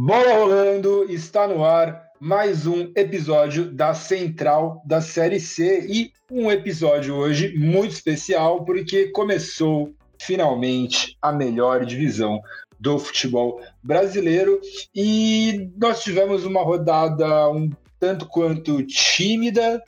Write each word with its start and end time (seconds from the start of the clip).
Bola 0.00 0.32
rolando, 0.32 1.10
está 1.10 1.48
no 1.48 1.64
ar 1.64 2.12
mais 2.20 2.68
um 2.68 2.92
episódio 2.94 3.64
da 3.64 3.94
Central 3.94 4.80
da 4.86 5.00
Série 5.00 5.40
C 5.40 5.88
e 5.90 6.12
um 6.30 6.52
episódio 6.52 7.16
hoje 7.16 7.52
muito 7.58 7.90
especial 7.90 8.64
porque 8.64 9.08
começou 9.08 9.92
finalmente 10.22 11.16
a 11.20 11.32
melhor 11.32 11.84
divisão 11.84 12.40
do 12.78 12.96
futebol 12.96 13.60
brasileiro 13.82 14.60
e 14.94 15.68
nós 15.76 16.00
tivemos 16.00 16.44
uma 16.44 16.62
rodada 16.62 17.50
um 17.50 17.68
tanto 17.98 18.24
quanto 18.24 18.84
tímida, 18.84 19.82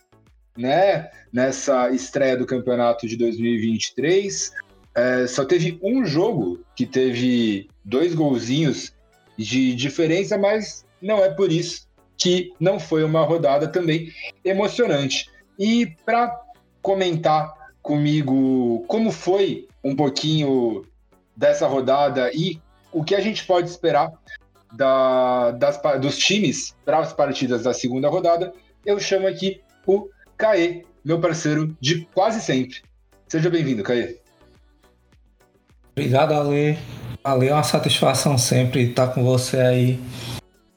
né, 0.59 1.09
nessa 1.33 1.89
estreia 1.93 2.37
do 2.37 2.47
campeonato 2.47 3.07
de 3.07 3.17
2023. 3.17 4.51
É, 4.93 5.29
só 5.29 5.45
teve 5.45 5.79
um 5.81 6.05
jogo 6.05 6.59
que 6.75 6.85
teve 6.85 7.69
dois 7.85 8.13
golzinhos 8.13 8.93
de 9.41 9.75
diferença, 9.75 10.37
mas 10.37 10.85
não 11.01 11.25
é 11.25 11.31
por 11.31 11.51
isso 11.51 11.89
que 12.17 12.53
não 12.61 12.79
foi 12.79 13.03
uma 13.03 13.23
rodada 13.25 13.67
também 13.67 14.13
emocionante. 14.45 15.31
E 15.59 15.97
para 16.05 16.39
comentar 16.83 17.55
comigo 17.83 18.85
como 18.87 19.11
foi 19.11 19.67
um 19.83 19.97
pouquinho 19.97 20.85
dessa 21.35 21.67
rodada 21.67 22.31
e 22.35 22.61
o 22.93 23.03
que 23.03 23.15
a 23.15 23.21
gente 23.21 23.45
pode 23.47 23.71
esperar 23.71 24.13
da, 24.73 25.53
das, 25.53 25.81
dos 26.01 26.19
times 26.19 26.77
para 26.85 26.99
as 26.99 27.13
partidas 27.13 27.63
da 27.63 27.73
segunda 27.73 28.09
rodada, 28.09 28.53
eu 28.85 29.01
chamo 29.01 29.27
aqui 29.27 29.63
o 29.87 30.09
Caê, 30.37 30.85
meu 31.03 31.21
parceiro 31.21 31.75
de 31.81 32.07
quase 32.13 32.41
sempre. 32.41 32.83
Seja 33.27 33.49
bem-vindo, 33.49 33.83
Caê. 33.83 34.19
Obrigado, 35.93 36.35
Ale. 36.35 36.79
Ale, 37.23 37.49
é 37.49 37.53
uma 37.55 37.63
satisfação 37.63 38.39
sempre 38.39 38.89
estar 38.89 39.09
com 39.09 39.23
você 39.23 39.59
aí 39.59 40.01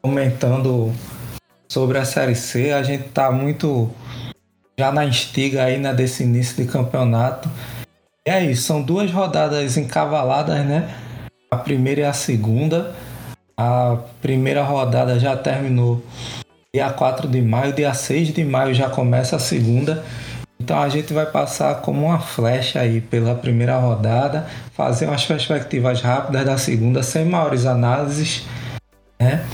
comentando 0.01 0.93
sobre 1.71 1.97
a 1.97 2.03
Série 2.03 2.35
C. 2.35 2.73
A 2.73 2.83
gente 2.83 3.05
está 3.05 3.31
muito 3.31 3.89
já 4.77 4.91
na 4.91 5.05
instiga 5.05 5.63
aí 5.63 5.77
né, 5.77 5.93
desse 5.93 6.23
início 6.23 6.61
de 6.61 6.69
campeonato. 6.69 7.49
E 8.27 8.29
é 8.29 8.43
isso, 8.43 8.63
são 8.63 8.81
duas 8.81 9.09
rodadas 9.09 9.77
encavaladas, 9.77 10.65
né? 10.65 10.93
A 11.49 11.55
primeira 11.55 12.01
e 12.01 12.05
a 12.05 12.13
segunda. 12.13 12.93
A 13.55 13.97
primeira 14.21 14.63
rodada 14.63 15.17
já 15.19 15.37
terminou 15.37 16.03
dia 16.75 16.89
4 16.89 17.27
de 17.27 17.41
maio, 17.41 17.71
dia 17.71 17.93
6 17.93 18.33
de 18.33 18.43
maio 18.43 18.73
já 18.73 18.89
começa 18.89 19.37
a 19.37 19.39
segunda. 19.39 20.03
Então 20.59 20.81
a 20.81 20.89
gente 20.89 21.13
vai 21.13 21.25
passar 21.25 21.75
como 21.81 22.05
uma 22.05 22.19
flecha 22.19 22.79
aí 22.79 22.99
pela 22.99 23.35
primeira 23.35 23.77
rodada, 23.77 24.47
fazer 24.73 25.05
umas 25.05 25.25
perspectivas 25.25 26.01
rápidas 26.01 26.45
da 26.45 26.57
segunda, 26.57 27.03
sem 27.03 27.25
maiores 27.25 27.65
análises, 27.65 28.43
né? 29.19 29.45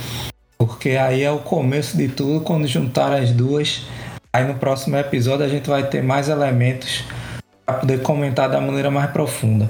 Porque 0.58 0.92
aí 0.92 1.24
é 1.24 1.32
o 1.32 1.40
começo 1.40 1.96
de 1.96 2.08
tudo, 2.08 2.42
quando 2.42 2.68
juntar 2.68 3.14
as 3.14 3.32
duas, 3.32 3.86
aí 4.34 4.46
no 4.46 4.56
próximo 4.56 4.98
episódio 4.98 5.46
a 5.46 5.50
gente 5.50 5.70
vai 5.70 5.88
ter 5.88 6.02
mais 6.02 6.30
elementos 6.30 7.04
para 7.66 7.76
poder 7.76 8.02
comentar 8.02 8.50
da 8.50 8.60
maneira 8.60 8.90
mais 8.90 9.12
profunda. 9.12 9.70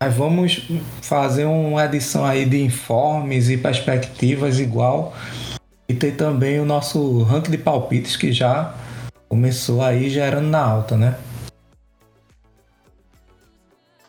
Mas 0.00 0.14
vamos 0.14 0.68
fazer 1.00 1.46
uma 1.46 1.84
edição 1.84 2.24
aí 2.24 2.44
de 2.44 2.62
informes 2.62 3.48
e 3.48 3.56
perspectivas 3.56 4.58
igual 4.58 5.14
e 5.88 5.94
ter 5.94 6.12
também 6.12 6.58
o 6.58 6.66
nosso 6.66 7.22
ranking 7.22 7.50
de 7.50 7.58
palpites 7.58 8.16
que 8.16 8.32
já 8.32 8.74
começou 9.28 9.82
aí 9.82 10.10
gerando 10.10 10.48
na 10.48 10.60
alta, 10.60 10.96
né? 10.96 11.14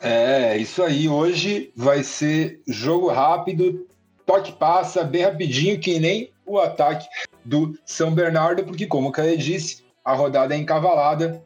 É, 0.08 0.58
isso 0.58 0.84
aí. 0.84 1.10
Hoje 1.10 1.72
vai 1.76 2.04
ser 2.04 2.62
jogo 2.68 3.10
rápido, 3.10 3.88
toque 4.26 4.52
passa, 4.54 5.04
bem 5.04 5.24
rapidinho, 5.24 5.80
que 5.80 6.00
nem 6.00 6.32
o 6.46 6.60
ataque 6.60 7.08
do 7.44 7.78
São 7.86 8.14
Bernardo, 8.14 8.64
porque, 8.64 8.86
como 8.86 9.10
o 9.10 9.12
Caio 9.12 9.38
disse, 9.38 9.84
a 10.04 10.14
rodada 10.14 10.56
é 10.56 10.58
encavalada. 10.58 11.44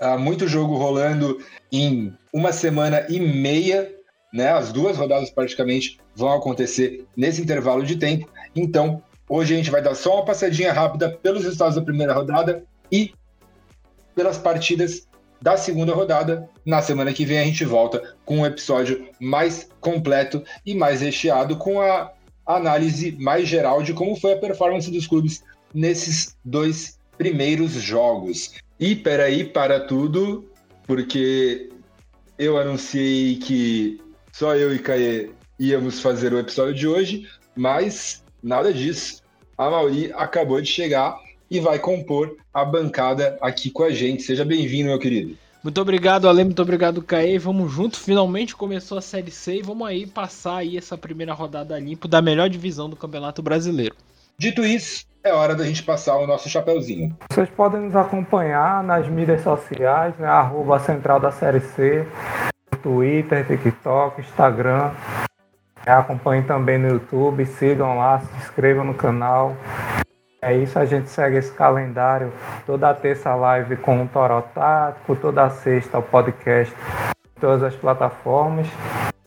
Há 0.00 0.16
muito 0.16 0.48
jogo 0.48 0.76
rolando 0.76 1.38
em 1.70 2.12
uma 2.32 2.52
semana 2.52 3.06
e 3.08 3.20
meia, 3.20 3.94
né? 4.32 4.50
As 4.50 4.72
duas 4.72 4.96
rodadas 4.96 5.30
praticamente 5.30 5.98
vão 6.16 6.32
acontecer 6.32 7.06
nesse 7.16 7.42
intervalo 7.42 7.84
de 7.84 7.96
tempo. 7.96 8.28
Então, 8.56 9.02
Hoje 9.32 9.54
a 9.54 9.56
gente 9.56 9.70
vai 9.70 9.80
dar 9.80 9.94
só 9.94 10.16
uma 10.16 10.24
passadinha 10.24 10.72
rápida 10.72 11.08
pelos 11.08 11.44
resultados 11.44 11.76
da 11.76 11.82
primeira 11.82 12.12
rodada 12.12 12.64
e 12.90 13.14
pelas 14.12 14.36
partidas 14.36 15.06
da 15.40 15.56
segunda 15.56 15.94
rodada. 15.94 16.48
Na 16.64 16.82
semana 16.82 17.12
que 17.12 17.24
vem 17.24 17.38
a 17.38 17.44
gente 17.44 17.64
volta 17.64 18.16
com 18.24 18.38
um 18.38 18.46
episódio 18.46 19.08
mais 19.18 19.68
completo 19.80 20.42
e 20.64 20.74
mais 20.74 21.00
recheado 21.00 21.56
com 21.56 21.80
a 21.80 22.12
análise 22.46 23.12
mais 23.20 23.48
geral 23.48 23.82
de 23.82 23.92
como 23.92 24.16
foi 24.16 24.32
a 24.32 24.38
performance 24.38 24.90
dos 24.90 25.06
clubes 25.06 25.42
nesses 25.72 26.36
dois 26.44 26.98
primeiros 27.16 27.72
jogos. 27.72 28.54
E 28.78 28.96
peraí, 28.96 29.44
para 29.44 29.80
tudo, 29.80 30.50
porque 30.86 31.70
eu 32.38 32.58
anunciei 32.58 33.36
que 33.36 34.00
só 34.32 34.56
eu 34.56 34.74
e 34.74 34.78
Caê 34.78 35.30
íamos 35.58 36.00
fazer 36.00 36.32
o 36.32 36.38
episódio 36.38 36.74
de 36.74 36.88
hoje, 36.88 37.28
mas 37.54 38.24
nada 38.42 38.72
disso 38.72 39.22
a 39.60 39.68
Mauri 39.68 40.10
acabou 40.14 40.58
de 40.58 40.66
chegar 40.66 41.20
e 41.50 41.58
vai 41.58 41.78
compor 41.78 42.36
a 42.54 42.64
bancada 42.64 43.36
aqui 43.40 43.70
com 43.70 43.82
a 43.82 43.90
gente. 43.90 44.22
Seja 44.22 44.44
bem-vindo, 44.44 44.88
meu 44.88 44.98
querido. 44.98 45.36
Muito 45.62 45.80
obrigado, 45.80 46.26
Ale, 46.26 46.44
muito 46.44 46.62
obrigado, 46.62 47.02
Caê. 47.02 47.38
Vamos 47.38 47.70
junto, 47.70 47.98
finalmente 47.98 48.56
começou 48.56 48.96
a 48.96 49.02
Série 49.02 49.30
C 49.30 49.56
e 49.56 49.62
vamos 49.62 49.86
aí 49.86 50.06
passar 50.06 50.58
aí 50.58 50.78
essa 50.78 50.96
primeira 50.96 51.34
rodada 51.34 51.78
limpo 51.78 52.08
da 52.08 52.22
melhor 52.22 52.48
divisão 52.48 52.88
do 52.88 52.96
Campeonato 52.96 53.42
Brasileiro. 53.42 53.94
Dito 54.38 54.64
isso, 54.64 55.04
é 55.22 55.34
hora 55.34 55.54
da 55.54 55.66
gente 55.66 55.82
passar 55.82 56.16
o 56.16 56.26
nosso 56.26 56.48
chapéuzinho. 56.48 57.14
Vocês 57.30 57.50
podem 57.50 57.82
nos 57.82 57.94
acompanhar 57.94 58.82
nas 58.82 59.06
mídias 59.06 59.42
sociais, 59.42 60.16
né? 60.18 60.26
Arroba 60.26 60.78
Central 60.78 61.20
da 61.20 61.30
Série 61.30 61.60
C, 61.60 62.06
Twitter, 62.82 63.46
TikTok, 63.46 64.22
Instagram. 64.22 64.92
Acompanhem 65.84 66.42
também 66.42 66.78
no 66.78 66.88
YouTube, 66.88 67.44
sigam 67.44 67.98
lá, 67.98 68.20
se 68.20 68.36
inscrevam 68.38 68.84
no 68.84 68.94
canal. 68.94 69.54
É 70.42 70.54
isso, 70.54 70.78
a 70.78 70.86
gente 70.86 71.10
segue 71.10 71.36
esse 71.36 71.52
calendário. 71.52 72.32
Toda 72.64 72.94
terça 72.94 73.34
live 73.34 73.76
com 73.76 74.02
o 74.02 74.08
Toró 74.08 74.40
Tático, 74.40 75.14
toda 75.14 75.50
sexta 75.50 75.98
o 75.98 76.02
podcast 76.02 76.74
em 77.36 77.40
todas 77.40 77.62
as 77.62 77.76
plataformas 77.76 78.66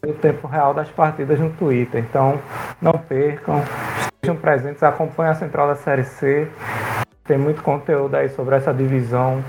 e 0.04 0.10
o 0.10 0.14
tempo 0.16 0.48
real 0.48 0.74
das 0.74 0.90
partidas 0.90 1.40
no 1.40 1.52
Twitter. 1.52 2.04
Então, 2.04 2.40
não 2.82 2.94
percam, 2.94 3.62
estejam 4.12 4.36
presentes, 4.36 4.82
acompanhem 4.82 5.32
a 5.32 5.36
Central 5.36 5.68
da 5.68 5.76
Série 5.76 6.04
C. 6.04 6.48
Tem 7.24 7.38
muito 7.38 7.62
conteúdo 7.62 8.16
aí 8.16 8.30
sobre 8.30 8.56
essa 8.56 8.74
divisão 8.74 9.44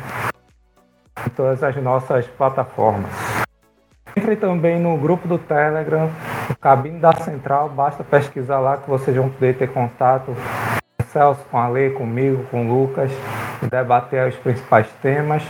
em 1.26 1.30
todas 1.30 1.62
as 1.62 1.74
nossas 1.76 2.26
plataformas. 2.26 3.10
Entre 4.14 4.36
também 4.36 4.78
no 4.78 4.98
grupo 4.98 5.26
do 5.26 5.38
Telegram, 5.38 6.10
o 6.50 6.56
Cabine 6.56 7.00
da 7.00 7.12
Central, 7.12 7.70
basta 7.70 8.04
pesquisar 8.04 8.60
lá 8.60 8.76
que 8.76 8.88
vocês 8.88 9.16
vão 9.16 9.30
poder 9.30 9.56
ter 9.56 9.69
contato 9.72 10.36
Celso, 11.14 11.44
com 11.48 11.56
a 11.56 11.69
Lei, 11.69 11.91
comigo, 11.91 12.44
com 12.50 12.66
o 12.66 12.69
Lucas, 12.69 13.08
debater 13.70 14.26
os 14.26 14.34
principais 14.34 14.88
temas. 15.00 15.44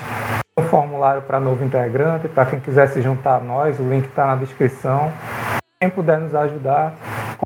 Um 0.58 0.62
formulário 0.64 1.22
para 1.22 1.41
novo 1.41 1.64
integrante, 1.64 2.28
para 2.28 2.44
quem 2.44 2.60
quiser 2.60 2.86
se 2.88 3.00
juntar 3.00 3.36
a 3.36 3.41
nós, 3.41 3.80
o 3.80 3.82
link 3.82 4.04
está 4.04 4.26
na 4.26 4.36
descrição. 4.36 5.10
Quem 5.80 5.88
puder 5.88 6.20
nos 6.20 6.34
ajudar 6.34 6.92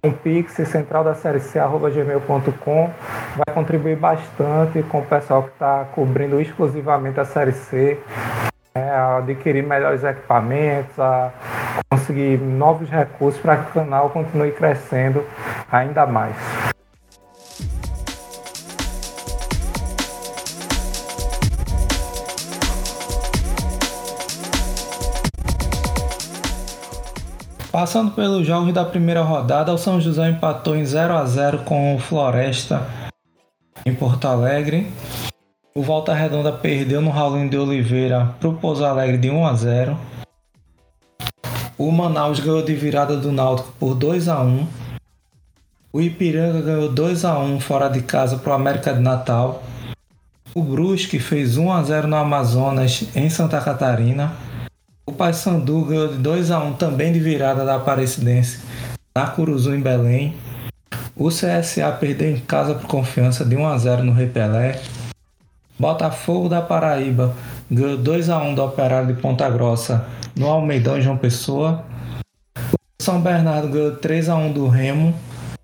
com 0.02 0.08
o 0.08 0.12
Pix 0.12 0.52
central 0.52 1.04
da 1.04 1.14
série 1.14 1.38
C, 1.38 1.60
vai 1.60 3.54
contribuir 3.54 3.96
bastante 3.96 4.82
com 4.82 4.98
o 4.98 5.06
pessoal 5.06 5.44
que 5.44 5.50
está 5.50 5.86
cobrindo 5.94 6.40
exclusivamente 6.40 7.20
a 7.20 7.24
série 7.24 7.52
C 7.52 7.98
é, 8.74 8.90
a 8.90 9.18
adquirir 9.18 9.62
melhores 9.62 10.02
equipamentos, 10.02 10.98
a 10.98 11.32
conseguir 11.88 12.38
novos 12.38 12.90
recursos 12.90 13.40
para 13.40 13.58
que 13.58 13.70
o 13.70 13.74
canal 13.74 14.10
continue 14.10 14.50
crescendo 14.50 15.24
ainda 15.70 16.04
mais. 16.04 16.36
Passando 27.70 28.12
pelos 28.12 28.46
jogos 28.46 28.72
da 28.72 28.82
primeira 28.82 29.20
rodada, 29.20 29.72
o 29.74 29.76
São 29.76 30.00
José 30.00 30.30
empatou 30.30 30.74
em 30.74 30.86
0 30.86 31.14
a 31.14 31.24
0 31.26 31.58
com 31.64 31.94
o 31.94 31.98
Floresta 31.98 32.86
em 33.84 33.94
Porto 33.94 34.26
Alegre. 34.26 34.90
O 35.74 35.82
Volta 35.82 36.14
Redonda 36.14 36.50
perdeu 36.50 37.02
no 37.02 37.10
Raulinho 37.10 37.50
de 37.50 37.58
Oliveira 37.58 38.34
para 38.40 38.48
o 38.48 38.54
Pouso 38.54 38.86
Alegre 38.86 39.18
de 39.18 39.30
1 39.30 39.46
a 39.46 39.54
0. 39.54 39.98
O 41.76 41.92
Manaus 41.92 42.40
ganhou 42.40 42.62
de 42.62 42.74
virada 42.74 43.16
do 43.18 43.30
Náutico 43.30 43.70
por 43.78 43.94
2 43.94 44.28
a 44.28 44.40
1. 44.40 44.66
O 45.92 46.00
Ipiranga 46.00 46.62
ganhou 46.62 46.90
2 46.90 47.24
a 47.26 47.38
1 47.38 47.60
fora 47.60 47.88
de 47.88 48.00
casa 48.00 48.38
para 48.38 48.52
o 48.52 48.56
América 48.56 48.94
de 48.94 49.00
Natal. 49.00 49.62
O 50.54 50.62
Brusque 50.62 51.18
fez 51.18 51.58
1 51.58 51.70
a 51.70 51.82
0 51.82 52.08
no 52.08 52.16
Amazonas 52.16 53.04
em 53.14 53.28
Santa 53.28 53.60
Catarina. 53.60 54.32
O 55.08 55.12
Paysandu 55.12 55.86
ganhou 55.86 56.08
de 56.08 56.18
2 56.18 56.50
a 56.50 56.58
1 56.58 56.74
também 56.74 57.10
de 57.10 57.18
virada 57.18 57.64
da 57.64 57.76
Aparecidense 57.76 58.60
na 59.16 59.26
Curuzu 59.26 59.74
em 59.74 59.80
Belém. 59.80 60.36
O 61.16 61.30
CSA 61.30 61.90
perdeu 61.98 62.30
em 62.30 62.40
casa 62.40 62.74
por 62.74 62.86
confiança 62.86 63.42
de 63.42 63.56
1 63.56 63.66
a 63.66 63.78
0 63.78 64.04
no 64.04 64.12
Repelé. 64.12 64.78
Botafogo 65.78 66.50
da 66.50 66.60
Paraíba 66.60 67.34
ganhou 67.70 67.96
2 67.96 68.28
a 68.28 68.36
1 68.36 68.54
do 68.54 68.62
Operário 68.62 69.14
de 69.14 69.18
Ponta 69.18 69.48
Grossa 69.48 70.04
no 70.36 70.46
Almeidão 70.46 71.00
João 71.00 71.16
Pessoa. 71.16 71.86
O 72.74 73.02
São 73.02 73.18
Bernardo 73.18 73.66
ganhou 73.66 73.96
3 73.96 74.28
a 74.28 74.36
1 74.36 74.52
do 74.52 74.68
Remo 74.68 75.14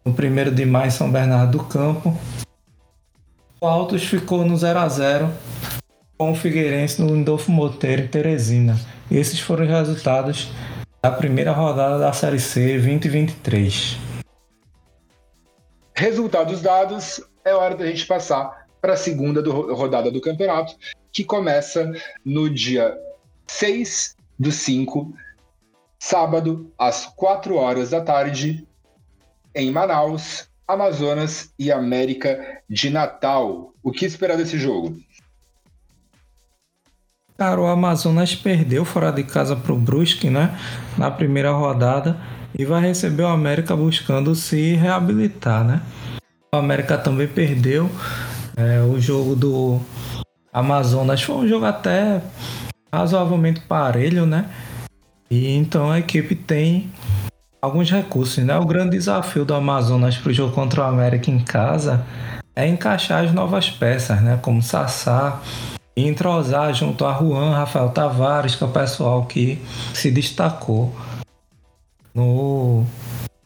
no 0.07 0.13
1 0.13 0.55
de 0.55 0.65
maio 0.65 0.91
São 0.91 1.13
Bernardo 1.13 1.59
do 1.59 1.65
Campo. 1.65 2.17
O 3.61 3.67
Altos 3.67 4.05
ficou 4.05 4.43
no 4.43 4.57
0 4.57 4.79
a 4.79 4.89
0 4.89 5.31
com 6.17 6.33
o 6.33 6.35
Figueirense 6.35 7.03
no 7.03 7.09
Lindolfo 7.09 7.51
Moteiro 7.51 8.03
em 8.03 8.09
Teresina. 8.09 8.79
Esses 9.11 9.41
foram 9.41 9.65
os 9.65 9.71
resultados 9.71 10.51
da 11.03 11.11
primeira 11.11 11.53
rodada 11.53 11.99
da 11.99 12.13
Série 12.13 12.39
C 12.39 12.79
2023. 12.79 13.97
Resultados 15.95 16.61
dados, 16.63 17.21
é 17.45 17.55
hora 17.55 17.77
da 17.77 17.87
gente 17.87 18.07
passar 18.07 18.67
para 18.81 18.95
a 18.95 18.97
segunda 18.97 19.43
do, 19.43 19.75
rodada 19.75 20.11
do 20.11 20.21
campeonato, 20.21 20.75
que 21.13 21.25
começa 21.25 21.93
no 22.25 22.49
dia 22.49 22.97
6 23.47 24.17
do 24.39 24.51
5, 24.51 25.15
sábado, 25.99 26.73
às 26.79 27.07
4 27.07 27.57
horas 27.57 27.91
da 27.91 28.01
tarde, 28.01 28.67
em 29.55 29.71
Manaus, 29.71 30.49
Amazonas 30.67 31.53
e 31.59 31.71
América 31.71 32.63
de 32.69 32.91
Natal. 32.91 33.73
O 33.83 33.93
que 33.93 34.05
esperar 34.05 34.37
desse 34.37 34.59
jogo? 34.59 34.99
Cara, 37.37 37.61
o 37.61 37.67
Amazonas 37.67 38.33
perdeu 38.37 38.85
fora 38.85 39.11
de 39.11 39.25
casa 39.25 39.57
para 39.57 39.73
o 39.73 39.77
Brusque, 39.77 40.31
né? 40.31 40.57
Na 40.97 41.11
primeira 41.11 41.51
rodada 41.51 42.17
e 42.57 42.65
vai 42.65 42.81
receber 42.81 43.25
o 43.25 43.27
América 43.27 43.75
buscando 43.75 44.37
se 44.37 44.75
reabilitar, 44.75 45.65
né? 45.65 45.83
O 46.55 46.57
América 46.57 46.97
também 46.97 47.27
perdeu 47.27 47.91
é, 48.57 48.81
o 48.83 49.01
jogo 49.01 49.35
do 49.35 49.81
Amazonas. 50.53 51.23
Foi 51.23 51.35
um 51.35 51.49
jogo 51.49 51.65
até 51.65 52.23
razoavelmente 52.93 53.61
parelho, 53.63 54.25
né? 54.25 54.49
E 55.29 55.57
então 55.57 55.91
a 55.91 55.99
equipe 55.99 56.37
tem 56.37 56.93
alguns 57.61 57.91
recursos, 57.91 58.45
né? 58.45 58.57
O 58.57 58.65
grande 58.65 58.91
desafio 58.91 59.45
do 59.45 59.55
Amazonas 59.55 60.17
para 60.17 60.31
o 60.31 60.33
jogo 60.33 60.55
contra 60.55 60.83
o 60.83 60.85
América 60.85 61.33
em 61.33 61.41
casa 61.41 62.07
é 62.55 62.69
encaixar 62.69 63.25
as 63.25 63.33
novas 63.33 63.69
peças, 63.69 64.23
né? 64.23 64.39
Como 64.41 64.63
Sassá, 64.63 65.43
e 65.97 66.07
entrosar 66.07 66.75
junto 66.75 67.05
a 67.05 67.13
Juan, 67.15 67.55
Rafael 67.55 67.89
Tavares, 67.91 68.57
que 68.57 68.65
é 68.65 68.67
o 68.67 68.71
pessoal 68.71 69.27
que 69.27 69.59
se 69.93 70.11
destacou 70.11 70.95
no 72.15 72.85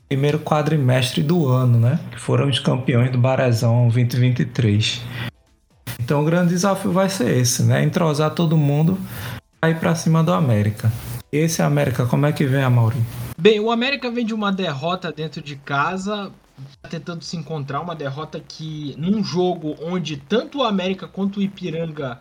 primeiro 0.09 0.39
quadrimestre 0.39 1.23
do 1.23 1.47
ano, 1.47 1.79
né? 1.79 1.99
Que 2.11 2.19
foram 2.19 2.49
os 2.49 2.59
campeões 2.59 3.11
do 3.11 3.19
Barezão 3.19 3.89
2023. 3.89 5.03
Então 6.01 6.23
o 6.23 6.25
grande 6.25 6.51
desafio 6.51 6.91
vai 6.91 7.09
ser 7.09 7.37
esse, 7.37 7.63
né? 7.63 7.85
Entrosar 7.85 8.31
todo 8.31 8.57
mundo 8.57 8.99
ir 9.67 9.79
para 9.79 9.95
cima 9.95 10.23
do 10.23 10.33
América. 10.33 10.91
Esse 11.31 11.61
América, 11.61 12.07
como 12.07 12.25
é 12.25 12.33
que 12.33 12.47
vem, 12.47 12.69
Mauri? 12.71 12.97
Bem, 13.37 13.61
o 13.61 13.71
América 13.71 14.11
vem 14.11 14.25
de 14.25 14.33
uma 14.33 14.51
derrota 14.51 15.13
dentro 15.13 15.43
de 15.43 15.57
casa, 15.57 16.33
tentando 16.89 17.23
se 17.23 17.37
encontrar 17.37 17.81
uma 17.81 17.95
derrota 17.95 18.41
que 18.41 18.95
num 18.97 19.23
jogo 19.23 19.77
onde 19.83 20.17
tanto 20.17 20.59
o 20.59 20.65
América 20.65 21.07
quanto 21.07 21.41
o 21.41 21.43
Ipiranga 21.43 22.19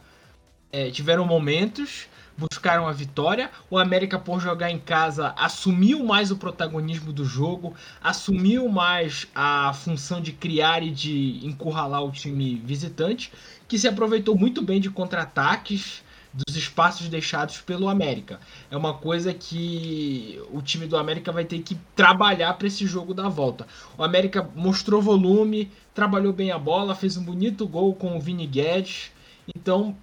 é, 0.72 0.92
tiveram 0.92 1.26
momentos, 1.26 2.08
buscaram 2.38 2.88
a 2.88 2.92
vitória. 2.92 3.50
O 3.70 3.78
América, 3.78 4.20
por 4.20 4.40
jogar 4.40 4.70
em 4.70 4.80
casa, 4.80 5.34
assumiu 5.38 6.04
mais 6.04 6.30
o 6.32 6.38
protagonismo 6.38 7.12
do 7.12 7.26
jogo, 7.26 7.74
assumiu 8.02 8.70
mais 8.70 9.28
a 9.34 9.74
função 9.74 10.22
de 10.22 10.32
criar 10.32 10.84
e 10.84 10.92
de 10.92 11.40
encurralar 11.44 12.04
o 12.04 12.12
time 12.12 12.62
visitante, 12.64 13.32
que 13.68 13.80
se 13.80 13.88
aproveitou 13.88 14.38
muito 14.38 14.62
bem 14.62 14.80
de 14.80 14.90
contra-ataques 14.90 16.06
dos 16.34 16.56
espaços 16.56 17.08
deixados 17.08 17.62
pelo 17.62 17.90
América. 17.90 18.40
É 18.70 18.78
uma 18.78 18.94
coisa 18.94 19.34
que 19.34 20.40
o 20.52 20.62
time 20.62 20.86
do 20.86 20.96
América 20.96 21.32
vai 21.32 21.46
ter 21.46 21.60
que 21.60 21.76
trabalhar 21.96 22.54
para 22.54 22.68
esse 22.68 22.86
jogo 22.86 23.14
da 23.14 23.28
volta. 23.28 23.66
O 23.98 24.04
América 24.04 24.48
mostrou 24.56 25.02
volume, 25.02 25.72
trabalhou 25.96 26.32
bem 26.32 26.52
a 26.52 26.60
bola, 26.60 26.94
fez 26.94 27.18
um 27.18 27.24
bonito 27.24 27.68
gol 27.68 27.96
com 27.96 28.16
o 28.16 28.20
Vini 28.20 28.46
Guedes. 28.46 29.12
Então, 29.56 29.96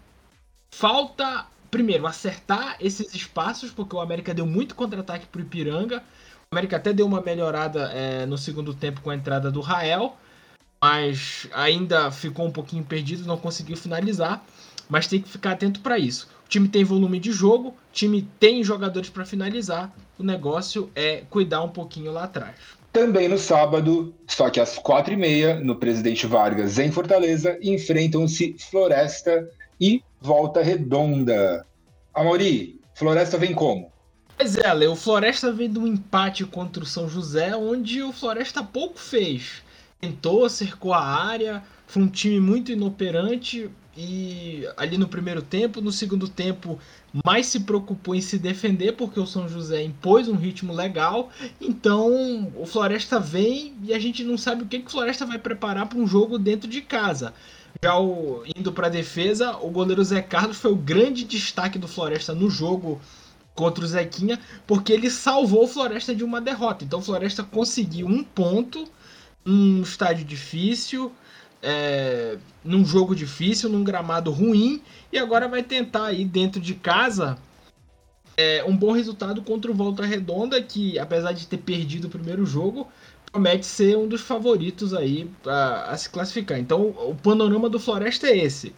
Falta, 0.76 1.47
primeiro, 1.71 2.05
acertar 2.05 2.76
esses 2.81 3.15
espaços, 3.15 3.71
porque 3.71 3.94
o 3.94 4.00
América 4.00 4.35
deu 4.35 4.44
muito 4.44 4.75
contra-ataque 4.75 5.25
para 5.25 5.38
o 5.38 5.43
Ipiranga. 5.43 6.03
O 6.50 6.55
América 6.55 6.79
até 6.79 6.93
deu 6.93 7.06
uma 7.06 7.21
melhorada 7.21 7.93
é, 7.93 8.26
no 8.26 8.37
segundo 8.37 8.75
tempo 8.75 9.00
com 9.00 9.09
a 9.09 9.15
entrada 9.15 9.53
do 9.53 9.61
Rael, 9.61 10.17
mas 10.82 11.47
ainda 11.55 12.11
ficou 12.11 12.44
um 12.44 12.50
pouquinho 12.50 12.82
perdido, 12.82 13.25
não 13.25 13.37
conseguiu 13.37 13.76
finalizar. 13.76 14.44
Mas 14.88 15.06
tem 15.06 15.23
que 15.23 15.29
ficar 15.29 15.53
atento 15.53 15.79
para 15.79 15.97
isso. 15.97 16.29
O 16.44 16.49
time 16.49 16.67
tem 16.67 16.82
volume 16.82 17.21
de 17.21 17.31
jogo, 17.31 17.69
o 17.69 17.75
time 17.93 18.29
tem 18.41 18.65
jogadores 18.65 19.09
para 19.09 19.25
finalizar. 19.25 19.94
O 20.19 20.25
negócio 20.25 20.91
é 20.93 21.23
cuidar 21.31 21.62
um 21.62 21.69
pouquinho 21.69 22.11
lá 22.11 22.25
atrás. 22.25 22.56
Também 22.93 23.29
no 23.29 23.38
sábado, 23.38 24.12
só 24.26 24.50
que 24.50 24.59
às 24.59 24.76
quatro 24.76 25.15
e 25.15 25.17
meia, 25.17 25.61
no 25.61 25.76
Presidente 25.76 26.26
Vargas, 26.26 26.81
em 26.81 26.91
Fortaleza, 26.91 27.56
enfrentam-se 27.62 28.56
Floresta 28.59 29.49
e 29.81 30.03
Volta 30.21 30.62
Redonda. 30.62 31.67
Amori, 32.15 32.81
Floresta 32.94 33.37
vem 33.37 33.53
como? 33.53 33.93
Pois 34.37 34.56
é, 34.56 34.73
Leo, 34.73 34.93
o 34.93 34.97
Floresta 34.97 35.53
vem 35.53 35.71
de 35.71 35.79
um 35.79 35.87
empate 35.87 36.44
contra 36.44 36.82
o 36.82 36.87
São 36.87 37.09
José, 37.09 37.55
onde 37.56 38.03
o 38.03 38.12
Floresta 38.12 38.62
pouco 38.62 38.99
fez. 38.99 39.62
Tentou, 40.00 40.49
cercou 40.49 40.93
a 40.93 41.00
área, 41.00 41.62
foi 41.87 42.03
um 42.03 42.09
time 42.09 42.41
muito 42.41 42.73
inoperante 42.73 43.71
e 43.97 44.69
ali 44.76 44.99
no 44.99 45.06
primeiro 45.06 45.41
tempo, 45.41 45.81
no 45.81 45.93
segundo 45.93 46.29
tempo, 46.29 46.79
mais 47.25 47.47
se 47.47 47.61
preocupou 47.61 48.15
em 48.15 48.21
se 48.21 48.38
defender 48.38 48.93
porque 48.93 49.21
o 49.21 49.26
São 49.26 49.49
José 49.49 49.82
impôs 49.85 50.29
um 50.29 50.35
ritmo 50.35 50.73
legal. 50.73 51.31
Então 51.61 52.53
o 52.56 52.67
Floresta 52.67 53.21
vem 53.21 53.75
e 53.85 53.94
a 53.94 53.99
gente 53.99 54.25
não 54.25 54.37
sabe 54.37 54.65
o 54.65 54.67
que, 54.67 54.81
que 54.81 54.88
o 54.88 54.91
Floresta 54.91 55.25
vai 55.25 55.38
preparar 55.38 55.88
para 55.88 55.99
um 55.99 56.06
jogo 56.06 56.38
dentro 56.38 56.69
de 56.69 56.81
casa. 56.82 57.32
Já 57.82 57.99
o, 57.99 58.44
indo 58.56 58.73
para 58.73 58.87
a 58.87 58.91
defesa, 58.91 59.56
o 59.56 59.71
goleiro 59.71 60.03
Zé 60.05 60.23
Carlos 60.23 60.56
foi 60.56 60.73
o 60.73 60.76
grande 60.76 61.25
destaque 61.25 61.79
do 61.79 61.88
Floresta 61.88 62.35
no 62.35 62.49
jogo 62.49 63.00
contra 63.55 63.85
o 63.85 63.87
Zequinha, 63.87 64.38
porque 64.67 64.93
ele 64.93 65.11
salvou 65.11 65.65
o 65.65 65.69
Floresta 65.69 66.15
de 66.15 66.25
uma 66.25 66.41
derrota. 66.41 66.85
Então 66.85 66.99
o 66.99 67.03
Floresta 67.03 67.43
conseguiu 67.43 68.06
um 68.06 68.23
ponto 68.25 68.88
num 69.45 69.83
estádio 69.83 70.25
difícil, 70.25 71.12
é, 71.62 72.37
num 72.64 72.85
jogo 72.85 73.14
difícil, 73.14 73.69
num 73.69 73.85
gramado 73.85 74.31
ruim, 74.31 74.83
e 75.12 75.19
agora 75.19 75.49
vai 75.49 75.62
tentar 75.62 76.07
aí 76.07 76.25
dentro 76.25 76.61
de 76.61 76.75
casa 76.75 77.38
é, 78.37 78.64
um 78.64 78.76
bom 78.76 78.93
resultado 78.93 79.43
contra 79.43 79.71
o 79.71 79.75
Volta 79.75 80.04
Redonda, 80.04 80.61
que 80.61 80.99
apesar 80.99 81.33
de 81.33 81.47
ter 81.47 81.59
perdido 81.59 82.07
o 82.07 82.11
primeiro 82.11 82.45
jogo, 82.45 82.88
promete 83.35 83.67
ser 83.67 83.99
um 83.99 84.07
dos 84.07 84.21
favoritos 84.21 84.95
aí 84.95 85.29
a, 85.45 85.91
a 85.91 85.97
se 85.97 86.09
classificar. 86.09 86.57
Então 86.57 86.81
o 86.81 87.17
panorama 87.21 87.69
do 87.69 87.81
Floresta 87.81 88.29
é 88.29 88.38
esse. 88.38 88.73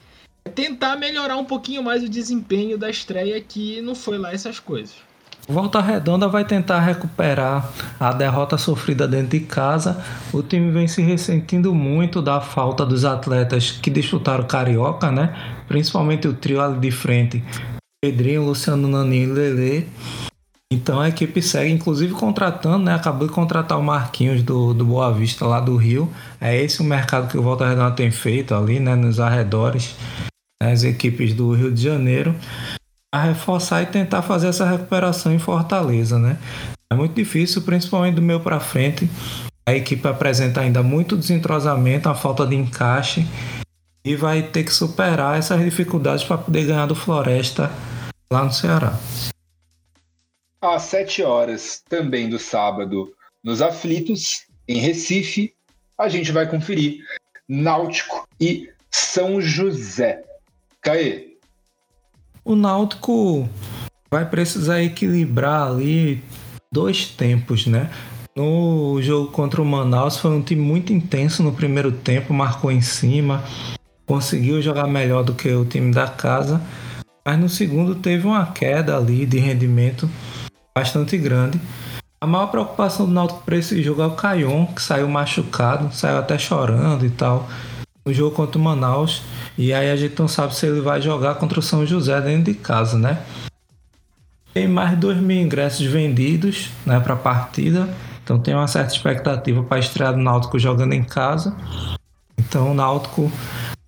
É 0.47 0.49
tentar 0.49 0.97
melhorar 0.97 1.37
um 1.37 1.45
pouquinho 1.45 1.83
mais 1.83 2.03
o 2.03 2.09
desempenho 2.09 2.79
da 2.79 2.89
estreia 2.89 3.39
que 3.39 3.83
não 3.83 3.95
foi 3.95 4.17
lá 4.17 4.33
essas 4.33 4.59
coisas. 4.59 4.95
Volta 5.47 5.81
Redonda 5.81 6.27
vai 6.27 6.45
tentar 6.45 6.81
recuperar 6.81 7.71
a 8.01 8.13
derrota 8.13 8.57
sofrida 8.57 9.07
dentro 9.07 9.39
de 9.39 9.41
casa. 9.41 10.03
O 10.33 10.43
time 10.43 10.73
vem 10.73 10.89
se 10.89 11.03
ressentindo 11.03 11.73
muito 11.75 12.23
da 12.23 12.41
falta 12.41 12.85
dos 12.85 13.05
atletas 13.05 13.71
que 13.71 13.91
disputaram 13.91 14.45
Carioca, 14.45 15.13
né? 15.13 15.37
Principalmente 15.69 16.27
o 16.27 16.33
trio 16.33 16.61
ali 16.61 16.81
de 16.81 16.91
frente. 16.91 17.45
Pedrinho, 18.03 18.45
Luciano 18.45 18.89
Nani 18.89 19.19
e 19.19 19.27
Lele. 19.27 19.89
Então 20.73 21.01
a 21.01 21.09
equipe 21.09 21.41
segue, 21.41 21.71
inclusive 21.71 22.13
contratando, 22.13 22.85
né? 22.85 22.95
Acabou 22.95 23.29
de 23.29 23.33
contratar 23.33 23.79
o 23.79 23.83
Marquinhos 23.83 24.43
do, 24.43 24.75
do 24.75 24.85
Boa 24.85 25.13
Vista 25.13 25.47
lá 25.47 25.61
do 25.61 25.77
Rio. 25.77 26.13
É 26.41 26.61
esse 26.61 26.81
o 26.81 26.85
mercado 26.85 27.31
que 27.31 27.39
o 27.39 27.43
Volta 27.43 27.69
Redonda 27.69 27.95
tem 27.95 28.11
feito 28.11 28.53
ali, 28.53 28.81
né? 28.81 28.97
Nos 28.97 29.21
arredores, 29.21 29.95
né, 30.61 30.73
as 30.73 30.83
equipes 30.83 31.35
do 31.35 31.53
Rio 31.53 31.73
de 31.73 31.81
Janeiro, 31.81 32.35
a 33.15 33.23
reforçar 33.23 33.83
e 33.83 33.87
tentar 33.87 34.23
fazer 34.23 34.49
essa 34.49 34.69
recuperação 34.69 35.33
em 35.33 35.39
Fortaleza, 35.39 36.19
né? 36.19 36.37
É 36.93 36.97
muito 36.97 37.15
difícil, 37.15 37.63
principalmente 37.63 38.17
do 38.17 38.23
meio 38.23 38.41
para 38.41 38.59
frente. 38.59 39.09
A 39.69 39.75
equipe 39.75 40.07
apresenta 40.09 40.61
ainda 40.61 40.83
muito 40.83 41.17
desentrosamento, 41.17 42.09
a 42.09 42.15
falta 42.15 42.45
de 42.45 42.57
encaixe 42.57 43.25
e 44.05 44.17
vai 44.17 44.43
ter 44.43 44.65
que 44.65 44.73
superar 44.73 45.39
essas 45.39 45.61
dificuldades 45.65 46.25
para 46.25 46.39
poder 46.39 46.65
ganhar 46.65 46.87
do 46.87 46.95
Floresta 46.95 47.71
lá 48.33 48.45
no 48.45 48.53
Ceará 48.53 48.97
às 50.61 50.83
7 50.83 51.23
horas 51.23 51.83
também 51.89 52.29
do 52.29 52.39
sábado, 52.39 53.13
nos 53.43 53.63
Aflitos, 53.63 54.47
em 54.67 54.79
Recife, 54.79 55.55
a 55.99 56.09
gente 56.09 56.33
vai 56.33 56.49
conferir 56.49 57.01
Náutico 57.49 58.29
e 58.41 58.69
São 58.91 59.41
José. 59.41 60.23
Caê. 60.81 61.37
O 62.45 62.55
Náutico 62.55 63.49
vai 64.11 64.29
precisar 64.29 64.83
equilibrar 64.83 65.69
ali 65.69 66.23
dois 66.71 67.09
tempos, 67.09 67.67
né? 67.67 67.91
No 68.37 69.01
jogo 69.01 69.33
contra 69.33 69.63
o 69.63 69.65
Manaus 69.65 70.19
foi 70.19 70.31
um 70.31 70.43
time 70.43 70.61
muito 70.61 70.93
intenso 70.93 71.43
no 71.43 71.53
primeiro 71.53 71.91
tempo, 71.91 72.35
marcou 72.35 72.71
em 72.71 72.83
cima, 72.83 73.43
conseguiu 74.05 74.61
jogar 74.61 74.87
melhor 74.87 75.25
do 75.25 75.35
que 75.35 75.49
o 75.49 75.65
time 75.65 75.93
da 75.93 76.07
casa, 76.07 76.61
mas 77.25 77.39
no 77.39 77.49
segundo 77.49 77.95
teve 77.95 78.27
uma 78.27 78.53
queda 78.53 78.97
ali 78.97 79.25
de 79.25 79.39
rendimento 79.39 80.09
bastante 80.77 81.17
grande. 81.17 81.59
A 82.21 82.27
maior 82.27 82.49
preocupação 82.49 83.07
do 83.07 83.13
Náutico 83.13 83.43
para 83.45 83.57
esse 83.57 83.83
jogo 83.83 84.03
é 84.03 84.07
o 84.07 84.11
Caion, 84.11 84.67
que 84.67 84.83
saiu 84.83 85.09
machucado, 85.09 85.89
saiu 85.95 86.19
até 86.19 86.39
chorando 86.39 87.07
e 87.07 87.11
tal, 87.11 87.49
no 88.05 88.13
jogo 88.13 88.37
contra 88.37 88.59
o 88.59 88.63
Manaus. 88.63 89.23
E 89.57 89.73
aí 89.73 89.91
a 89.91 89.97
gente 89.97 90.19
não 90.19 90.29
sabe 90.29 90.55
se 90.55 90.67
ele 90.67 90.83
vai 90.83 91.01
jogar 91.01 91.37
contra 91.37 91.59
o 91.59 91.63
São 91.63 91.87
José 91.87 92.21
dentro 92.21 92.53
de 92.53 92.59
casa, 92.59 92.99
né? 92.99 93.23
Tem 94.53 94.69
mais 94.69 94.91
de 94.91 94.97
2 94.97 95.17
mil 95.19 95.41
ingressos 95.41 95.87
vendidos 95.87 96.69
né, 96.85 97.01
para 97.01 97.15
a 97.15 97.17
partida. 97.17 97.89
Então 98.23 98.39
tem 98.39 98.55
uma 98.55 98.69
certa 98.69 98.93
expectativa 98.93 99.63
para 99.63 99.79
a 99.79 99.81
estreia 99.81 100.13
do 100.13 100.19
Náutico 100.19 100.59
jogando 100.59 100.93
em 100.93 101.05
casa. 101.05 101.57
Então 102.37 102.73
o 102.73 102.75
Náutico 102.75 103.33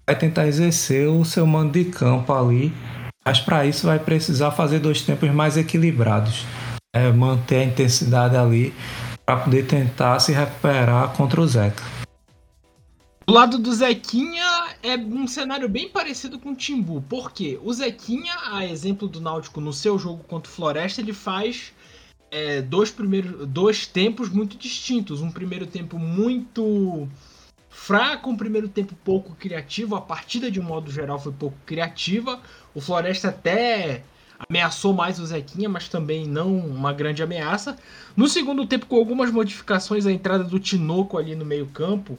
vai 0.07 0.16
tentar 0.16 0.47
exercer 0.47 1.07
o 1.07 1.23
seu 1.23 1.47
mando 1.47 1.73
de 1.73 1.85
campo 1.87 2.33
ali, 2.33 2.73
mas 3.25 3.40
para 3.40 3.66
isso 3.66 3.87
vai 3.87 3.99
precisar 3.99 4.52
fazer 4.52 4.78
dois 4.78 5.02
tempos 5.02 5.30
mais 5.30 5.59
equilibrados. 5.59 6.47
É, 6.95 7.12
manter 7.12 7.57
a 7.57 7.64
intensidade 7.64 8.35
ali 8.35 8.73
para 9.26 9.40
poder 9.40 9.66
tentar 9.66 10.18
se 10.21 10.33
recuperar 10.33 11.14
contra 11.14 11.38
o 11.38 11.47
Zeca. 11.47 11.83
Do 13.26 13.35
lado 13.35 13.59
do 13.59 13.71
Zequinha 13.75 14.68
é 14.83 14.97
um 14.97 15.26
cenário 15.26 15.68
bem 15.68 15.90
parecido 15.90 16.38
com 16.38 16.52
o 16.52 16.54
Timbu. 16.54 17.02
Por 17.02 17.30
quê? 17.30 17.61
O 17.62 17.71
Zequinha, 17.75 18.33
a 18.50 18.64
exemplo 18.64 19.07
do 19.07 19.21
Náutico 19.21 19.61
no 19.61 19.71
seu 19.71 19.99
jogo 19.99 20.25
contra 20.25 20.50
o 20.50 20.54
Floresta, 20.54 21.02
ele 21.02 21.12
faz 21.12 21.75
é, 22.30 22.62
dois, 22.62 22.90
primeiros, 22.90 23.47
dois 23.47 23.87
tempos 23.87 24.30
muito 24.30 24.57
distintos. 24.57 25.21
Um 25.21 25.30
primeiro 25.30 25.66
tempo 25.66 25.99
muito 25.99 27.07
fraco, 27.68 28.30
um 28.30 28.37
primeiro 28.37 28.66
tempo 28.66 28.95
pouco 29.04 29.35
criativo. 29.35 29.95
A 29.95 30.00
partida, 30.00 30.50
de 30.50 30.59
um 30.59 30.64
modo 30.64 30.90
geral, 30.90 31.18
foi 31.18 31.33
pouco 31.33 31.57
criativa. 31.66 32.40
O 32.75 32.80
Floresta 32.80 33.28
até 33.28 34.04
ameaçou 34.38 34.92
mais 34.92 35.18
o 35.18 35.26
Zequinha, 35.26 35.68
mas 35.68 35.88
também 35.88 36.26
não 36.26 36.57
uma 36.57 36.92
grande 36.92 37.23
ameaça. 37.23 37.76
No 38.16 38.28
segundo 38.28 38.66
tempo, 38.66 38.87
com 38.87 38.97
algumas 38.97 39.30
modificações, 39.30 40.07
a 40.07 40.12
entrada 40.12 40.45
do 40.45 40.59
Tinoco 40.59 41.18
ali 41.18 41.35
no 41.35 41.45
meio-campo 41.45 42.16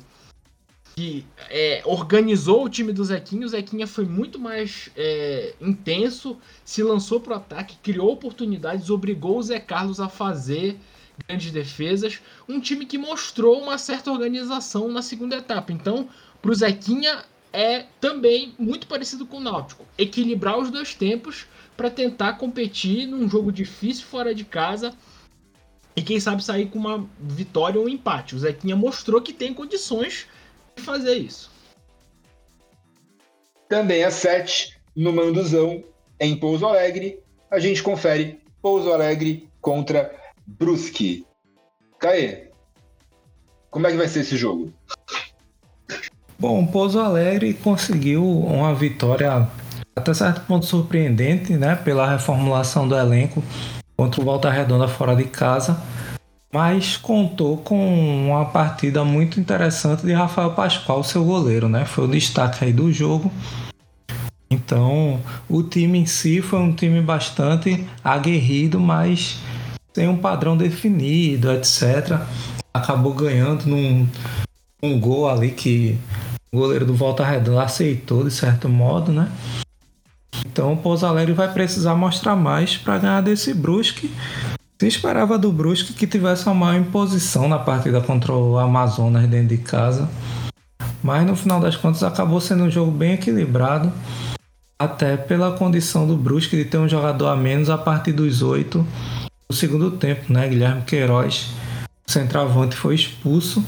que 0.96 1.26
é, 1.50 1.82
organizou 1.86 2.66
o 2.66 2.70
time 2.70 2.92
do 2.92 3.06
Zequinha. 3.06 3.46
O 3.46 3.50
Zequinha 3.50 3.88
foi 3.88 4.04
muito 4.04 4.38
mais 4.38 4.90
é, 4.98 5.54
intenso, 5.62 6.38
se 6.66 6.84
lançou 6.84 7.22
para 7.22 7.34
o 7.34 7.38
ataque, 7.38 7.78
criou 7.82 8.12
oportunidades, 8.12 8.90
obrigou 8.90 9.38
o 9.38 9.42
Zé 9.44 9.62
Carlos 9.62 10.02
a 10.02 10.10
fazer 10.10 10.78
grandes 11.26 11.52
defesas. 11.52 12.20
Um 12.50 12.60
time 12.60 12.86
que 12.86 12.98
mostrou 12.98 13.62
uma 13.62 13.78
certa 13.78 14.12
organização 14.12 14.90
na 14.90 15.02
segunda 15.02 15.38
etapa. 15.38 15.72
Então, 15.72 16.10
para 16.42 16.52
o 16.52 16.56
Zequinha 16.56 17.24
é 17.54 17.86
também 18.02 18.54
muito 18.60 18.86
parecido 18.86 19.26
com 19.26 19.38
o 19.38 19.42
Náutico. 19.42 19.86
Equilibrar 19.98 20.58
os 20.60 20.70
dois 20.70 20.94
tempos 20.94 21.48
para 21.80 21.90
tentar 21.90 22.34
competir 22.34 23.08
num 23.08 23.30
jogo 23.30 23.54
difícil 23.54 24.06
fora 24.06 24.36
de 24.36 24.44
casa 24.44 24.94
e 25.96 26.02
quem 26.02 26.20
sabe 26.20 26.44
sair 26.44 26.66
com 26.66 26.78
uma 26.78 27.10
vitória 27.18 27.80
ou 27.80 27.86
um 27.86 27.90
empate. 27.90 28.36
O 28.36 28.40
Zequinha 28.40 28.76
mostrou 28.76 29.22
que 29.22 29.32
tem 29.32 29.54
condições 29.54 30.28
fazer 30.76 31.16
isso. 31.16 31.50
Também 33.70 34.04
às 34.04 34.16
7, 34.16 34.78
no 34.94 35.14
Manduzão, 35.14 35.82
em 36.20 36.36
Pouso 36.36 36.66
Alegre, 36.66 37.24
a 37.50 37.60
gente 37.60 37.82
confere 37.82 38.42
Pouso 38.62 38.92
Alegre 38.92 39.48
contra 39.62 40.14
Brusque. 40.46 41.26
Caê, 41.98 42.50
como 43.72 43.88
é 43.88 43.92
que 43.92 43.98
vai 43.98 44.10
ser 44.10 44.20
esse 44.20 44.36
jogo? 44.36 44.74
Bom, 46.38 46.68
Pouso 46.68 47.00
Alegre 47.00 47.54
conseguiu 47.54 48.26
uma 48.26 48.76
vitória 48.76 49.50
até 49.96 50.14
certo 50.14 50.42
ponto 50.42 50.66
surpreendente, 50.66 51.54
né, 51.54 51.76
pela 51.76 52.10
reformulação 52.10 52.88
do 52.88 52.96
elenco 52.96 53.44
contra 53.98 54.22
o 54.22 54.24
Volta 54.24 54.50
Redonda 54.50 54.88
fora 54.88 55.16
de 55.16 55.26
casa 55.26 55.82
mas 56.52 56.98
contou 56.98 57.58
com 57.58 58.28
uma 58.28 58.46
partida 58.46 59.04
muito 59.04 59.40
interessante 59.40 60.06
de 60.06 60.14
Rafael 60.14 60.52
Pascoal, 60.54 61.04
seu 61.04 61.24
goleiro, 61.24 61.70
né? 61.70 61.86
Foi 61.86 62.06
o 62.06 62.08
destaque 62.08 62.66
aí 62.66 62.74
do 62.74 62.92
jogo. 62.92 63.32
Então, 64.50 65.22
o 65.48 65.62
time 65.62 66.00
em 66.00 66.06
si 66.08 66.42
foi 66.42 66.60
um 66.60 66.74
time 66.74 67.02
bastante 67.02 67.86
aguerrido, 68.04 68.80
mas 68.80 69.38
sem 69.94 70.08
um 70.08 70.18
padrão 70.18 70.58
definido, 70.58 71.52
etc. 71.52 72.20
Acabou 72.74 73.14
ganhando 73.14 73.68
num 73.68 74.08
um 74.82 75.00
gol 75.00 75.30
ali 75.30 75.52
que 75.52 76.00
o 76.52 76.58
goleiro 76.58 76.86
do 76.86 76.96
Volta 76.96 77.24
Redonda 77.24 77.62
aceitou 77.62 78.24
de 78.24 78.32
certo 78.32 78.68
modo, 78.68 79.12
né? 79.12 79.32
Então 80.46 80.74
o 80.74 80.78
Pouso 80.78 81.06
Alegre 81.06 81.34
vai 81.34 81.52
precisar 81.52 81.96
mostrar 81.96 82.36
mais 82.36 82.78
para 82.78 82.98
ganhar 82.98 83.22
desse 83.22 83.54
Brusque, 83.54 84.12
se 84.80 84.88
esperava 84.88 85.38
do 85.38 85.52
Brusque 85.52 85.94
que 85.94 86.08
tivesse 86.08 86.46
uma 86.46 86.56
maior 86.56 86.80
imposição 86.80 87.50
na 87.50 87.60
partida 87.60 88.00
contra 88.00 88.32
o 88.34 88.58
Amazonas 88.58 89.28
dentro 89.28 89.50
de 89.50 89.58
casa. 89.58 90.10
Mas 91.04 91.26
no 91.28 91.36
final 91.36 91.60
das 91.60 91.76
contas 91.76 92.02
acabou 92.02 92.40
sendo 92.40 92.64
um 92.64 92.72
jogo 92.72 92.90
bem 92.90 93.14
equilibrado. 93.14 93.92
Até 94.78 95.18
pela 95.18 95.52
condição 95.52 96.08
do 96.08 96.16
Brusque 96.16 96.56
de 96.56 96.64
ter 96.64 96.78
um 96.78 96.88
jogador 96.88 97.28
a 97.28 97.36
menos 97.36 97.70
a 97.70 97.78
partir 97.78 98.14
dos 98.14 98.42
oito 98.42 98.88
do 99.50 99.54
segundo 99.54 99.92
tempo, 99.92 100.32
né? 100.32 100.48
Guilherme 100.48 100.84
Queiroz, 100.84 101.52
o 102.08 102.12
centroavante, 102.12 102.78
foi 102.78 102.96
expulso. 102.96 103.62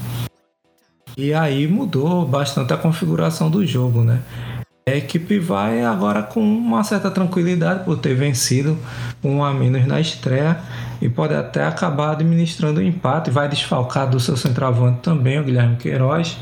E 1.14 1.34
aí 1.34 1.68
mudou 1.68 2.26
bastante 2.26 2.72
a 2.72 2.78
configuração 2.78 3.50
do 3.50 3.66
jogo, 3.66 4.02
né? 4.02 4.22
A 4.84 4.96
equipe 4.96 5.38
vai 5.38 5.84
agora 5.84 6.24
com 6.24 6.40
uma 6.40 6.82
certa 6.82 7.08
tranquilidade 7.08 7.84
por 7.84 7.98
ter 7.98 8.14
vencido 8.14 8.76
um 9.22 9.44
a 9.44 9.54
menos 9.54 9.86
na 9.86 10.00
estreia 10.00 10.60
e 11.00 11.08
pode 11.08 11.34
até 11.34 11.64
acabar 11.64 12.10
administrando 12.10 12.80
o 12.80 12.82
empate. 12.82 13.30
Vai 13.30 13.48
desfalcar 13.48 14.10
do 14.10 14.18
seu 14.18 14.36
centroavante 14.36 14.98
também, 15.00 15.38
o 15.38 15.44
Guilherme 15.44 15.76
Queiroz. 15.76 16.36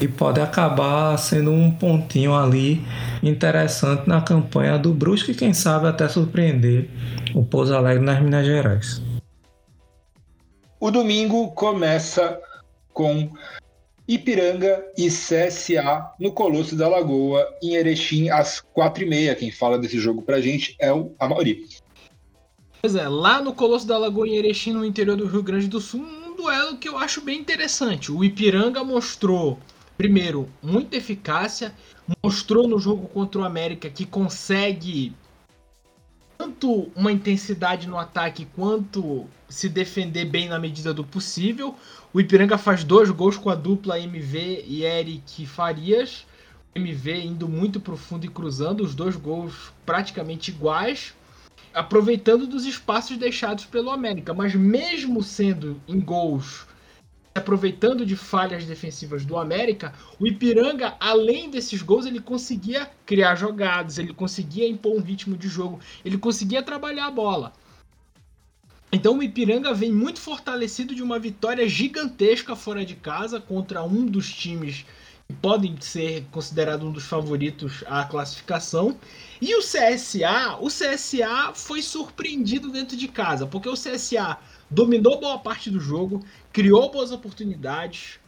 E 0.00 0.08
pode 0.08 0.40
acabar 0.40 1.18
sendo 1.18 1.52
um 1.52 1.70
pontinho 1.70 2.34
ali 2.34 2.82
interessante 3.22 4.08
na 4.08 4.22
campanha 4.22 4.78
do 4.78 4.94
Brusque, 4.94 5.34
quem 5.34 5.52
sabe 5.52 5.86
até 5.86 6.08
surpreender 6.08 6.88
o 7.34 7.44
Pouso 7.44 7.74
Alegre 7.74 8.02
nas 8.02 8.22
Minas 8.22 8.46
Gerais. 8.46 9.02
O 10.80 10.90
domingo 10.90 11.50
começa 11.50 12.40
com 12.94 13.30
Ipiranga 14.08 14.82
e 14.96 15.08
CSA 15.08 16.14
no 16.18 16.32
Colosso 16.32 16.74
da 16.74 16.88
Lagoa, 16.88 17.46
em 17.62 17.74
Erechim, 17.74 18.30
às 18.30 18.58
quatro 18.58 19.04
e 19.04 19.06
meia. 19.06 19.34
Quem 19.34 19.52
fala 19.52 19.78
desse 19.78 20.00
jogo 20.00 20.22
pra 20.22 20.40
gente 20.40 20.74
é 20.80 20.90
o 20.90 21.14
Amauri. 21.18 21.66
Pois 22.80 22.94
é, 22.94 23.06
lá 23.06 23.42
no 23.42 23.52
Colosso 23.52 23.86
da 23.86 23.98
Lagoa 23.98 24.26
em 24.26 24.36
Erechim, 24.36 24.72
no 24.72 24.82
interior 24.82 25.16
do 25.16 25.26
Rio 25.26 25.42
Grande 25.42 25.68
do 25.68 25.78
Sul, 25.78 26.00
um 26.00 26.34
duelo 26.34 26.78
que 26.78 26.88
eu 26.88 26.96
acho 26.96 27.20
bem 27.20 27.38
interessante. 27.38 28.10
O 28.10 28.24
Ipiranga 28.24 28.82
mostrou, 28.82 29.58
primeiro, 29.98 30.48
muita 30.62 30.96
eficácia, 30.96 31.74
mostrou 32.24 32.66
no 32.66 32.78
jogo 32.78 33.08
contra 33.08 33.42
o 33.42 33.44
América 33.44 33.90
que 33.90 34.06
consegue 34.06 35.12
tanto 36.38 36.90
uma 36.94 37.10
intensidade 37.10 37.88
no 37.88 37.98
ataque 37.98 38.46
quanto 38.54 39.26
se 39.48 39.68
defender 39.68 40.24
bem 40.24 40.48
na 40.48 40.58
medida 40.58 40.94
do 40.94 41.02
possível. 41.02 41.74
O 42.14 42.20
Ipiranga 42.20 42.56
faz 42.56 42.84
dois 42.84 43.10
gols 43.10 43.36
com 43.36 43.50
a 43.50 43.56
dupla 43.56 43.98
MV 43.98 44.64
e 44.66 44.84
Eric 44.84 45.44
Farias. 45.46 46.24
O 46.74 46.78
MV 46.78 47.24
indo 47.24 47.48
muito 47.48 47.80
profundo 47.80 48.24
e 48.24 48.28
cruzando, 48.28 48.84
os 48.84 48.94
dois 48.94 49.16
gols 49.16 49.72
praticamente 49.84 50.52
iguais 50.52 51.12
aproveitando 51.74 52.46
dos 52.46 52.64
espaços 52.64 53.16
deixados 53.16 53.64
pelo 53.64 53.90
América, 53.90 54.32
mas 54.32 54.54
mesmo 54.54 55.22
sendo 55.22 55.80
em 55.86 56.00
gols 56.00 56.66
aproveitando 57.38 58.04
de 58.04 58.14
falhas 58.14 58.64
defensivas 58.64 59.24
do 59.24 59.38
América, 59.38 59.94
o 60.20 60.26
Ipiranga, 60.26 60.94
além 61.00 61.50
desses 61.50 61.80
gols, 61.80 62.06
ele 62.06 62.20
conseguia 62.20 62.90
criar 63.06 63.34
jogadas, 63.34 63.98
ele 63.98 64.12
conseguia 64.12 64.68
impor 64.68 64.96
um 64.96 65.00
ritmo 65.00 65.36
de 65.36 65.48
jogo, 65.48 65.80
ele 66.04 66.18
conseguia 66.18 66.62
trabalhar 66.62 67.06
a 67.06 67.10
bola. 67.10 67.52
Então 68.92 69.18
o 69.18 69.22
Ipiranga 69.22 69.74
vem 69.74 69.92
muito 69.92 70.20
fortalecido 70.20 70.94
de 70.94 71.02
uma 71.02 71.18
vitória 71.18 71.68
gigantesca 71.68 72.56
fora 72.56 72.84
de 72.84 72.94
casa 72.94 73.40
contra 73.40 73.82
um 73.82 74.06
dos 74.06 74.32
times 74.32 74.84
podem 75.42 75.76
ser 75.80 76.24
considerado 76.30 76.86
um 76.86 76.90
dos 76.90 77.04
favoritos 77.04 77.84
à 77.86 78.04
classificação. 78.04 78.96
E 79.40 79.54
o 79.54 79.60
CSA, 79.60 80.56
o 80.60 80.68
CSA 80.68 81.52
foi 81.54 81.82
surpreendido 81.82 82.70
dentro 82.70 82.96
de 82.96 83.06
casa, 83.06 83.46
porque 83.46 83.68
o 83.68 83.74
CSA 83.74 84.38
dominou 84.70 85.20
boa 85.20 85.38
parte 85.38 85.70
do 85.70 85.80
jogo, 85.80 86.24
criou 86.52 86.90
boas 86.90 87.10
oportunidades, 87.10 88.20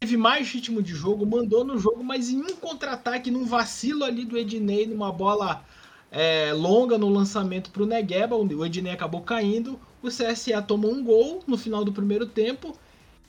teve 0.00 0.16
mais 0.16 0.48
ritmo 0.50 0.82
de 0.82 0.94
jogo, 0.94 1.26
mandou 1.26 1.64
no 1.64 1.78
jogo, 1.78 2.02
mas 2.04 2.30
em 2.30 2.40
um 2.40 2.56
contra-ataque, 2.56 3.30
num 3.30 3.44
vacilo 3.44 4.04
ali 4.04 4.24
do 4.24 4.38
Ednei, 4.38 4.86
numa 4.86 5.12
bola 5.12 5.64
é, 6.10 6.52
longa 6.52 6.96
no 6.96 7.08
lançamento 7.08 7.70
para 7.70 7.82
o 7.82 7.86
Negueba, 7.86 8.36
o 8.36 8.64
Ednei 8.64 8.92
acabou 8.92 9.20
caindo, 9.22 9.78
o 10.02 10.08
CSA 10.08 10.62
tomou 10.62 10.92
um 10.92 11.02
gol 11.02 11.42
no 11.46 11.58
final 11.58 11.84
do 11.84 11.92
primeiro 11.92 12.26
tempo. 12.26 12.76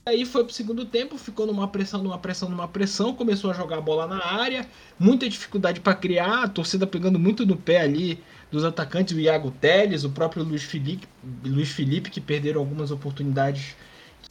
Aí 0.05 0.25
foi 0.25 0.43
pro 0.43 0.53
segundo 0.53 0.85
tempo, 0.85 1.17
ficou 1.17 1.45
numa 1.45 1.67
pressão, 1.67 2.01
numa 2.01 2.17
pressão, 2.17 2.49
numa 2.49 2.67
pressão, 2.67 3.13
começou 3.13 3.51
a 3.51 3.53
jogar 3.53 3.77
a 3.77 3.81
bola 3.81 4.07
na 4.07 4.25
área, 4.25 4.65
muita 4.97 5.29
dificuldade 5.29 5.81
para 5.81 5.93
criar, 5.93 6.43
a 6.43 6.47
torcida 6.47 6.87
pegando 6.87 7.19
muito 7.19 7.45
no 7.45 7.55
pé 7.55 7.81
ali 7.81 8.23
dos 8.51 8.63
atacantes, 8.65 9.15
o 9.15 9.19
Iago 9.19 9.51
Teles, 9.51 10.03
o 10.03 10.09
próprio 10.09 10.43
Luiz 10.43 10.63
Felipe, 10.63 11.07
Luiz 11.43 11.69
Felipe 11.69 12.09
que 12.09 12.19
perderam 12.19 12.59
algumas 12.61 12.91
oportunidades 12.91 13.75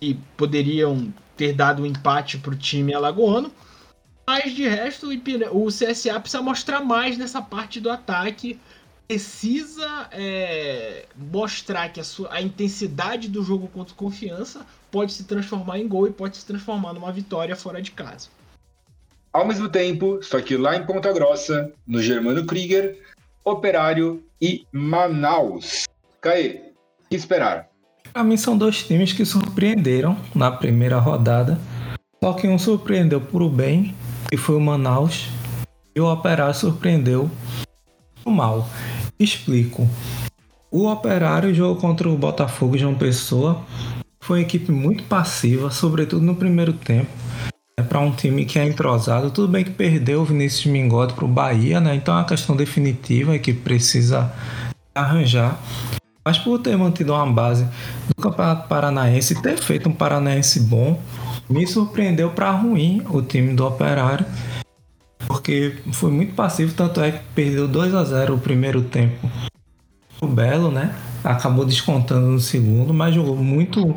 que 0.01 0.19
poderiam 0.37 1.13
ter 1.37 1.53
dado 1.53 1.83
um 1.83 1.87
empate 1.87 2.39
para 2.39 2.53
o 2.53 2.57
time 2.57 2.93
alagoano. 2.93 3.53
Mas 4.27 4.53
de 4.53 4.69
resto, 4.69 5.09
o 5.53 5.69
CSA 5.69 6.21
precisa 6.21 6.43
mostrar 6.43 6.85
mais 6.85 7.17
nessa 7.17 7.41
parte 7.41 7.81
do 7.81 7.91
ataque. 7.91 8.59
Precisa 9.07 10.09
é, 10.13 11.07
mostrar 11.17 11.89
que 11.89 11.99
a, 11.99 12.05
sua, 12.05 12.31
a 12.31 12.43
intensidade 12.43 13.27
do 13.29 13.43
jogo 13.43 13.69
contra 13.69 13.95
confiança 13.95 14.67
pode 14.91 15.13
se 15.15 15.25
transformar 15.25 15.79
em 15.79 15.89
gol 15.89 16.09
e 16.09 16.13
pode 16.13 16.37
se 16.37 16.45
transformar 16.45 16.93
numa 16.93 17.11
vitória 17.11 17.57
fora 17.57 17.81
de 17.81 17.91
casa. 17.93 18.29
Ao 19.33 19.47
mesmo 19.47 19.69
tempo, 19.69 20.23
só 20.23 20.41
que 20.43 20.57
lá 20.57 20.77
em 20.77 20.85
Ponta 20.85 21.11
Grossa, 21.13 21.73
no 21.87 22.03
Germano 22.03 22.45
Krieger, 22.45 22.99
Operário 23.51 24.23
e 24.41 24.67
Manaus. 24.73 25.85
Caê, 26.21 26.73
o 27.05 27.09
que 27.09 27.17
esperar? 27.17 27.69
Para 28.13 28.23
mim 28.23 28.37
são 28.37 28.57
dois 28.57 28.83
times 28.83 29.13
que 29.13 29.25
surpreenderam 29.25 30.17
na 30.35 30.51
primeira 30.51 30.99
rodada. 30.99 31.59
Só 32.23 32.33
que 32.33 32.47
um 32.47 32.59
surpreendeu 32.59 33.21
por 33.21 33.49
bem, 33.49 33.95
que 34.29 34.37
foi 34.37 34.57
o 34.57 34.61
Manaus, 34.61 35.29
e 35.95 36.01
o 36.01 36.13
Operário 36.13 36.55
surpreendeu 36.55 37.31
o 38.25 38.31
mal. 38.31 38.69
Explico. 39.19 39.89
O 40.71 40.87
Operário 40.87 41.55
jogou 41.55 41.77
contra 41.77 42.09
o 42.09 42.19
Botafogo 42.19 42.77
João 42.77 42.95
Pessoa. 42.95 43.65
Foi 44.21 44.41
uma 44.41 44.45
equipe 44.45 44.71
muito 44.71 45.05
passiva, 45.05 45.71
sobretudo 45.71 46.25
no 46.25 46.37
primeiro 46.37 46.75
tempo. 46.75 47.11
É 47.79 47.83
para 47.83 48.01
um 48.01 48.11
time 48.11 48.45
que 48.45 48.59
é 48.59 48.67
entrosado. 48.67 49.31
Tudo 49.31 49.47
bem 49.47 49.63
que 49.63 49.71
perdeu 49.71 50.23
o 50.23 50.25
Vinícius 50.25 50.67
Mingote 50.67 51.15
para 51.15 51.25
o 51.25 51.29
Bahia, 51.29 51.81
né? 51.81 51.95
Então 51.95 52.13
é 52.13 52.19
uma 52.19 52.25
questão 52.25 52.57
definitiva 52.57 53.39
que 53.39 53.53
precisa 53.53 54.33
arranjar. 54.93 55.57
Mas 56.25 56.37
por 56.39 56.59
ter 56.59 56.77
mantido 56.77 57.15
uma 57.15 57.25
base 57.31 57.69
do 58.09 58.21
Campeonato 58.21 58.67
Paranaense 58.67 59.33
e 59.33 59.41
ter 59.41 59.57
feito 59.59 59.89
um 59.89 59.93
Paranaense 59.93 60.59
bom, 60.59 61.01
me 61.49 61.65
surpreendeu 61.69 62.31
para 62.31 62.51
ruim 62.51 63.01
o 63.11 63.23
time 63.23 63.55
do 63.55 63.65
Operário, 63.65 64.27
porque 65.29 65.77
foi 65.93 66.11
muito 66.11 66.35
passivo, 66.35 66.75
tanto 66.75 67.01
é 67.01 67.13
que 67.13 67.21
perdeu 67.33 67.69
2 67.69 67.95
a 67.95 68.03
0 68.03 68.35
o 68.35 68.41
primeiro 68.41 68.83
tempo. 68.83 69.31
O 70.21 70.27
Belo, 70.27 70.73
né? 70.73 70.97
Acabou 71.23 71.65
descontando 71.65 72.27
no 72.27 72.41
segundo, 72.41 72.93
mas 72.93 73.15
jogou 73.15 73.37
muito 73.37 73.95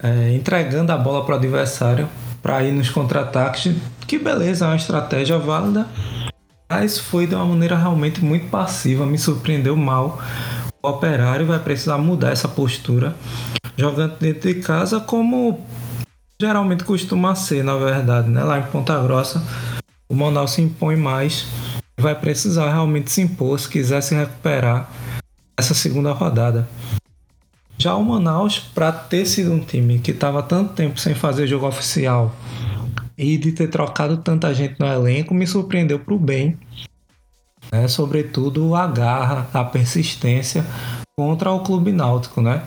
é, 0.00 0.32
entregando 0.32 0.92
a 0.92 0.96
bola 0.96 1.24
para 1.24 1.34
o 1.34 1.38
adversário 1.38 2.08
para 2.48 2.64
ir 2.64 2.72
nos 2.72 2.88
contra-ataques. 2.88 3.76
Que 4.06 4.18
beleza, 4.18 4.64
é 4.64 4.68
uma 4.68 4.76
estratégia 4.76 5.38
válida, 5.38 5.86
mas 6.66 6.98
foi 6.98 7.26
de 7.26 7.34
uma 7.34 7.44
maneira 7.44 7.76
realmente 7.76 8.24
muito 8.24 8.48
passiva, 8.48 9.04
me 9.04 9.18
surpreendeu 9.18 9.76
mal 9.76 10.18
o 10.82 10.88
operário 10.88 11.44
vai 11.44 11.58
precisar 11.58 11.98
mudar 11.98 12.30
essa 12.30 12.48
postura 12.48 13.14
jogando 13.76 14.16
dentro 14.18 14.48
de 14.48 14.60
casa 14.60 15.00
como 15.00 15.60
geralmente 16.40 16.84
costuma 16.84 17.34
ser, 17.34 17.64
na 17.64 17.76
verdade, 17.76 18.30
né? 18.30 18.42
Lá 18.44 18.60
em 18.60 18.62
Ponta 18.62 18.98
Grossa, 19.02 19.42
o 20.08 20.14
Manaus 20.14 20.52
se 20.52 20.62
impõe 20.62 20.96
mais 20.96 21.46
vai 22.00 22.14
precisar 22.14 22.70
realmente 22.70 23.10
se 23.10 23.20
impor 23.20 23.58
se 23.58 23.68
quiser 23.68 24.00
se 24.00 24.14
recuperar 24.14 24.88
essa 25.58 25.74
segunda 25.74 26.12
rodada. 26.12 26.66
Já 27.78 27.94
o 27.94 28.04
Manaus, 28.04 28.58
para 28.58 28.90
ter 28.90 29.24
sido 29.24 29.52
um 29.52 29.60
time 29.60 30.00
que 30.00 30.10
estava 30.10 30.42
tanto 30.42 30.74
tempo 30.74 30.98
sem 30.98 31.14
fazer 31.14 31.46
jogo 31.46 31.66
oficial 31.66 32.34
e 33.16 33.36
de 33.38 33.52
ter 33.52 33.68
trocado 33.68 34.16
tanta 34.16 34.52
gente 34.52 34.78
no 34.80 34.86
elenco, 34.86 35.32
me 35.32 35.46
surpreendeu 35.46 35.98
para 35.98 36.14
o 36.14 36.18
bem 36.18 36.58
né? 37.72 37.88
Sobretudo 37.88 38.74
a 38.74 38.86
garra, 38.86 39.48
a 39.52 39.64
persistência 39.64 40.64
contra 41.16 41.50
o 41.50 41.60
Clube 41.60 41.92
Náutico, 41.92 42.40
né? 42.40 42.62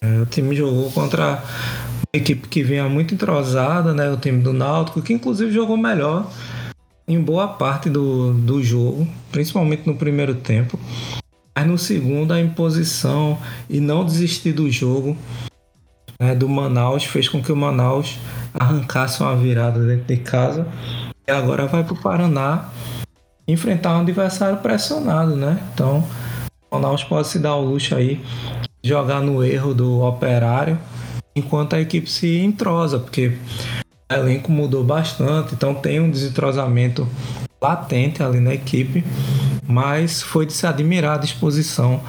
É, 0.00 0.20
o 0.20 0.26
time 0.26 0.54
jogou 0.54 0.90
contra 0.90 1.42
uma 1.42 2.04
equipe 2.12 2.48
que 2.48 2.62
vinha 2.62 2.88
muito 2.88 3.14
entrosada, 3.14 3.94
né? 3.94 4.10
O 4.10 4.16
time 4.16 4.42
do 4.42 4.52
Náutico, 4.52 5.02
que 5.02 5.12
inclusive 5.12 5.52
jogou 5.52 5.76
melhor 5.76 6.30
em 7.06 7.20
boa 7.20 7.48
parte 7.48 7.90
do, 7.90 8.32
do 8.32 8.62
jogo, 8.62 9.06
principalmente 9.30 9.86
no 9.86 9.94
primeiro 9.94 10.34
tempo. 10.34 10.78
Mas 11.56 11.66
no 11.66 11.78
segundo, 11.78 12.32
a 12.32 12.40
imposição 12.40 13.38
e 13.70 13.80
não 13.80 14.04
desistir 14.04 14.52
do 14.52 14.70
jogo 14.70 15.16
né, 16.18 16.34
do 16.34 16.48
Manaus 16.48 17.04
fez 17.04 17.28
com 17.28 17.42
que 17.42 17.52
o 17.52 17.56
Manaus 17.56 18.18
arrancasse 18.52 19.20
uma 19.20 19.36
virada 19.36 19.84
dentro 19.84 20.06
de 20.06 20.16
casa. 20.16 20.66
E 21.26 21.30
agora 21.30 21.66
vai 21.66 21.84
para 21.84 21.94
o 21.94 22.00
Paraná 22.00 22.68
enfrentar 23.46 23.96
um 23.96 24.00
adversário 24.00 24.58
pressionado, 24.58 25.36
né? 25.36 25.58
Então, 25.72 26.04
o 26.70 26.74
Manaus 26.74 27.04
pode 27.04 27.28
se 27.28 27.38
dar 27.38 27.54
o 27.54 27.64
luxo 27.64 27.94
aí 27.94 28.20
jogar 28.82 29.20
no 29.20 29.42
erro 29.42 29.74
do 29.74 30.02
operário 30.02 30.78
enquanto 31.34 31.74
a 31.74 31.80
equipe 31.80 32.08
se 32.08 32.38
entrosa, 32.38 32.98
porque 32.98 33.36
o 34.10 34.14
elenco 34.14 34.52
mudou 34.52 34.84
bastante, 34.84 35.54
então 35.54 35.74
tem 35.74 36.00
um 36.00 36.10
desentrosamento 36.10 37.08
latente 37.60 38.22
ali 38.22 38.40
na 38.40 38.54
equipe, 38.54 39.02
mas 39.66 40.22
foi 40.22 40.46
de 40.46 40.52
se 40.52 40.66
admirar 40.66 41.16
a 41.16 41.20
disposição 41.20 42.02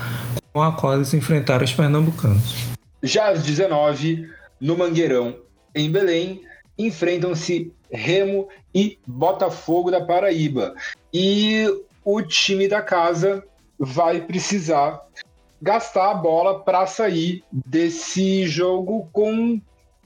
com 0.53 0.61
a 0.61 0.71
qual 0.71 0.95
eles 0.95 1.13
enfrentaram 1.13 1.63
os 1.63 1.73
pernambucanos. 1.73 2.55
Já 3.03 3.29
às 3.29 3.43
19, 3.43 4.29
no 4.59 4.77
Mangueirão, 4.77 5.35
em 5.73 5.91
Belém, 5.91 6.41
enfrentam-se 6.77 7.71
Remo 7.91 8.47
e 8.73 8.97
Botafogo 9.05 9.91
da 9.91 10.01
Paraíba. 10.01 10.73
E 11.13 11.65
o 12.03 12.21
time 12.21 12.67
da 12.67 12.81
casa 12.81 13.43
vai 13.77 14.21
precisar 14.21 15.01
gastar 15.61 16.11
a 16.11 16.13
bola 16.13 16.59
para 16.59 16.85
sair 16.85 17.43
desse 17.51 18.47
jogo 18.47 19.09
com 19.11 19.59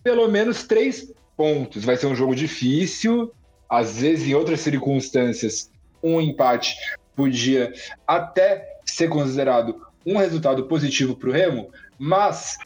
pelo 0.03 0.27
menos 0.27 0.63
três 0.63 1.11
pontos. 1.35 1.83
Vai 1.83 1.97
ser 1.97 2.07
um 2.07 2.15
jogo 2.15 2.35
difícil, 2.35 3.31
às 3.69 3.99
vezes, 4.01 4.27
em 4.27 4.33
outras 4.33 4.61
circunstâncias, 4.61 5.69
um 6.01 6.19
empate 6.21 6.75
podia 7.19 7.73
até 8.07 8.77
ser 8.85 9.09
considerado 9.09 9.85
um 10.05 10.15
resultado 10.15 10.63
positivo 10.67 11.17
para 11.17 11.29
o 11.29 11.33
Remo, 11.33 11.69
mas 11.97 12.57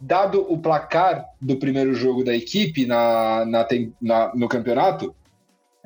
dado 0.00 0.46
o 0.48 0.56
placar 0.56 1.24
do 1.40 1.56
primeiro 1.56 1.92
jogo 1.92 2.22
da 2.22 2.32
equipe 2.32 2.86
na, 2.86 3.44
na, 3.44 3.66
na, 4.00 4.32
no 4.32 4.48
campeonato, 4.48 5.12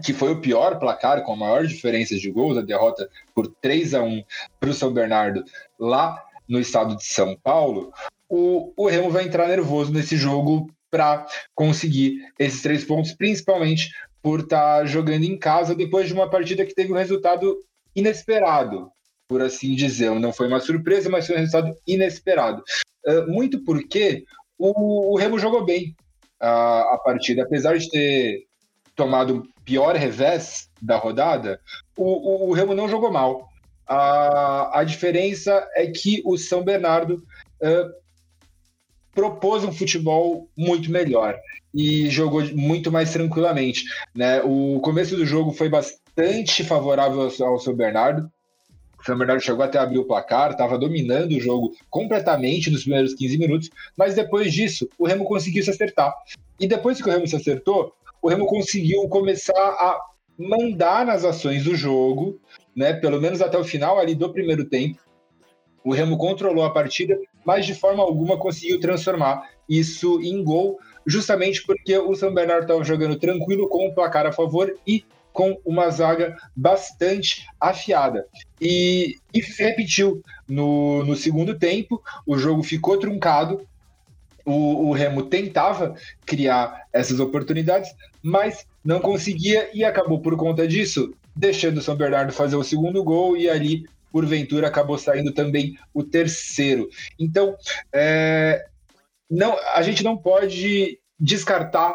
que 0.05 0.13
foi 0.13 0.33
o 0.33 0.41
pior 0.43 0.79
placar, 0.79 1.23
com 1.23 1.33
a 1.33 1.37
maior 1.37 1.67
diferença 1.67 2.15
de 2.15 2.31
gols, 2.31 2.59
a 2.59 2.63
derrota 2.63 3.09
por 3.35 3.47
3 3.47 3.95
a 3.95 4.03
1 4.03 4.23
para 4.59 4.69
o 4.69 4.75
São 4.75 4.93
Bernardo 4.93 5.43
lá 5.79 6.23
no 6.47 6.61
estado 6.61 6.95
de 6.97 7.05
São 7.05 7.35
Paulo, 7.43 7.91
o, 8.29 8.71
o 8.77 8.87
Remo 8.87 9.09
vai 9.09 9.25
entrar 9.25 9.49
nervoso 9.49 9.95
nesse 9.95 10.19
jogo 10.19 10.69
para 10.91 11.27
conseguir 11.55 12.19
esses 12.39 12.61
três 12.61 12.85
pontos, 12.85 13.13
principalmente 13.15 13.91
por 14.23 14.41
estar 14.41 14.81
tá 14.81 14.85
jogando 14.85 15.25
em 15.25 15.39
casa 15.39 15.75
depois 15.75 16.07
de 16.07 16.13
uma 16.13 16.29
partida 16.29 16.67
que 16.67 16.75
teve 16.75 16.93
um 16.93 16.97
resultado 16.97 17.57
inesperado, 17.95 18.91
por 19.29 19.43
assim 19.43 19.75
dizer. 19.75 20.11
Não 20.19 20.33
foi 20.33 20.49
uma 20.49 20.61
surpresa, 20.61 21.09
mas 21.09 21.27
foi 21.27 21.37
um 21.37 21.39
resultado 21.39 21.77
inesperado. 21.87 22.63
Uh, 23.07 23.31
muito 23.31 23.65
porque 23.65 24.25
o, 24.59 25.13
o, 25.13 25.17
Remo 25.17 25.39
jogou 25.39 25.65
bem 25.65 25.95
a, 26.39 26.95
a 26.95 26.99
partida, 26.99 27.43
apesar 27.43 27.79
de 27.79 27.89
ter 27.89 28.47
tomado 28.95 29.39
o 29.39 29.65
pior 29.65 29.97
revés 29.97 30.69
da 30.83 30.97
rodada, 30.97 31.61
o, 31.97 32.05
o, 32.05 32.49
o 32.51 32.53
Remo 32.53 32.75
não 32.75 32.89
jogou 32.89 33.11
mal. 33.11 33.49
A, 33.87 34.81
a 34.81 34.85
diferença 34.85 35.67
é 35.75 35.87
que 35.87 36.23
o 36.25 36.37
São 36.37 36.63
Bernardo 36.63 37.25
uh, 37.63 38.01
propôs 39.13 39.65
um 39.65 39.73
futebol 39.73 40.49
muito 40.57 40.91
melhor 40.91 41.39
e 41.75 42.09
jogou 42.11 42.43
muito 42.55 42.91
mais 42.91 43.13
tranquilamente. 43.13 43.85
Né? 44.15 44.43
O 44.43 44.81
começo 44.81 45.17
do 45.17 45.27
jogo 45.27 45.53
foi 45.53 45.69
bastante 45.69 46.00
favorável 46.67 47.23
ao, 47.23 47.59
São 47.59 47.75
Bernardo. 47.75 48.31
O 48.99 49.05
São 49.05 49.17
Bernardo 49.17 49.43
chegou 49.43 49.65
até 49.65 49.79
abrir 49.79 49.99
o 49.99 50.05
placar, 50.05 50.51
estava 50.51 50.79
dominando 50.79 51.33
o 51.33 51.41
jogo 51.41 51.73
completamente 51.89 52.71
nos 52.71 52.83
primeiros 52.83 53.15
15 53.15 53.39
minutos, 53.39 53.71
mas 53.97 54.15
depois 54.15 54.53
disso, 54.53 54.89
o 54.99 55.07
Remo 55.07 55.25
conseguiu 55.25 55.63
se 55.63 55.71
acertar. 55.71 56.15
E 56.59 56.67
depois 56.67 57.01
que 57.01 57.09
o 57.09 57.13
Remo 57.13 57.27
se 57.27 57.37
acertou, 57.37 57.95
o 58.21 58.29
Remo 58.29 58.47
conseguiu 58.47 59.09
começar 59.09 59.55
a 59.55 59.99
mandar 60.39 61.07
nas 61.07 61.25
ações 61.25 61.65
do 61.65 61.75
jogo, 61.75 62.39
né? 62.75 62.93
Pelo 62.93 63.21
menos 63.21 63.41
até 63.41 63.59
o 63.59 63.65
final 63.65 63.99
ali 63.99 64.15
do 64.15 64.33
primeiro 64.33 64.65
tempo. 64.65 65.01
O 65.83 65.93
Remo 65.93 66.19
controlou 66.19 66.65
a 66.65 66.71
partida, 66.71 67.19
mas 67.45 67.65
de 67.65 67.75
forma 67.75 68.03
alguma 68.03 68.39
conseguiu 68.39 68.79
transformar 68.79 69.49
isso 69.69 70.21
em 70.21 70.43
gol, 70.45 70.79
justamente 71.07 71.65
porque 71.65 71.97
o 71.97 72.15
São 72.15 72.35
Bernardo 72.35 72.63
estava 72.63 72.85
jogando 72.85 73.17
tranquilo 73.19 73.69
com 73.69 73.89
o 73.89 73.95
placar 73.95 74.27
a 74.27 74.33
favor 74.33 74.75
e 74.87 75.05
com 75.33 75.61
uma 75.65 75.91
zaga 75.91 76.37
bastante 76.55 77.47
afiada. 77.61 78.27
E, 78.61 79.17
e 79.33 79.41
repetiu 79.59 80.23
no, 80.49 81.05
no 81.05 81.17
segundo 81.17 81.59
tempo, 81.59 82.03
o 82.27 82.37
jogo 82.37 82.63
ficou 82.63 82.99
truncado, 82.99 83.67
o, 84.45 84.89
o, 84.89 84.93
Remo 84.93 85.23
tentava 85.23 85.95
criar 86.25 86.85
essas 86.93 87.21
oportunidades, 87.21 87.91
mas 88.23 88.67
não 88.85 89.01
conseguia 89.01 89.71
e 89.73 89.85
acabou 89.85 90.21
por 90.21 90.37
conta 90.37 90.67
disso 90.67 91.15
deixando 91.37 91.79
o 91.79 91.83
São 91.83 91.95
Bernardo 91.95 92.33
fazer 92.33 92.57
o 92.57 92.65
segundo 92.65 93.05
gol 93.05 93.37
e 93.37 93.49
ali 93.49 93.85
porventura 94.11 94.67
acabou 94.67 94.99
saindo 94.99 95.33
também 95.33 95.79
o 95.95 96.03
terceiro. 96.03 96.89
Então, 97.19 97.57
é, 97.93 98.65
não, 99.31 99.57
a 99.75 99.83
gente 99.83 100.03
não 100.03 100.17
pode 100.17 100.99
descartar 101.19 101.95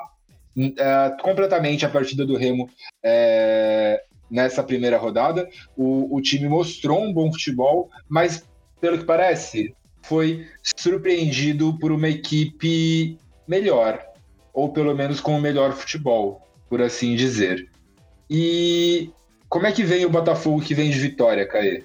é, 0.58 1.18
completamente 1.22 1.86
a 1.86 1.90
partida 1.90 2.26
do 2.26 2.38
Remo 2.38 2.70
é, 3.04 4.02
nessa 4.30 4.64
primeira 4.64 4.98
rodada. 4.98 5.48
O, 5.76 6.16
o 6.16 6.22
time 6.22 6.48
mostrou 6.48 7.04
um 7.04 7.14
bom 7.14 7.32
futebol, 7.32 7.90
mas 8.08 8.44
pelo 8.80 8.98
que 8.98 9.06
parece, 9.06 9.76
foi 10.04 10.46
surpreendido 10.78 11.78
por 11.80 11.92
uma 11.92 12.08
equipe 12.08 13.18
melhor, 13.48 14.04
ou 14.54 14.70
pelo 14.70 14.96
menos 14.96 15.20
com 15.20 15.38
o 15.38 15.42
melhor 15.42 15.74
futebol, 15.74 16.42
por 16.70 16.82
assim 16.82 17.16
dizer. 17.16 17.70
E 18.30 19.10
como 19.50 19.68
é 19.68 19.72
que 19.72 19.84
vem 19.84 20.06
o 20.06 20.10
Botafogo 20.10 20.62
que 20.62 20.76
vem 20.76 20.90
de 20.90 21.00
vitória, 21.00 21.48
Caê? 21.48 21.84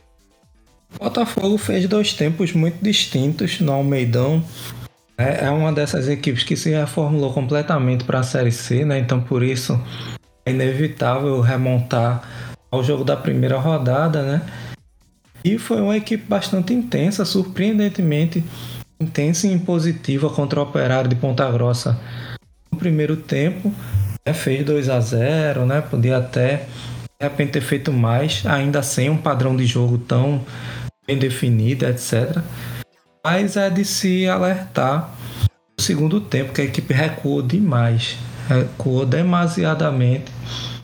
O 0.97 1.05
Botafogo 1.05 1.57
fez 1.57 1.87
dois 1.87 2.13
tempos 2.13 2.53
muito 2.53 2.83
distintos 2.83 3.61
no 3.61 3.73
Almeidão. 3.73 4.45
É, 5.21 5.45
é 5.45 5.51
uma 5.51 5.71
dessas 5.71 6.09
equipes 6.09 6.43
que 6.43 6.57
se 6.57 6.71
reformulou 6.71 7.31
completamente 7.31 8.05
para 8.05 8.21
a 8.21 8.23
Série 8.23 8.51
C, 8.51 8.87
né? 8.87 8.99
Então 8.99 9.21
por 9.21 9.43
isso 9.43 9.79
é 10.47 10.51
inevitável 10.51 11.39
remontar 11.43 12.23
ao 12.71 12.83
jogo 12.83 13.05
da 13.05 13.15
primeira 13.15 13.59
rodada, 13.59 14.23
né? 14.23 14.43
E 15.45 15.59
foi 15.59 15.83
uma 15.83 15.95
equipe 15.95 16.25
bastante 16.27 16.73
intensa, 16.73 17.27
surpreendentemente 17.27 18.43
intensa 18.99 19.47
e 19.47 19.53
impositiva 19.53 20.31
contra 20.31 20.61
o 20.61 20.63
Operário 20.63 21.11
de 21.11 21.17
Ponta 21.17 21.51
Grossa 21.51 22.01
no 22.73 22.79
primeiro 22.79 23.15
tempo. 23.17 23.75
Né? 24.27 24.33
Fez 24.33 24.65
2 24.65 24.89
a 24.89 25.01
0 25.01 25.67
né? 25.67 25.83
Podia 25.83 26.17
até 26.17 26.67
de 27.21 27.29
repente 27.29 27.53
ter 27.53 27.61
feito 27.61 27.93
mais, 27.93 28.43
ainda 28.47 28.83
sem 28.83 29.11
um 29.11 29.19
padrão 29.19 29.55
de 29.55 29.67
jogo 29.67 29.99
tão 29.99 30.41
bem 31.07 31.19
definido, 31.19 31.85
etc. 31.85 32.43
Mas 33.23 33.59
é 33.59 33.69
de 33.69 33.85
se 33.85 34.27
alertar 34.27 35.11
no 35.77 35.85
segundo 35.85 36.23
tempo 36.23 36.55
que 36.55 36.63
a 36.63 36.65
equipe 36.65 36.95
recuou 36.95 37.43
demais, 37.43 38.17
recuou 38.49 39.05
demasiadamente. 39.05 40.33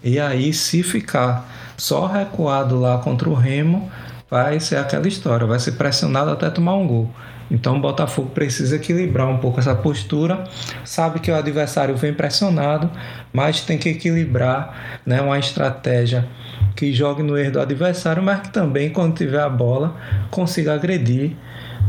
E 0.05 0.20
aí, 0.20 0.53
se 0.53 0.83
ficar 0.83 1.49
só 1.79 2.07
recuado 2.07 2.79
lá 2.79 2.99
contra 2.99 3.29
o 3.31 3.35
Remo, 3.35 3.90
vai 4.31 4.61
ser 4.61 4.77
aquela 4.77 5.09
história, 5.09 5.46
vai 5.46 5.59
ser 5.59 5.72
pressionado 5.72 6.31
até 6.31 6.51
tomar 6.51 6.75
um 6.75 6.87
gol. 6.87 7.11
Então 7.51 7.77
o 7.77 7.81
Botafogo 7.81 8.29
precisa 8.31 8.77
equilibrar 8.77 9.29
um 9.29 9.38
pouco 9.38 9.59
essa 9.59 9.75
postura. 9.75 10.44
Sabe 10.85 11.20
que 11.20 11.31
o 11.31 11.35
adversário 11.35 11.96
vem 11.96 12.12
pressionado, 12.12 12.90
mas 13.33 13.62
tem 13.62 13.79
que 13.79 13.88
equilibrar 13.88 15.01
né, 15.07 15.22
uma 15.22 15.38
estratégia 15.38 16.29
que 16.75 16.92
jogue 16.92 17.22
no 17.22 17.38
erro 17.38 17.53
do 17.53 17.61
adversário, 17.61 18.22
mas 18.22 18.40
que 18.40 18.51
também, 18.51 18.90
quando 18.90 19.16
tiver 19.16 19.40
a 19.40 19.49
bola, 19.49 19.96
consiga 20.31 20.75
agredir, 20.75 21.35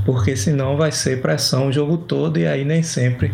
porque 0.06 0.36
senão 0.36 0.78
vai 0.78 0.91
ser 0.91 1.21
pressão 1.21 1.67
o 1.67 1.71
jogo 1.71 1.97
todo 1.97 2.39
e 2.39 2.47
aí 2.47 2.63
nem 2.63 2.84
sempre 2.84 3.34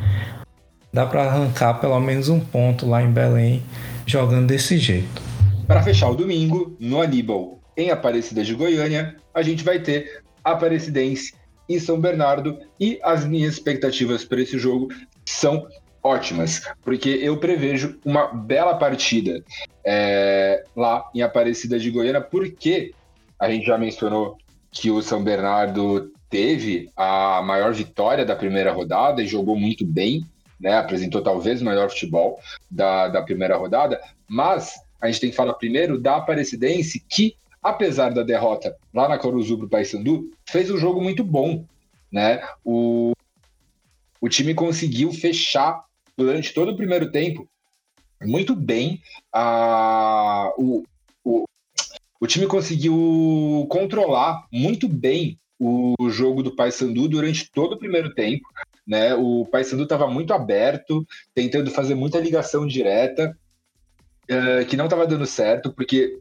dá 0.93 1.07
para 1.07 1.23
arrancar 1.23 1.75
pelo 1.75 1.99
menos 1.99 2.29
um 2.29 2.39
ponto 2.39 2.87
lá 2.87 3.01
em 3.01 3.11
Belém 3.11 3.63
jogando 4.05 4.47
desse 4.47 4.77
jeito. 4.77 5.21
Para 5.65 5.81
fechar 5.81 6.09
o 6.09 6.15
domingo, 6.15 6.75
no 6.79 7.01
Aníbal, 7.01 7.59
em 7.75 7.89
Aparecida 7.89 8.43
de 8.43 8.53
Goiânia, 8.53 9.15
a 9.33 9.41
gente 9.41 9.63
vai 9.63 9.79
ter 9.79 10.21
Aparecidense 10.43 11.33
e 11.67 11.79
São 11.79 11.99
Bernardo. 11.99 12.59
E 12.79 12.99
as 13.01 13.25
minhas 13.25 13.53
expectativas 13.53 14.23
para 14.23 14.41
esse 14.41 14.59
jogo 14.59 14.89
são 15.25 15.67
ótimas, 16.03 16.61
porque 16.83 17.09
eu 17.09 17.37
prevejo 17.37 17.97
uma 18.05 18.27
bela 18.27 18.75
partida 18.75 19.41
é, 19.85 20.63
lá 20.75 21.09
em 21.15 21.21
Aparecida 21.21 21.79
de 21.79 21.89
Goiânia, 21.89 22.21
porque 22.21 22.93
a 23.39 23.49
gente 23.49 23.65
já 23.65 23.77
mencionou 23.77 24.37
que 24.69 24.91
o 24.91 25.01
São 25.01 25.23
Bernardo 25.23 26.11
teve 26.33 26.89
a 26.97 27.43
maior 27.43 27.71
vitória 27.75 28.25
da 28.25 28.35
primeira 28.35 28.71
rodada 28.71 29.21
e 29.21 29.27
jogou 29.27 29.55
muito 29.55 29.85
bem, 29.85 30.25
né? 30.59 30.75
apresentou 30.75 31.21
talvez 31.21 31.61
o 31.61 31.65
melhor 31.65 31.91
futebol 31.91 32.39
da, 32.71 33.07
da 33.07 33.21
primeira 33.21 33.55
rodada, 33.55 34.01
mas 34.27 34.81
a 34.99 35.05
gente 35.05 35.21
tem 35.21 35.29
que 35.29 35.35
falar 35.35 35.53
primeiro 35.53 35.95
da 36.01 36.15
Aparecidense, 36.15 37.05
que 37.07 37.35
apesar 37.61 38.11
da 38.11 38.23
derrota 38.23 38.75
lá 38.91 39.07
na 39.07 39.19
Coruzu 39.19 39.57
para 39.57 39.67
o 39.67 39.69
Paysandu, 39.69 40.31
fez 40.49 40.71
um 40.71 40.77
jogo 40.79 40.99
muito 40.99 41.23
bom. 41.23 41.63
Né? 42.11 42.41
O, 42.65 43.11
o 44.19 44.27
time 44.27 44.55
conseguiu 44.55 45.13
fechar 45.13 45.83
durante 46.17 46.51
todo 46.51 46.71
o 46.71 46.75
primeiro 46.75 47.11
tempo 47.11 47.47
muito 48.23 48.55
bem. 48.55 48.99
A, 49.31 50.51
o, 50.57 50.83
o, 51.23 51.43
o 52.19 52.25
time 52.25 52.47
conseguiu 52.47 53.67
controlar 53.69 54.47
muito 54.51 54.89
bem 54.89 55.37
o 55.59 56.09
jogo 56.09 56.43
do 56.43 56.55
Paysandu 56.55 57.07
durante 57.07 57.49
todo 57.51 57.73
o 57.73 57.79
primeiro 57.79 58.13
tempo. 58.13 58.47
Né? 58.85 59.13
O 59.15 59.45
Paysandu 59.45 59.83
estava 59.83 60.07
muito 60.07 60.33
aberto, 60.33 61.05
tentando 61.33 61.71
fazer 61.71 61.95
muita 61.95 62.19
ligação 62.19 62.67
direta, 62.67 63.37
uh, 64.29 64.65
que 64.65 64.75
não 64.75 64.85
estava 64.85 65.07
dando 65.07 65.25
certo, 65.25 65.71
porque 65.71 66.19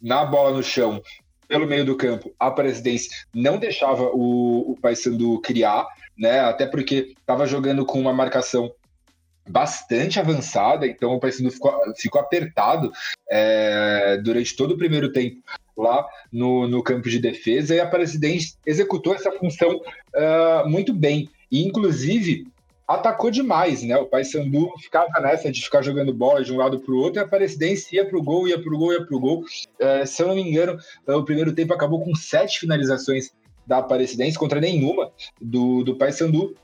na 0.00 0.24
bola 0.24 0.54
no 0.54 0.62
chão, 0.62 1.02
pelo 1.48 1.66
meio 1.66 1.84
do 1.84 1.96
campo, 1.96 2.34
a 2.38 2.50
presidência 2.50 3.10
não 3.34 3.58
deixava 3.58 4.04
o, 4.04 4.72
o 4.72 4.76
Paysandu 4.80 5.40
criar, 5.40 5.86
né? 6.18 6.40
Até 6.40 6.66
porque 6.66 7.14
estava 7.18 7.46
jogando 7.46 7.84
com 7.86 8.00
uma 8.00 8.12
marcação 8.12 8.72
bastante 9.48 10.18
avançada, 10.18 10.86
então 10.86 11.14
o 11.14 11.20
Paysandu 11.20 11.50
ficou, 11.50 11.72
ficou 11.96 12.20
apertado 12.20 12.92
é, 13.30 14.18
durante 14.22 14.56
todo 14.56 14.72
o 14.72 14.78
primeiro 14.78 15.12
tempo 15.12 15.42
lá 15.76 16.06
no, 16.32 16.66
no 16.66 16.82
campo 16.82 17.08
de 17.08 17.18
defesa 17.18 17.74
e 17.74 17.80
a 17.80 17.86
Presidente 17.86 18.54
executou 18.64 19.14
essa 19.14 19.30
função 19.30 19.76
uh, 19.76 20.68
muito 20.68 20.92
bem. 20.94 21.28
E, 21.52 21.64
inclusive, 21.64 22.46
atacou 22.88 23.30
demais, 23.30 23.82
né? 23.82 23.96
O 23.96 24.06
Paysandu 24.06 24.72
ficava 24.78 25.08
nessa 25.20 25.52
de 25.52 25.62
ficar 25.62 25.82
jogando 25.82 26.14
bola 26.14 26.42
de 26.42 26.52
um 26.52 26.56
lado 26.56 26.80
para 26.80 26.92
o 26.92 26.98
outro 26.98 27.18
e 27.18 27.20
a 27.20 27.24
Aparecidense 27.24 27.94
ia 27.94 28.06
para 28.06 28.18
o 28.18 28.22
gol, 28.22 28.48
ia 28.48 28.58
para 28.58 28.74
o 28.74 28.78
gol, 28.78 28.92
ia 28.92 29.04
para 29.04 29.16
o 29.16 29.20
gol. 29.20 29.40
Uh, 29.40 30.06
se 30.06 30.22
eu 30.22 30.28
não 30.28 30.34
me 30.34 30.42
engano, 30.42 30.78
o 31.06 31.24
primeiro 31.24 31.52
tempo 31.52 31.74
acabou 31.74 32.02
com 32.02 32.14
sete 32.14 32.58
finalizações 32.58 33.30
da 33.66 33.78
Aparecidense 33.78 34.38
contra 34.38 34.60
nenhuma 34.60 35.10
do, 35.40 35.82
do 35.82 35.96
Paysandu, 35.96 36.54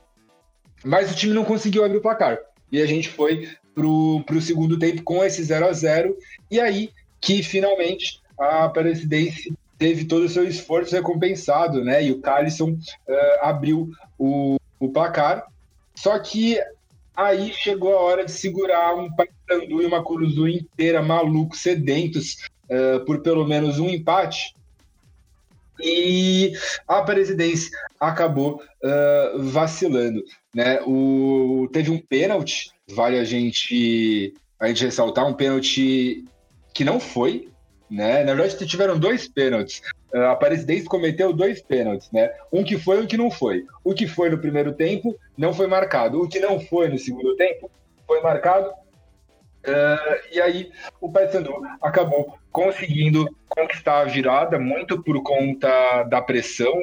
mas 0.83 1.11
o 1.11 1.15
time 1.15 1.33
não 1.33 1.45
conseguiu 1.45 1.83
abrir 1.83 1.97
o 1.97 2.01
placar. 2.01 2.39
E 2.73 2.81
a 2.81 2.85
gente 2.87 3.07
foi 3.07 3.47
para 3.73 3.85
o 3.85 4.41
segundo 4.41 4.77
tempo 4.77 5.03
com 5.03 5.23
esse 5.23 5.43
0 5.43 5.67
a 5.67 5.71
0 5.71 6.17
e 6.51 6.59
aí 6.59 6.89
que 7.21 7.41
finalmente 7.41 8.19
a 8.37 8.65
Aparecidense 8.65 9.53
teve 9.77 10.05
todo 10.05 10.25
o 10.25 10.29
seu 10.29 10.47
esforço 10.47 10.93
recompensado, 10.93 11.83
né? 11.83 12.03
E 12.03 12.11
o 12.11 12.19
Calisson 12.19 12.71
uh, 12.71 13.39
abriu 13.41 13.91
o, 14.17 14.57
o 14.79 14.89
placar 14.89 15.45
só 15.95 16.17
que 16.19 16.59
aí 17.15 17.53
chegou 17.53 17.95
a 17.95 18.01
hora 18.01 18.25
de 18.25 18.31
segurar 18.31 18.95
um 18.95 19.09
Paysandu 19.13 19.81
e 19.81 19.85
uma 19.85 20.03
Curuzu 20.03 20.47
inteira 20.47 21.01
maluco, 21.01 21.55
sedentos 21.55 22.47
uh, 22.65 23.05
por 23.05 23.21
pelo 23.21 23.45
menos 23.47 23.79
um 23.79 23.89
empate. 23.89 24.55
E 25.79 26.53
a 26.87 27.01
presidência 27.01 27.71
acabou 27.99 28.61
uh, 28.83 29.43
vacilando. 29.43 30.23
Né? 30.53 30.79
O, 30.85 31.67
teve 31.71 31.89
um 31.89 31.97
pênalti, 31.97 32.71
vale 32.89 33.17
a 33.17 33.23
gente, 33.23 34.33
a 34.59 34.67
gente 34.67 34.85
ressaltar, 34.85 35.27
um 35.27 35.33
pênalti 35.33 36.25
que 36.73 36.83
não 36.83 36.99
foi, 36.99 37.49
né? 37.89 38.23
Na 38.23 38.33
verdade, 38.33 38.65
tiveram 38.65 38.97
dois 38.97 39.27
pênaltis. 39.27 39.81
A 40.13 40.31
Aparecidense 40.31 40.85
cometeu 40.85 41.33
dois 41.33 41.61
pênaltis, 41.61 42.09
né? 42.11 42.31
Um 42.51 42.63
que 42.63 42.77
foi 42.77 42.99
e 42.99 43.01
um 43.01 43.07
que 43.07 43.17
não 43.17 43.29
foi. 43.29 43.65
O 43.83 43.93
que 43.93 44.07
foi 44.07 44.29
no 44.29 44.37
primeiro 44.37 44.73
tempo 44.73 45.15
não 45.37 45.53
foi 45.53 45.67
marcado. 45.67 46.21
O 46.21 46.27
que 46.27 46.39
não 46.39 46.59
foi 46.59 46.87
no 46.87 46.97
segundo 46.97 47.35
tempo 47.35 47.69
foi 48.07 48.21
marcado. 48.21 48.69
Uh, 48.69 50.19
e 50.31 50.41
aí 50.41 50.71
o 50.99 51.09
Paysandu 51.09 51.53
acabou 51.81 52.37
conseguindo 52.51 53.25
conquistar 53.47 54.01
a 54.01 54.05
virada 54.05 54.59
muito 54.59 55.01
por 55.01 55.21
conta 55.23 56.03
da 56.03 56.21
pressão 56.21 56.73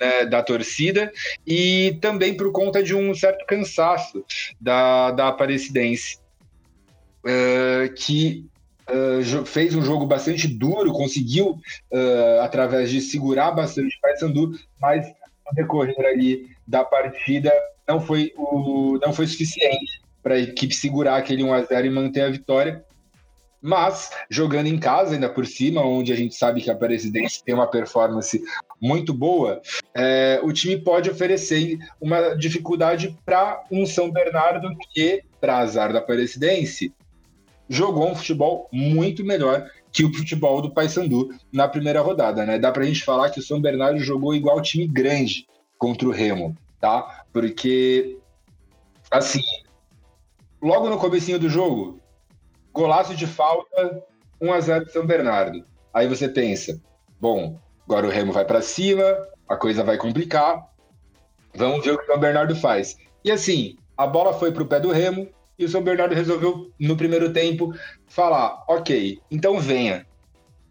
né, 0.00 0.26
da 0.26 0.42
torcida 0.42 1.12
e 1.46 1.98
também 2.00 2.36
por 2.36 2.50
conta 2.52 2.82
de 2.82 2.94
um 2.94 3.14
certo 3.14 3.44
cansaço 3.46 4.24
da, 4.60 5.10
da 5.10 5.28
Aparecidense, 5.28 6.18
uh, 7.24 7.92
que 7.94 8.46
uh, 8.88 9.44
fez 9.44 9.74
um 9.74 9.82
jogo 9.82 10.06
bastante 10.06 10.48
duro, 10.48 10.92
conseguiu, 10.92 11.58
uh, 11.92 12.40
através 12.42 12.90
de 12.90 13.00
segurar 13.00 13.50
bastante 13.52 13.96
o 13.96 14.00
Paysandu, 14.00 14.58
mas 14.80 15.06
no 15.06 15.54
decorrer 15.54 15.98
ali 16.06 16.50
da 16.66 16.84
partida 16.84 17.52
não 17.88 18.00
foi, 18.00 18.32
o, 18.36 18.98
não 19.02 19.12
foi 19.12 19.26
suficiente 19.26 20.02
para 20.22 20.34
a 20.34 20.38
equipe 20.38 20.74
segurar 20.74 21.16
aquele 21.16 21.42
1 21.42 21.52
a 21.54 21.62
0 21.62 21.86
e 21.86 21.90
manter 21.90 22.22
a 22.22 22.30
vitória. 22.30 22.84
Mas, 23.60 24.10
jogando 24.30 24.68
em 24.68 24.78
casa, 24.78 25.14
ainda 25.14 25.28
por 25.28 25.44
cima, 25.44 25.82
onde 25.82 26.12
a 26.12 26.16
gente 26.16 26.34
sabe 26.34 26.60
que 26.60 26.70
a 26.70 26.74
Aparecidense 26.74 27.42
tem 27.42 27.54
uma 27.54 27.66
performance 27.66 28.40
muito 28.80 29.12
boa, 29.12 29.60
é, 29.94 30.40
o 30.42 30.52
time 30.52 30.76
pode 30.76 31.10
oferecer 31.10 31.78
uma 32.00 32.34
dificuldade 32.34 33.16
para 33.24 33.64
um 33.70 33.84
São 33.84 34.10
Bernardo 34.10 34.68
que, 34.92 35.22
para 35.40 35.58
azar 35.58 35.92
da 35.92 35.98
Aparecidense, 35.98 36.92
jogou 37.68 38.08
um 38.08 38.14
futebol 38.14 38.68
muito 38.72 39.24
melhor 39.24 39.70
que 39.92 40.04
o 40.04 40.12
futebol 40.12 40.62
do 40.62 40.70
Paysandu 40.70 41.34
na 41.52 41.68
primeira 41.68 42.00
rodada, 42.00 42.44
né? 42.46 42.58
Dá 42.58 42.70
para 42.70 42.82
a 42.82 42.86
gente 42.86 43.04
falar 43.04 43.30
que 43.30 43.40
o 43.40 43.42
São 43.42 43.60
Bernardo 43.60 43.98
jogou 43.98 44.34
igual 44.34 44.60
time 44.62 44.86
grande 44.86 45.46
contra 45.76 46.08
o 46.08 46.12
Remo, 46.12 46.56
tá? 46.80 47.24
Porque, 47.32 48.18
assim, 49.10 49.42
logo 50.62 50.88
no 50.88 50.98
comecinho 50.98 51.38
do 51.38 51.48
jogo, 51.48 52.00
golaço 52.72 53.14
de 53.14 53.26
falta, 53.26 54.02
1 54.40 54.52
a 54.52 54.60
0 54.60 54.90
São 54.90 55.06
Bernardo. 55.06 55.64
Aí 55.92 56.06
você 56.06 56.28
pensa, 56.28 56.80
bom, 57.20 57.58
agora 57.88 58.06
o 58.06 58.10
Remo 58.10 58.34
vai 58.34 58.44
para 58.44 58.60
cima, 58.60 59.02
a 59.48 59.56
coisa 59.56 59.82
vai 59.82 59.96
complicar. 59.96 60.68
Vamos 61.54 61.82
ver 61.82 61.92
o 61.92 61.98
que 61.98 62.04
o 62.04 62.06
São 62.06 62.20
Bernardo 62.20 62.54
faz. 62.54 62.98
E 63.24 63.30
assim, 63.32 63.78
a 63.96 64.06
bola 64.06 64.34
foi 64.34 64.52
para 64.52 64.62
o 64.62 64.66
pé 64.66 64.78
do 64.78 64.92
Remo 64.92 65.26
e 65.58 65.64
o 65.64 65.68
São 65.70 65.80
Bernardo 65.80 66.14
resolveu 66.14 66.70
no 66.78 66.98
primeiro 66.98 67.32
tempo 67.32 67.72
falar, 68.06 68.62
ok, 68.68 69.18
então 69.30 69.58
venha, 69.58 70.06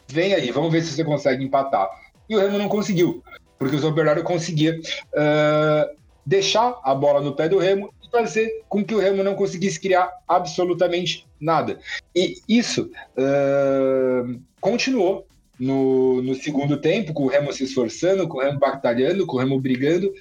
venha 0.08 0.38
aí, 0.38 0.52
vamos 0.52 0.72
ver 0.72 0.84
se 0.84 0.94
você 0.94 1.04
consegue 1.04 1.44
empatar. 1.44 1.90
E 2.30 2.36
o 2.36 2.40
Remo 2.40 2.60
não 2.60 2.70
conseguiu, 2.70 3.24
porque 3.58 3.76
o 3.76 3.80
São 3.80 3.92
Bernardo 3.92 4.22
conseguia 4.22 4.80
uh, 4.80 5.98
deixar 6.24 6.80
a 6.84 6.94
bola 6.94 7.20
no 7.20 7.36
pé 7.36 7.50
do 7.50 7.58
Remo 7.58 7.92
fazer 8.12 8.64
com 8.70 8.86
que 8.86 8.94
o 8.94 9.00
Remo 9.00 9.24
não 9.24 9.34
conseguisse 9.34 9.80
criar 9.80 10.12
absolutamente 10.28 11.28
nada. 11.40 11.80
E 12.16 12.36
isso 12.48 12.92
uh, 13.18 14.40
continuou 14.62 15.28
no, 15.60 16.22
no, 16.22 16.36
segundo 16.36 16.80
tempo, 16.80 17.14
com 17.14 17.24
o 17.24 17.28
Remo 17.28 17.52
se 17.52 17.64
esforçando, 17.64 18.28
com 18.28 18.38
o 18.38 18.42
Remo 18.42 18.60
batalhando, 18.60 19.26
com 19.26 19.38
o 19.38 19.40
Remo 19.40 19.60
brigando 19.60 20.14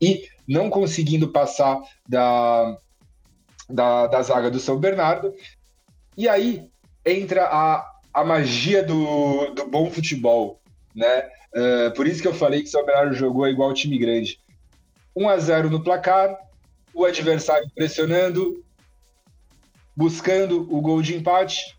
e 0.00 0.26
não 0.46 0.68
conseguindo 0.68 1.28
passar 1.28 1.80
da, 2.08 2.76
da, 3.68 4.06
da 4.06 4.22
zaga 4.22 4.50
do 4.50 4.58
São 4.58 4.78
Bernardo. 4.78 5.34
E 6.16 6.28
aí 6.28 6.68
entra 7.04 7.44
a, 7.44 7.90
a 8.12 8.24
magia 8.24 8.82
do, 8.82 9.54
do 9.54 9.66
bom 9.66 9.90
futebol, 9.90 10.60
né? 10.94 11.28
Uh, 11.54 11.94
por 11.94 12.06
isso 12.06 12.22
que 12.22 12.28
eu 12.28 12.34
falei 12.34 12.60
que 12.60 12.68
o 12.68 12.70
São 12.70 12.84
Bernardo 12.84 13.14
jogou 13.14 13.46
igual 13.46 13.72
time 13.72 13.98
grande. 13.98 14.38
1 15.14 15.28
a 15.28 15.38
0 15.38 15.70
no 15.70 15.82
placar, 15.82 16.36
o 16.94 17.04
adversário 17.04 17.70
pressionando, 17.74 18.64
buscando 19.96 20.62
o 20.74 20.80
gol 20.80 21.02
de 21.02 21.14
empate, 21.14 21.76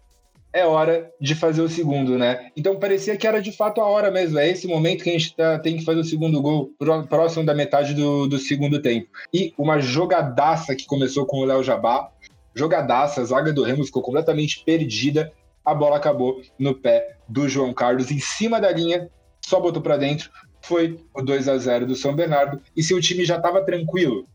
é 0.53 0.63
hora 0.65 1.11
de 1.19 1.33
fazer 1.33 1.63
o 1.63 1.67
segundo, 1.67 2.15
né? 2.15 2.51
Então 2.55 2.79
parecia 2.79 3.17
que 3.17 3.25
era 3.25 3.41
de 3.41 3.51
fato 3.51 3.81
a 3.81 3.85
hora 3.85 4.11
mesmo. 4.11 4.37
É 4.37 4.47
esse 4.47 4.67
momento 4.67 5.03
que 5.03 5.09
a 5.09 5.13
gente 5.13 5.35
tá, 5.35 5.57
tem 5.57 5.77
que 5.77 5.83
fazer 5.83 5.99
o 5.99 6.03
segundo 6.03 6.39
gol, 6.39 6.71
próximo 7.09 7.43
da 7.43 7.55
metade 7.55 7.95
do, 7.95 8.27
do 8.27 8.37
segundo 8.37 8.79
tempo. 8.79 9.09
E 9.33 9.51
uma 9.57 9.79
jogadaça 9.79 10.75
que 10.75 10.85
começou 10.85 11.25
com 11.25 11.39
o 11.39 11.45
Léo 11.45 11.63
Jabá. 11.63 12.11
Jogadaça, 12.53 13.21
a 13.21 13.25
zaga 13.25 13.51
do 13.51 13.63
Remo 13.63 13.83
ficou 13.83 14.03
completamente 14.03 14.63
perdida. 14.63 15.33
A 15.65 15.73
bola 15.73 15.97
acabou 15.97 16.39
no 16.59 16.75
pé 16.75 17.17
do 17.27 17.49
João 17.49 17.73
Carlos, 17.73 18.11
em 18.11 18.19
cima 18.19 18.61
da 18.61 18.71
linha, 18.71 19.09
só 19.41 19.59
botou 19.59 19.81
para 19.81 19.97
dentro. 19.97 20.29
Foi 20.61 20.99
o 21.15 21.21
2 21.23 21.49
a 21.49 21.57
0 21.57 21.87
do 21.87 21.95
São 21.95 22.15
Bernardo. 22.15 22.61
E 22.77 22.83
se 22.83 22.93
o 22.93 23.01
time 23.01 23.25
já 23.25 23.37
estava 23.37 23.65
tranquilo 23.65 24.27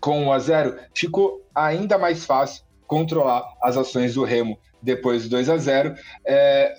com 0.00 0.26
1 0.26 0.32
a 0.32 0.38
0 0.38 0.76
ficou 0.94 1.46
ainda 1.54 1.98
mais 1.98 2.24
fácil 2.24 2.62
controlar 2.90 3.54
as 3.62 3.76
ações 3.76 4.14
do 4.14 4.24
Remo 4.24 4.58
depois 4.82 5.22
do 5.22 5.30
2 5.30 5.48
a 5.48 5.56
0 5.56 5.94
é, 6.26 6.74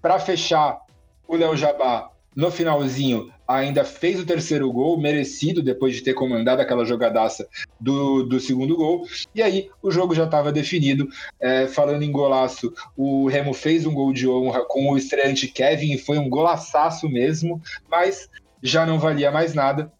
Para 0.00 0.20
fechar, 0.20 0.78
o 1.26 1.34
Léo 1.34 1.56
Jabá, 1.56 2.12
no 2.36 2.48
finalzinho, 2.48 3.32
ainda 3.46 3.82
fez 3.82 4.20
o 4.20 4.24
terceiro 4.24 4.70
gol, 4.70 5.00
merecido, 5.00 5.60
depois 5.60 5.96
de 5.96 6.02
ter 6.02 6.14
comandado 6.14 6.62
aquela 6.62 6.84
jogadaça 6.84 7.48
do, 7.80 8.22
do 8.22 8.38
segundo 8.38 8.76
gol. 8.76 9.04
E 9.34 9.42
aí 9.42 9.68
o 9.82 9.90
jogo 9.90 10.14
já 10.14 10.26
estava 10.26 10.52
definido. 10.52 11.08
É, 11.40 11.66
falando 11.66 12.04
em 12.04 12.12
golaço, 12.12 12.72
o 12.96 13.26
Remo 13.26 13.52
fez 13.52 13.84
um 13.84 13.92
gol 13.92 14.12
de 14.12 14.28
honra 14.28 14.64
com 14.64 14.92
o 14.92 14.96
estreante 14.96 15.48
Kevin, 15.48 15.94
e 15.94 15.98
foi 15.98 16.18
um 16.18 16.30
golaçaço 16.30 17.08
mesmo, 17.08 17.60
mas 17.90 18.30
já 18.62 18.86
não 18.86 19.00
valia 19.00 19.32
mais 19.32 19.54
nada. 19.54 19.92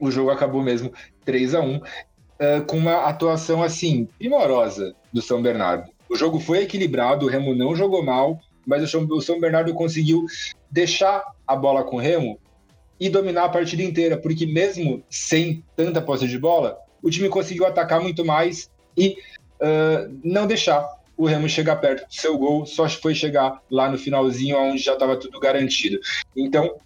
O 0.00 0.10
jogo 0.10 0.30
acabou 0.30 0.62
mesmo 0.62 0.90
3 1.26 1.54
a 1.54 1.60
1 1.60 1.80
eh, 2.38 2.60
com 2.60 2.76
uma 2.76 3.04
atuação 3.04 3.62
assim 3.62 4.06
primorosa 4.18 4.94
do 5.12 5.20
São 5.20 5.42
Bernardo. 5.42 5.90
O 6.08 6.16
jogo 6.16 6.38
foi 6.38 6.62
equilibrado, 6.62 7.26
o 7.26 7.28
Remo 7.28 7.54
não 7.54 7.74
jogou 7.74 8.02
mal, 8.02 8.40
mas 8.66 8.94
o 8.94 9.20
São 9.20 9.40
Bernardo 9.40 9.74
conseguiu 9.74 10.24
deixar 10.70 11.24
a 11.46 11.56
bola 11.56 11.82
com 11.82 11.96
o 11.96 12.00
Remo 12.00 12.38
e 13.00 13.08
dominar 13.08 13.44
a 13.44 13.48
partida 13.48 13.82
inteira, 13.82 14.16
porque 14.16 14.46
mesmo 14.46 15.02
sem 15.08 15.64
tanta 15.76 16.00
posse 16.00 16.26
de 16.28 16.38
bola, 16.38 16.78
o 17.02 17.10
time 17.10 17.28
conseguiu 17.28 17.66
atacar 17.66 18.00
muito 18.00 18.24
mais 18.24 18.70
e 18.96 19.16
uh, 19.60 20.18
não 20.22 20.46
deixar 20.46 20.88
o 21.16 21.26
Remo 21.26 21.48
chegar 21.48 21.76
perto 21.76 22.06
do 22.06 22.14
seu 22.14 22.38
gol, 22.38 22.64
só 22.64 22.88
foi 22.88 23.14
chegar 23.14 23.60
lá 23.70 23.90
no 23.90 23.98
finalzinho, 23.98 24.56
onde 24.56 24.82
já 24.82 24.92
estava 24.92 25.16
tudo 25.16 25.40
garantido. 25.40 25.98
Então, 26.36 26.76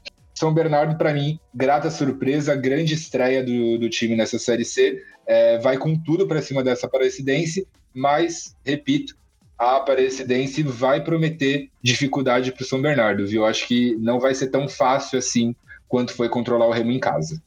são 0.43 0.53
Bernardo, 0.53 0.99
para 0.99 1.15
mim, 1.15 1.39
grata 1.55 1.89
surpresa, 1.89 2.57
grande 2.57 2.95
estreia 2.95 3.45
do, 3.45 3.79
do 3.79 3.89
time 3.89 4.17
nessa 4.17 4.41
Série 4.41 4.65
C. 4.65 5.01
É, 5.25 5.57
vai 5.59 5.79
com 5.79 5.97
tudo 5.97 6.27
para 6.27 6.43
cima 6.43 6.65
dessa 6.65 6.87
Aparecidense, 6.87 7.65
mas, 7.95 8.57
repito, 8.67 9.17
a 9.57 9.77
Aparecidense 9.77 10.65
vai 10.65 11.05
prometer 11.05 11.71
dificuldade 11.81 12.51
para 12.51 12.63
o 12.63 12.67
São 12.67 12.83
Bernardo, 12.83 13.25
viu? 13.25 13.47
Acho 13.47 13.69
que 13.69 13.95
não 14.01 14.19
vai 14.19 14.35
ser 14.35 14.49
tão 14.49 14.69
fácil 14.69 15.17
assim 15.17 15.55
quanto 15.87 16.13
foi 16.13 16.29
controlar 16.29 16.67
o 16.67 16.73
Remo 16.73 16.91
em 16.91 16.99
casa. 16.99 17.41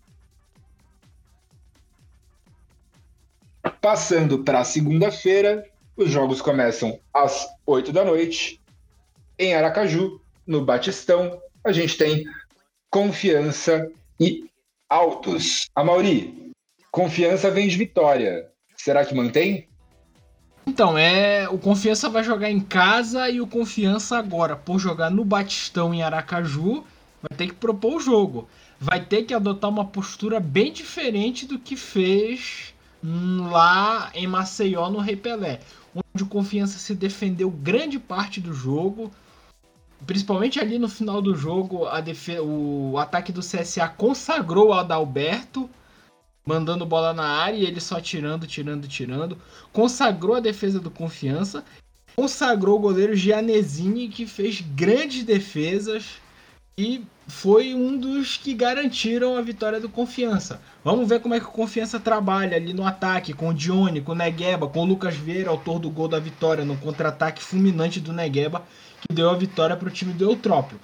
Passando 3.82 4.42
para 4.42 4.64
segunda-feira, 4.64 5.66
os 5.98 6.10
jogos 6.10 6.42
começam 6.42 6.98
às 7.14 7.46
8 7.66 7.92
da 7.92 8.06
noite. 8.06 8.62
Em 9.38 9.54
Aracaju, 9.54 10.22
no 10.48 10.64
Batistão, 10.64 11.42
a 11.62 11.74
gente 11.74 11.98
tem 11.98 12.24
confiança 12.96 13.92
e 14.18 14.46
altos. 14.90 15.70
A 15.76 15.84
Mauri, 15.84 16.54
confiança 16.90 17.52
vem 17.52 17.68
de 17.68 17.76
vitória. 17.76 18.50
Será 18.78 19.04
que 19.04 19.14
mantém? 19.14 19.68
Então, 20.66 20.98
é 20.98 21.46
o 21.50 21.58
Confiança 21.58 22.08
vai 22.10 22.24
jogar 22.24 22.50
em 22.50 22.62
casa 22.62 23.30
e 23.30 23.42
o 23.42 23.48
Confiança 23.48 24.18
agora, 24.18 24.56
por 24.56 24.80
jogar 24.80 25.12
no 25.12 25.26
Batistão 25.26 25.94
em 25.94 26.04
Aracaju, 26.04 26.86
vai 27.22 27.38
ter 27.38 27.48
que 27.48 27.56
propor 27.56 27.98
o 27.98 28.00
jogo. 28.00 28.48
Vai 28.80 29.04
ter 29.04 29.24
que 29.24 29.34
adotar 29.34 29.70
uma 29.70 29.84
postura 29.84 30.40
bem 30.40 30.72
diferente 30.72 31.46
do 31.46 31.60
que 31.60 31.76
fez 31.76 32.74
lá 33.04 34.10
em 34.16 34.26
Maceió 34.26 34.90
no 34.90 35.00
Rei 35.00 35.18
Pelé, 35.18 35.60
onde 35.94 36.24
o 36.24 36.28
Confiança 36.28 36.80
se 36.80 36.96
defendeu 36.96 37.52
grande 37.52 38.00
parte 38.00 38.40
do 38.40 38.54
jogo, 38.54 39.12
principalmente 40.06 40.60
ali 40.60 40.78
no 40.78 40.90
final 40.90 41.22
do 41.22 41.36
jogo, 41.36 41.86
a 41.86 42.02
defe... 42.02 42.40
o 42.40 42.98
ataque 42.98 43.32
do 43.32 43.42
CSA 43.42 43.88
consagrou 43.88 44.70
o 44.70 44.74
Adalberto, 44.74 45.70
mandando 46.46 46.86
bola 46.86 47.14
na 47.14 47.26
área 47.26 47.58
e 47.58 47.66
ele 47.66 47.80
só 47.80 48.00
tirando, 48.00 48.46
tirando, 48.46 48.88
tirando. 48.88 49.38
Consagrou 49.74 50.36
a 50.36 50.40
defesa 50.40 50.80
do 50.80 50.92
Confiança. 50.92 51.64
Consagrou 52.16 52.78
o 52.78 52.82
goleiro 52.82 53.16
Gianesini, 53.16 54.08
que 54.08 54.26
fez 54.26 54.62
grandes 54.62 55.24
defesas 55.24 56.22
e 56.78 57.06
foi 57.28 57.74
um 57.74 57.98
dos 57.98 58.38
que 58.38 58.54
garantiram 58.54 59.36
a 59.36 59.42
vitória 59.42 59.80
do 59.80 59.90
Confiança. 59.90 60.62
Vamos 60.84 61.10
ver 61.10 61.20
como 61.20 61.34
é 61.34 61.40
que 61.40 61.46
o 61.46 61.52
Confiança 61.52 62.00
trabalha 62.00 62.56
ali 62.56 62.74
no 62.74 62.86
ataque, 62.86 63.34
com 63.34 63.50
o 63.50 63.54
Dione, 63.54 64.02
com 64.02 64.12
o 64.12 64.16
Negueba, 64.16 64.68
com 64.68 64.82
o 64.82 64.86
Lucas 64.86 65.16
Vieira, 65.16 65.50
autor 65.50 65.80
do 65.80 65.90
gol 65.90 66.08
da 66.08 66.20
vitória, 66.20 66.64
no 66.64 66.78
contra-ataque 66.78 67.42
fulminante 67.42 68.00
do 68.00 68.14
Negueba 68.14 68.64
que 69.08 69.16
deu 69.16 69.30
a 69.30 69.36
vitória 69.36 69.76
para 69.76 69.88
o 69.88 69.92
time 69.92 70.14
do 70.14 70.24
Eutrópio. 70.24 70.80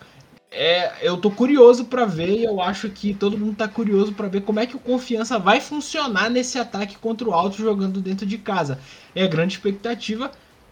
É, 0.53 0.91
eu 1.01 1.15
tô 1.15 1.31
curioso 1.31 1.85
para 1.85 2.05
ver 2.05 2.39
e 2.39 2.43
eu 2.43 2.59
acho 2.59 2.89
que 2.89 3.13
todo 3.13 3.37
mundo 3.37 3.55
tá 3.55 3.69
curioso 3.69 4.11
para 4.11 4.27
ver 4.27 4.41
como 4.41 4.59
é 4.59 4.65
que 4.65 4.75
o 4.75 4.79
Confiança 4.79 5.39
vai 5.39 5.61
funcionar 5.61 6.29
nesse 6.29 6.59
ataque 6.59 6.97
contra 6.97 7.27
o 7.27 7.33
Alto 7.33 7.57
jogando 7.57 8.01
dentro 8.01 8.25
de 8.25 8.37
casa. 8.37 8.77
É 9.15 9.25
grande 9.27 9.53
expectativa, 9.53 10.29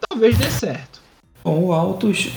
talvez 0.08 0.36
dê 0.36 0.50
certo. 0.50 1.00
Bom, 1.42 1.64
o 1.64 1.72
Altos 1.72 2.30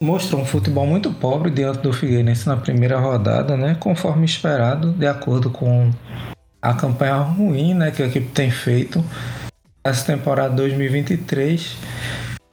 mostrou 0.00 0.40
um 0.40 0.44
futebol 0.44 0.84
muito 0.84 1.12
pobre 1.12 1.50
diante 1.50 1.78
do 1.78 1.92
Figueirense 1.92 2.48
na 2.48 2.56
primeira 2.56 2.98
rodada, 2.98 3.56
né? 3.56 3.76
Conforme 3.78 4.24
esperado, 4.24 4.90
de 4.92 5.06
acordo 5.06 5.50
com 5.50 5.92
a 6.60 6.74
campanha 6.74 7.16
ruim, 7.16 7.74
né, 7.74 7.90
que 7.90 8.02
a 8.02 8.06
equipe 8.06 8.28
tem 8.28 8.50
feito 8.50 9.04
essa 9.84 10.06
temporada 10.06 10.54
2023 10.54 11.76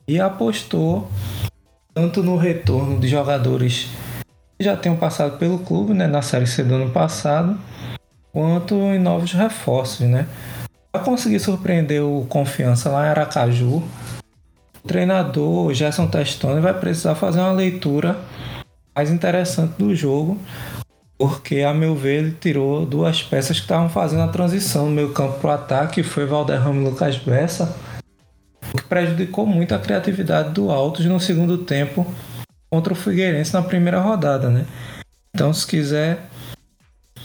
e 0.05 0.19
apostou 0.19 1.09
tanto 1.93 2.23
no 2.23 2.37
retorno 2.37 2.99
de 2.99 3.07
jogadores 3.07 3.89
que 4.57 4.63
já 4.63 4.77
tenham 4.77 4.95
passado 4.95 5.37
pelo 5.37 5.59
clube 5.59 5.93
né, 5.93 6.07
na 6.07 6.21
Série 6.21 6.47
C 6.47 6.63
do 6.63 6.75
ano 6.75 6.89
passado, 6.91 7.57
quanto 8.31 8.75
em 8.75 8.99
novos 8.99 9.33
reforços. 9.33 10.07
Né? 10.07 10.27
Para 10.91 11.03
conseguir 11.03 11.39
surpreender 11.39 12.03
o 12.03 12.25
Confiança 12.29 12.89
lá 12.89 13.05
em 13.05 13.09
Aracaju, 13.09 13.83
o 14.83 14.87
treinador 14.87 15.73
Gerson 15.73 16.07
Testoni 16.07 16.61
vai 16.61 16.73
precisar 16.73 17.15
fazer 17.15 17.39
uma 17.39 17.51
leitura 17.51 18.17
mais 18.95 19.09
interessante 19.09 19.73
do 19.77 19.95
jogo, 19.95 20.39
porque, 21.17 21.61
a 21.61 21.73
meu 21.73 21.95
ver, 21.95 22.23
ele 22.23 22.37
tirou 22.39 22.85
duas 22.85 23.21
peças 23.21 23.57
que 23.57 23.63
estavam 23.63 23.89
fazendo 23.89 24.23
a 24.23 24.27
transição 24.27 24.85
no 24.85 24.91
meio 24.91 25.11
campo 25.11 25.39
para 25.39 25.49
o 25.49 25.53
ataque, 25.53 26.03
foi 26.03 26.25
Valderrama 26.25 26.81
e 26.81 26.83
Lucas 26.83 27.17
Bessa, 27.17 27.75
o 28.73 28.77
que 28.77 28.83
prejudicou 28.83 29.45
muito 29.45 29.73
a 29.73 29.79
criatividade 29.79 30.51
do 30.51 30.71
Altos 30.71 31.05
no 31.05 31.19
segundo 31.19 31.57
tempo 31.59 32.05
contra 32.69 32.93
o 32.93 32.95
Figueirense 32.95 33.53
na 33.53 33.61
primeira 33.61 33.99
rodada, 33.99 34.49
né? 34.49 34.65
Então, 35.33 35.53
se 35.53 35.65
quiser 35.65 36.19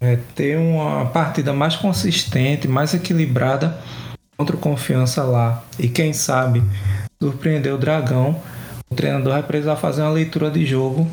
é, 0.01 0.19
ter 0.35 0.59
uma 0.59 1.07
partida 1.07 1.53
mais 1.53 1.77
consistente, 1.77 2.69
mais 2.69 2.95
equilibrada 2.95 3.79
contra 4.37 4.57
o 4.57 4.59
Confiança 4.59 5.23
lá 5.23 5.65
e 5.79 5.89
quem 5.89 6.13
sabe 6.13 6.63
surpreender 7.21 7.73
o 7.73 7.79
Dragão, 7.79 8.41
o 8.91 8.95
treinador 8.95 9.33
vai 9.33 9.43
precisar 9.43 9.77
fazer 9.77 10.03
uma 10.03 10.11
leitura 10.11 10.51
de 10.51 10.65
jogo 10.65 11.09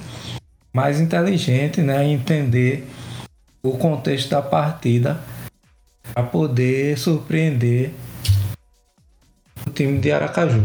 mais 0.74 1.00
inteligente, 1.00 1.82
né? 1.82 2.06
Entender 2.06 2.88
o 3.64 3.78
contexto 3.78 4.30
da 4.30 4.42
partida 4.42 5.20
para 6.14 6.24
poder 6.24 6.98
surpreender 6.98 7.94
o 9.66 9.72
time 9.72 10.00
de 10.00 10.12
Aracaju. 10.12 10.64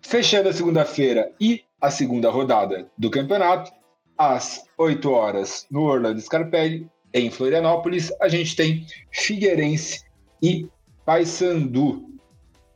Fechando 0.00 0.48
a 0.48 0.52
segunda-feira 0.52 1.30
e 1.40 1.62
a 1.80 1.90
segunda 1.90 2.30
rodada 2.30 2.86
do 2.96 3.10
campeonato, 3.10 3.70
às 4.16 4.64
8 4.78 5.10
horas 5.10 5.66
no 5.70 5.82
Orlando 5.82 6.20
Scarpelli, 6.20 6.88
em 7.12 7.30
Florianópolis, 7.30 8.12
a 8.20 8.28
gente 8.28 8.54
tem 8.54 8.86
Figueirense 9.10 10.02
e 10.42 10.68
Paysandu. 11.04 12.04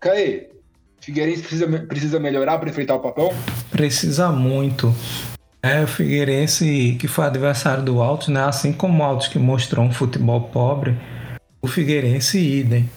Caê, 0.00 0.48
Figueirense 1.00 1.42
precisa, 1.42 1.68
precisa 1.86 2.20
melhorar 2.20 2.58
para 2.58 2.70
enfrentar 2.70 2.96
o 2.96 3.00
Papão? 3.00 3.30
Precisa 3.70 4.30
muito. 4.30 4.94
É, 5.62 5.82
o 5.82 5.86
Figueirense, 5.86 6.96
que 6.98 7.06
foi 7.06 7.26
adversário 7.26 7.82
do 7.82 8.00
Altos, 8.00 8.28
né? 8.28 8.44
assim 8.44 8.72
como 8.72 9.02
o 9.02 9.06
Altos 9.06 9.28
que 9.28 9.38
mostrou 9.38 9.84
um 9.84 9.92
futebol 9.92 10.42
pobre, 10.44 10.96
o 11.60 11.68
Figueirense 11.68 12.38
idem. 12.38 12.88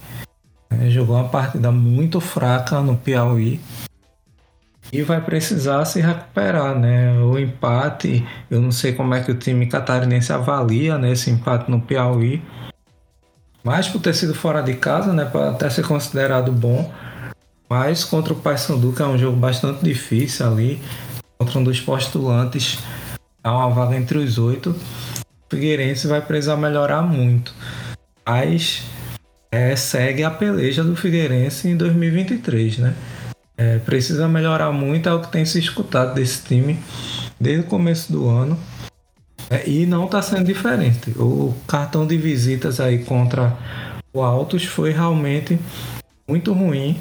É, 0.81 0.89
jogou 0.89 1.15
uma 1.15 1.29
partida 1.29 1.71
muito 1.71 2.19
fraca 2.19 2.81
no 2.81 2.95
Piauí 2.97 3.59
e 4.91 5.01
vai 5.01 5.21
precisar 5.21 5.83
se 5.85 5.99
recuperar, 5.99 6.77
né? 6.77 7.13
O 7.19 7.37
empate, 7.39 8.25
eu 8.49 8.61
não 8.61 8.71
sei 8.71 8.93
como 8.93 9.13
é 9.13 9.21
que 9.21 9.31
o 9.31 9.35
time 9.35 9.65
catarinense 9.65 10.31
avalia 10.31 10.97
né, 10.97 11.11
esse 11.11 11.31
empate 11.31 11.69
no 11.69 11.81
Piauí, 11.81 12.43
mas 13.63 13.87
por 13.87 14.01
ter 14.01 14.13
sido 14.13 14.35
fora 14.35 14.61
de 14.61 14.73
casa, 14.75 15.13
né, 15.13 15.25
para 15.25 15.51
até 15.51 15.69
ser 15.69 15.87
considerado 15.87 16.51
bom, 16.51 16.91
mas 17.69 18.03
contra 18.03 18.33
o 18.33 18.35
Paysandu, 18.35 18.93
que 18.93 19.01
é 19.01 19.05
um 19.05 19.17
jogo 19.17 19.37
bastante 19.37 19.83
difícil 19.83 20.45
ali, 20.45 20.81
contra 21.39 21.59
um 21.59 21.63
dos 21.63 21.79
postulantes 21.79 22.77
a 23.43 23.51
uma 23.51 23.69
vaga 23.69 23.95
entre 23.95 24.17
os 24.17 24.37
oito. 24.37 24.71
O 24.71 25.55
Figueirense 25.55 26.07
vai 26.07 26.21
precisar 26.21 26.55
melhorar 26.55 27.01
muito. 27.01 27.53
Mas 28.25 28.83
é, 29.53 29.75
segue 29.75 30.23
a 30.23 30.31
peleja 30.31 30.83
do 30.83 30.95
Figueirense 30.95 31.69
em 31.69 31.77
2023, 31.77 32.79
né? 32.79 32.95
É, 33.55 33.77
precisa 33.77 34.27
melhorar 34.27 34.71
muito, 34.71 35.07
é 35.07 35.13
o 35.13 35.21
que 35.21 35.31
tem 35.31 35.45
se 35.45 35.59
escutado 35.59 36.15
desse 36.15 36.43
time 36.43 36.79
desde 37.39 37.61
o 37.61 37.67
começo 37.67 38.11
do 38.11 38.27
ano. 38.27 38.57
É, 39.51 39.69
e 39.69 39.85
não 39.85 40.05
está 40.05 40.23
sendo 40.23 40.45
diferente. 40.45 41.11
O 41.11 41.53
cartão 41.67 42.07
de 42.07 42.17
visitas 42.17 42.79
aí 42.79 43.05
contra 43.05 43.55
o 44.11 44.23
Altos 44.23 44.65
foi 44.65 44.91
realmente 44.91 45.59
muito 46.27 46.51
ruim. 46.51 46.99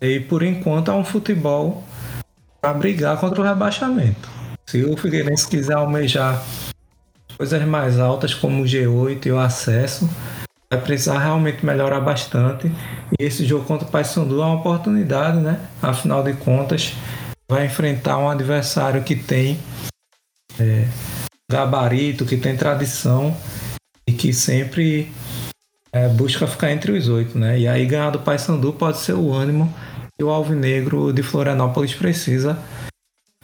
E 0.00 0.20
por 0.20 0.44
enquanto 0.44 0.92
é 0.92 0.94
um 0.94 1.04
futebol 1.04 1.82
para 2.60 2.72
brigar 2.72 3.18
contra 3.18 3.40
o 3.40 3.44
rebaixamento. 3.44 4.28
Se 4.64 4.84
o 4.84 4.96
Figueirense 4.96 5.48
quiser 5.48 5.74
almejar 5.74 6.40
coisas 7.36 7.66
mais 7.66 7.98
altas 7.98 8.32
como 8.32 8.62
o 8.62 8.64
G8 8.64 9.26
e 9.26 9.32
o 9.32 9.40
acesso, 9.40 10.08
vai 10.74 10.80
precisar 10.84 11.18
realmente 11.18 11.64
melhorar 11.64 12.00
bastante. 12.00 12.70
E 13.18 13.24
esse 13.24 13.44
jogo 13.44 13.64
contra 13.64 13.86
o 13.86 13.90
Paysandu 13.90 14.40
é 14.40 14.44
uma 14.44 14.56
oportunidade, 14.56 15.38
né? 15.38 15.60
Afinal 15.80 16.22
de 16.22 16.32
contas, 16.34 16.94
vai 17.48 17.66
enfrentar 17.66 18.18
um 18.18 18.28
adversário 18.28 19.02
que 19.02 19.14
tem 19.14 19.58
é, 20.58 20.86
gabarito, 21.50 22.24
que 22.24 22.36
tem 22.36 22.56
tradição 22.56 23.36
e 24.06 24.12
que 24.12 24.32
sempre 24.32 25.12
é, 25.92 26.08
busca 26.08 26.46
ficar 26.46 26.72
entre 26.72 26.92
os 26.92 27.08
oito, 27.08 27.38
né? 27.38 27.58
E 27.58 27.68
aí 27.68 27.86
ganhar 27.86 28.10
do 28.10 28.18
Paysandu 28.18 28.72
pode 28.72 28.98
ser 28.98 29.14
o 29.14 29.32
ânimo 29.32 29.72
que 30.16 30.24
o 30.24 30.30
Alvinegro 30.30 31.12
de 31.12 31.22
Florianópolis 31.22 31.94
precisa 31.94 32.58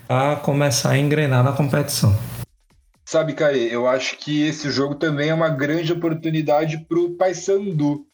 para 0.06 0.36
começar 0.36 0.90
a 0.90 0.98
engrenar 0.98 1.44
na 1.44 1.52
competição. 1.52 2.16
Sabe, 3.10 3.32
Caê, 3.32 3.74
eu 3.74 3.88
acho 3.88 4.16
que 4.18 4.46
esse 4.46 4.70
jogo 4.70 4.94
também 4.94 5.30
é 5.30 5.34
uma 5.34 5.48
grande 5.48 5.92
oportunidade 5.92 6.78
para 6.88 6.96
o 6.96 7.16
Paysandu. 7.16 8.06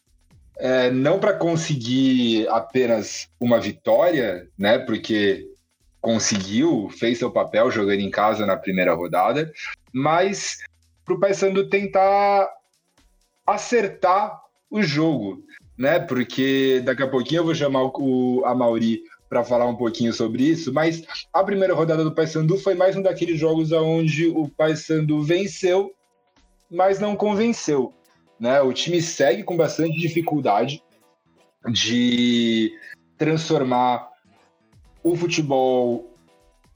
É, 0.57 0.89
não 0.89 1.19
para 1.19 1.33
conseguir 1.33 2.47
apenas 2.47 3.29
uma 3.39 3.59
vitória, 3.59 4.49
né? 4.57 4.79
Porque 4.79 5.47
conseguiu, 6.01 6.89
fez 6.97 7.19
seu 7.19 7.29
papel 7.29 7.69
jogando 7.69 7.99
em 7.99 8.09
casa 8.09 8.43
na 8.43 8.57
primeira 8.57 8.95
rodada, 8.95 9.53
mas 9.93 10.57
para 11.05 11.13
o 11.13 11.19
Paysandu 11.19 11.69
tentar 11.69 12.49
acertar 13.45 14.41
o 14.67 14.81
jogo 14.81 15.45
né? 15.77 15.99
Porque 15.99 16.81
daqui 16.83 17.03
a 17.03 17.07
pouquinho 17.07 17.39
eu 17.39 17.45
vou 17.45 17.55
chamar 17.55 17.83
o, 17.83 18.43
a 18.45 18.55
Mauri 18.55 19.03
para 19.29 19.43
falar 19.43 19.65
um 19.65 19.75
pouquinho 19.75 20.13
sobre 20.13 20.43
isso, 20.43 20.73
mas 20.73 21.03
a 21.33 21.43
primeira 21.43 21.73
rodada 21.73 22.03
do 22.03 22.13
Paysandu 22.13 22.57
foi 22.57 22.75
mais 22.75 22.95
um 22.95 23.01
daqueles 23.01 23.39
jogos 23.39 23.71
onde 23.71 24.27
o 24.27 24.47
Paysandu 24.47 25.21
venceu, 25.21 25.93
mas 26.69 26.99
não 26.99 27.15
convenceu, 27.15 27.93
né? 28.39 28.61
O 28.61 28.71
time 28.71 29.01
segue 29.01 29.43
com 29.43 29.57
bastante 29.57 29.97
dificuldade 29.99 30.81
de 31.71 32.71
transformar 33.17 34.09
o 35.03 35.15
futebol 35.15 36.13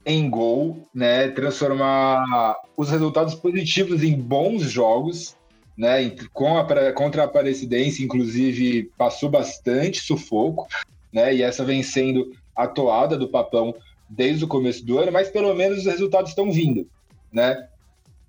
em 0.04 0.28
gol, 0.28 0.86
né? 0.94 1.28
Transformar 1.28 2.56
os 2.76 2.90
resultados 2.90 3.34
positivos 3.34 4.02
em 4.02 4.18
bons 4.18 4.62
jogos, 4.62 5.36
né? 5.76 6.14
Com 6.32 6.58
a, 6.58 6.92
contra 6.92 7.22
a 7.22 7.24
Aparecidense, 7.24 8.02
inclusive, 8.02 8.90
passou 8.96 9.30
bastante 9.30 10.00
sufoco, 10.00 10.66
né? 11.12 11.34
E 11.34 11.42
essa 11.42 11.64
vem 11.64 11.82
sendo 11.82 12.32
a 12.54 12.66
toada 12.66 13.16
do 13.16 13.28
Papão 13.28 13.74
desde 14.08 14.44
o 14.44 14.48
começo 14.48 14.84
do 14.84 14.98
ano, 14.98 15.10
mas 15.10 15.30
pelo 15.30 15.54
menos 15.54 15.78
os 15.78 15.86
resultados 15.86 16.30
estão 16.30 16.52
vindo, 16.52 16.86
né? 17.32 17.68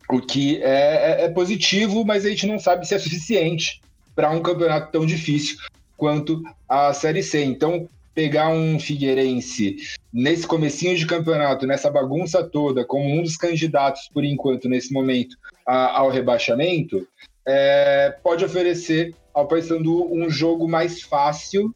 O 0.10 0.20
que 0.20 0.62
é, 0.62 1.22
é, 1.22 1.26
é 1.26 1.30
positivo, 1.30 2.06
mas 2.06 2.26
a 2.26 2.30
gente 2.30 2.48
não 2.48 2.60
sabe 2.60 2.88
se 2.88 2.94
é 2.94 3.00
suficiente 3.00 3.82
para 4.16 4.30
um 4.30 4.42
campeonato 4.42 4.92
tão 4.92 5.06
difícil 5.06 5.58
quanto 5.98 6.42
a 6.68 6.94
Série 6.94 7.24
C. 7.24 7.44
Então, 7.44 7.88
pegar 8.14 8.50
um 8.50 8.80
Figueirense 8.80 9.78
nesse 10.12 10.46
comecinho 10.46 10.96
de 10.96 11.06
campeonato, 11.06 11.66
nessa 11.66 11.90
bagunça 11.90 12.44
toda, 12.44 12.86
como 12.86 13.10
um 13.10 13.24
dos 13.24 13.36
candidatos, 13.36 14.10
por 14.14 14.24
enquanto, 14.24 14.70
nesse 14.70 14.94
momento, 14.94 15.36
a, 15.66 16.00
ao 16.00 16.10
rebaixamento, 16.10 17.08
é, 17.46 18.16
pode 18.24 18.46
oferecer 18.46 19.16
ao 19.34 19.48
Paysandu 19.48 20.14
um 20.14 20.30
jogo 20.30 20.68
mais 20.68 21.02
fácil 21.02 21.74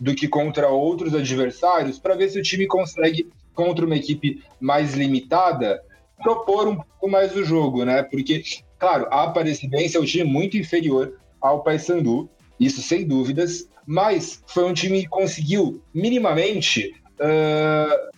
do 0.00 0.14
que 0.14 0.28
contra 0.28 0.68
outros 0.68 1.14
adversários, 1.14 1.98
para 1.98 2.14
ver 2.14 2.28
se 2.28 2.38
o 2.38 2.42
time 2.42 2.66
consegue, 2.66 3.28
contra 3.54 3.84
uma 3.84 3.96
equipe 3.96 4.42
mais 4.60 4.94
limitada, 4.94 5.82
propor 6.22 6.68
um 6.68 6.76
pouco 6.76 7.08
mais 7.08 7.34
o 7.34 7.44
jogo, 7.44 7.84
né? 7.84 8.02
Porque, 8.02 8.42
claro, 8.78 9.06
a 9.10 9.24
Aparecidense 9.24 9.96
é 9.96 10.00
um 10.00 10.04
time 10.04 10.24
muito 10.24 10.56
inferior 10.56 11.18
ao 11.40 11.62
Paysandu, 11.62 12.28
isso 12.58 12.82
sem 12.82 13.06
dúvidas, 13.06 13.68
mas 13.86 14.42
foi 14.46 14.64
um 14.64 14.74
time 14.74 15.02
que 15.02 15.08
conseguiu 15.08 15.82
minimamente 15.94 16.94
uh, 17.20 18.16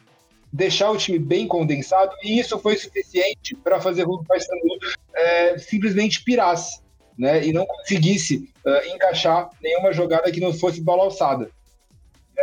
deixar 0.53 0.91
o 0.91 0.97
time 0.97 1.19
bem 1.19 1.47
condensado 1.47 2.13
e 2.23 2.39
isso 2.39 2.59
foi 2.59 2.77
suficiente 2.77 3.55
para 3.57 3.81
fazer 3.81 4.05
com 4.05 4.17
que 4.17 4.25
o 4.25 4.27
Paysandu 4.27 4.75
uh, 4.75 5.59
simplesmente 5.59 6.23
pirasse 6.25 6.81
né, 7.19 7.45
e 7.45 7.53
não 7.53 7.67
conseguisse 7.67 8.49
uh, 8.65 8.95
encaixar 8.95 9.51
nenhuma 9.63 9.93
jogada 9.93 10.31
que 10.31 10.41
não 10.41 10.55
fosse 10.55 10.81
bola 10.81 11.03
alçada. 11.03 11.51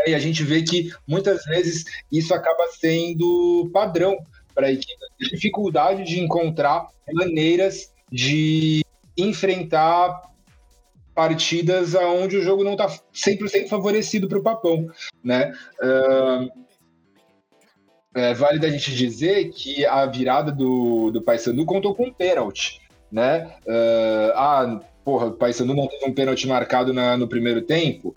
E 0.06 0.14
a 0.14 0.20
gente 0.20 0.44
vê 0.44 0.62
que 0.62 0.92
muitas 1.08 1.44
vezes 1.46 1.86
isso 2.12 2.34
acaba 2.34 2.68
sendo 2.68 3.70
padrão 3.74 4.18
para 4.54 4.68
a 4.68 4.72
equipe, 4.72 4.94
dificuldade 5.20 6.04
de 6.04 6.20
encontrar 6.20 6.88
maneiras 7.14 7.92
de 8.12 8.84
enfrentar 9.18 10.22
partidas 11.14 11.96
onde 11.96 12.38
o 12.38 12.42
jogo 12.42 12.64
não 12.64 12.74
está 12.74 12.88
100% 12.88 13.68
favorecido 13.70 14.28
para 14.28 14.38
o 14.38 14.44
Papão, 14.44 14.88
né? 15.24 15.54
Uh, 15.82 16.66
é 18.14 18.34
válido 18.34 18.66
a 18.66 18.70
gente 18.70 18.96
dizer 18.96 19.50
que 19.52 19.86
a 19.86 20.06
virada 20.06 20.52
do, 20.52 21.12
do 21.12 21.22
Paysandu 21.22 21.66
contou 21.66 21.96
com 21.96 22.08
um 22.08 22.14
pênalti, 22.14 22.82
né? 23.12 23.56
Uh, 23.66 24.32
ah, 24.36 24.82
porra, 25.04 25.28
o 25.28 25.34
Paysandu 25.34 25.74
não 25.74 25.88
teve 25.88 26.06
um 26.06 26.14
pênalti 26.14 26.48
marcado 26.48 26.94
na, 26.94 27.18
no 27.18 27.28
primeiro 27.28 27.62
tempo. 27.62 28.16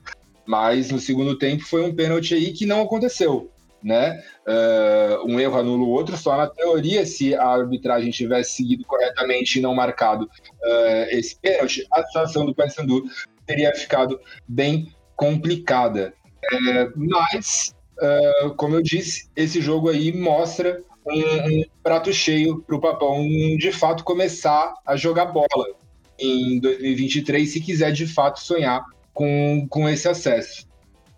Mas 0.49 0.91
no 0.91 0.99
segundo 0.99 1.37
tempo 1.37 1.63
foi 1.63 1.83
um 1.85 1.95
pênalti 1.95 2.35
aí 2.35 2.55
que 2.55 2.65
não 2.65 2.81
aconteceu. 2.81 3.53
Né? 3.85 4.19
Uh, 4.47 5.31
um 5.31 5.39
erro 5.39 5.59
anula 5.59 5.85
o 5.85 5.91
outro, 5.91 6.17
só 6.17 6.39
na 6.39 6.47
teoria, 6.47 7.05
se 7.05 7.35
a 7.35 7.47
arbitragem 7.47 8.11
tivesse 8.11 8.57
seguido 8.57 8.83
corretamente 8.87 9.59
e 9.59 9.63
não 9.63 9.75
marcado 9.75 10.25
uh, 10.25 11.07
esse 11.11 11.39
pênalti, 11.39 11.87
a 11.93 12.03
situação 12.03 12.47
do 12.47 12.55
Paysandu 12.55 13.05
teria 13.47 13.73
ficado 13.75 14.19
bem 14.49 14.91
complicada. 15.15 16.15
É, 16.51 16.89
mas, 16.97 17.75
uh, 18.01 18.55
como 18.55 18.75
eu 18.75 18.83
disse, 18.83 19.29
esse 19.37 19.61
jogo 19.61 19.91
aí 19.91 20.17
mostra 20.17 20.83
um, 21.07 21.61
um 21.61 21.65
prato 21.83 22.11
cheio 22.11 22.63
para 22.63 22.75
o 22.75 22.81
Papão 22.81 23.29
de 23.59 23.71
fato 23.71 24.03
começar 24.03 24.73
a 24.87 24.97
jogar 24.97 25.27
bola 25.27 25.47
em 26.19 26.59
2023, 26.59 27.49
se 27.49 27.61
quiser 27.61 27.93
de 27.93 28.07
fato 28.07 28.41
sonhar 28.41 28.83
com, 29.19 29.67
com 29.69 29.89
esse 29.89 30.09
acesso. 30.09 30.65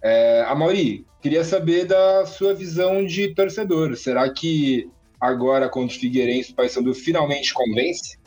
É, 0.02 0.42
Mauri, 0.54 1.04
queria 1.20 1.44
saber 1.44 1.84
da 1.84 2.24
sua 2.24 2.54
visão 2.54 3.04
de 3.04 3.34
torcedor. 3.34 3.94
Será 3.94 4.30
que 4.30 4.88
agora 5.20 5.68
contra 5.68 5.94
o 5.94 6.00
Figueirense 6.00 6.52
o 6.52 6.54
Paysandu 6.54 6.94
finalmente 6.94 7.52
convence? 7.52 8.18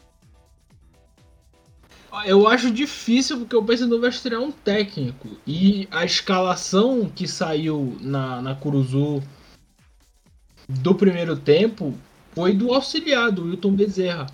Eu 2.28 2.47
acho 2.47 2.69
difícil 2.69 3.39
porque 3.39 3.55
o 3.55 3.63
Paysandu 3.63 3.99
vai 3.99 4.11
estrear 4.11 4.39
um 4.39 4.51
técnico 4.51 5.28
e 5.47 5.88
a 5.89 6.05
escalação 6.05 7.09
que 7.09 7.28
saiu 7.28 7.97
na, 7.99 8.43
na 8.43 8.53
Curuzu 8.53 9.24
do 10.69 10.93
primeiro 10.93 11.36
tempo 11.36 11.95
foi 12.36 12.53
do 12.53 12.71
auxiliar, 12.71 13.32
do 13.32 13.45
Wilton 13.45 13.71
Bezerra. 13.71 14.28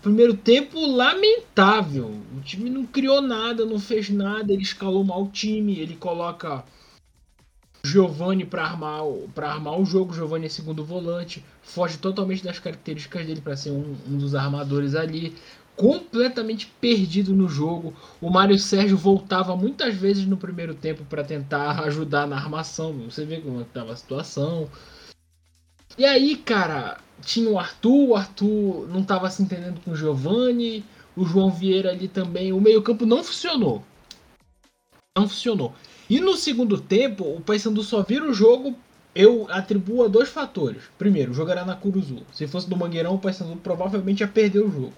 Primeiro 0.00 0.34
tempo 0.34 0.78
lamentável. 0.84 2.10
O 2.36 2.40
time 2.40 2.70
não 2.70 2.86
criou 2.86 3.20
nada, 3.20 3.66
não 3.66 3.78
fez 3.78 4.08
nada, 4.08 4.52
ele 4.52 4.62
escalou 4.62 5.04
mal 5.04 5.24
o 5.24 5.28
time, 5.28 5.78
ele 5.78 5.96
coloca 5.96 6.64
Giovani 7.84 8.44
para 8.44 8.64
armar, 8.64 9.02
para 9.34 9.50
armar 9.50 9.78
o 9.78 9.84
jogo. 9.84 10.14
Giovani 10.14 10.46
é 10.46 10.48
segundo 10.48 10.84
volante, 10.84 11.44
foge 11.62 11.98
totalmente 11.98 12.44
das 12.44 12.58
características 12.58 13.26
dele 13.26 13.40
para 13.40 13.56
ser 13.56 13.70
um, 13.70 13.96
um, 14.08 14.18
dos 14.18 14.34
armadores 14.34 14.94
ali. 14.94 15.34
Completamente 15.74 16.66
perdido 16.80 17.34
no 17.34 17.48
jogo. 17.48 17.94
O 18.20 18.30
Mário 18.30 18.58
Sérgio 18.58 18.96
voltava 18.96 19.56
muitas 19.56 19.94
vezes 19.94 20.26
no 20.26 20.36
primeiro 20.36 20.74
tempo 20.74 21.04
para 21.04 21.24
tentar 21.24 21.80
ajudar 21.84 22.26
na 22.26 22.36
armação. 22.36 22.92
Você 23.10 23.24
vê 23.24 23.40
como 23.40 23.62
estava 23.62 23.92
a 23.92 23.96
situação. 23.96 24.68
E 25.98 26.04
aí, 26.04 26.36
cara, 26.36 26.98
tinha 27.22 27.48
o 27.48 27.58
Arthur, 27.58 28.10
o 28.10 28.16
Arthur 28.16 28.88
não 28.88 29.00
estava 29.00 29.30
se 29.30 29.42
entendendo 29.42 29.80
com 29.80 29.92
o 29.92 29.96
Giovanni, 29.96 30.84
o 31.16 31.24
João 31.24 31.50
Vieira 31.50 31.90
ali 31.90 32.08
também. 32.08 32.52
O 32.52 32.60
meio-campo 32.60 33.06
não 33.06 33.22
funcionou. 33.22 33.82
Não 35.16 35.28
funcionou. 35.28 35.72
E 36.08 36.20
no 36.20 36.36
segundo 36.36 36.80
tempo, 36.80 37.24
o 37.24 37.40
Paysandu 37.40 37.82
só 37.82 38.02
vira 38.02 38.28
o 38.28 38.34
jogo. 38.34 38.74
Eu 39.14 39.46
atribuo 39.50 40.04
a 40.04 40.08
dois 40.08 40.28
fatores. 40.28 40.82
Primeiro, 40.98 41.32
era 41.50 41.64
na 41.64 41.76
Curuzu. 41.76 42.22
Se 42.32 42.46
fosse 42.46 42.68
do 42.68 42.76
Mangueirão, 42.76 43.14
o 43.14 43.18
Paysandu 43.18 43.56
provavelmente 43.56 44.20
ia 44.20 44.28
perder 44.28 44.60
o 44.60 44.70
jogo. 44.70 44.92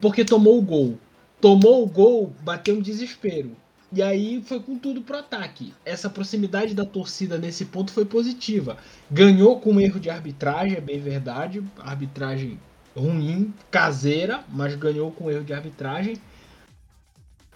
Porque 0.00 0.24
tomou 0.24 0.58
o 0.58 0.62
gol. 0.62 0.98
Tomou 1.40 1.82
o 1.82 1.86
gol, 1.86 2.32
bateu 2.42 2.76
um 2.76 2.80
desespero. 2.80 3.54
E 3.90 4.02
aí 4.02 4.42
foi 4.42 4.60
com 4.60 4.78
tudo 4.78 5.00
pro 5.00 5.18
ataque. 5.18 5.72
Essa 5.84 6.10
proximidade 6.10 6.74
da 6.74 6.84
torcida 6.84 7.38
nesse 7.38 7.64
ponto 7.64 7.90
foi 7.90 8.04
positiva. 8.04 8.76
Ganhou 9.10 9.60
com 9.60 9.72
um 9.72 9.80
erro 9.80 9.98
de 9.98 10.10
arbitragem, 10.10 10.76
é 10.76 10.80
bem 10.80 11.00
verdade. 11.00 11.62
Arbitragem 11.78 12.60
ruim, 12.94 13.54
caseira, 13.70 14.44
mas 14.48 14.74
ganhou 14.74 15.10
com 15.10 15.24
um 15.24 15.30
erro 15.30 15.44
de 15.44 15.54
arbitragem. 15.54 16.18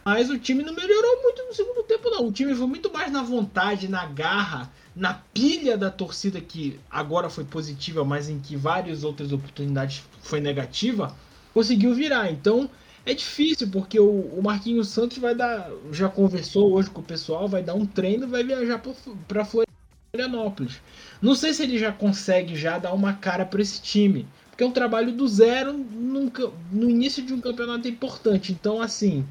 Mas 0.05 0.30
o 0.30 0.39
time 0.39 0.64
não 0.64 0.74
melhorou 0.74 1.22
muito 1.22 1.45
no 1.45 1.55
segundo 1.55 1.83
tempo, 1.85 2.11
não. 2.11 2.26
O 2.26 2.33
time 2.33 2.55
foi 2.55 2.66
muito 2.66 2.91
mais 2.93 3.12
na 3.12 3.22
vontade, 3.22 3.87
na 3.87 4.07
garra, 4.07 4.72
na 4.97 5.14
pilha 5.14 5.76
da 5.76 5.91
torcida, 5.91 6.41
que 6.41 6.80
agora 6.91 7.28
foi 7.28 7.45
positiva, 7.45 8.05
mas 8.05 8.28
em 8.28 8.41
que 8.41 8.57
várias 8.57 9.05
outras 9.05 9.33
oportunidades 9.33 10.03
foi 10.22 10.41
negativa, 10.41 11.14
conseguiu 11.55 11.95
virar. 11.95 12.30
Então, 12.33 12.68
é 13.05 13.15
difícil, 13.15 13.69
porque 13.69 13.99
o, 13.99 14.09
o 14.09 14.43
Marquinhos 14.43 14.89
Santos 14.89 15.19
vai 15.19 15.35
dar. 15.35 15.71
Já 15.91 16.09
conversou 16.09 16.73
hoje 16.73 16.91
com 16.91 17.01
o 17.01 17.05
pessoal, 17.05 17.49
vai 17.49 17.63
dar 17.63 17.75
um 17.75 17.85
treino 17.85 18.29
vai 18.29 18.45
viajar 18.45 18.81
para 19.27 19.45
Florianópolis. 19.45 20.81
Não 21.21 21.35
sei 21.35 21.53
se 21.53 21.63
ele 21.63 21.79
já 21.79 21.93
consegue 21.93 22.55
já 22.55 22.79
dar 22.79 22.93
uma 22.93 23.15
cara 23.15 23.45
para 23.45 23.61
esse 23.61 23.81
time. 23.83 24.27
Porque 24.51 24.63
é 24.63 24.67
um 24.67 24.73
trabalho 24.73 25.13
do 25.13 25.27
zero 25.27 25.73
no 25.73 26.91
início 26.91 27.23
de 27.25 27.33
um 27.33 27.41
campeonato 27.41 27.89
importante. 27.89 28.53
Então, 28.53 28.83
assim, 28.83 29.25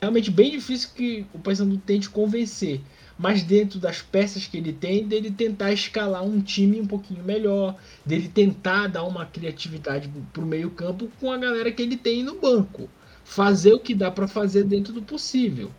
realmente 0.00 0.30
bem 0.30 0.50
difícil 0.50 0.90
que 0.94 1.26
o 1.32 1.38
Paysandu 1.38 1.78
tente 1.78 2.10
convencer 2.10 2.80
mas 3.18 3.42
dentro 3.42 3.78
das 3.78 4.02
peças 4.02 4.46
que 4.46 4.56
ele 4.56 4.72
tem, 4.72 5.06
dele 5.06 5.30
tentar 5.30 5.72
escalar 5.72 6.22
um 6.24 6.40
time 6.40 6.80
um 6.80 6.86
pouquinho 6.86 7.22
melhor, 7.22 7.76
dele 8.04 8.28
tentar 8.28 8.88
dar 8.88 9.04
uma 9.04 9.24
criatividade 9.24 10.10
para 10.32 10.42
o 10.42 10.46
meio-campo 10.46 11.08
com 11.20 11.30
a 11.30 11.38
galera 11.38 11.70
que 11.70 11.82
ele 11.82 11.96
tem 11.96 12.22
no 12.22 12.40
banco. 12.40 12.88
Fazer 13.24 13.72
o 13.72 13.80
que 13.80 13.94
dá 13.94 14.10
para 14.10 14.28
fazer 14.28 14.64
dentro 14.64 14.92
do 14.92 15.00
possível. 15.00 15.70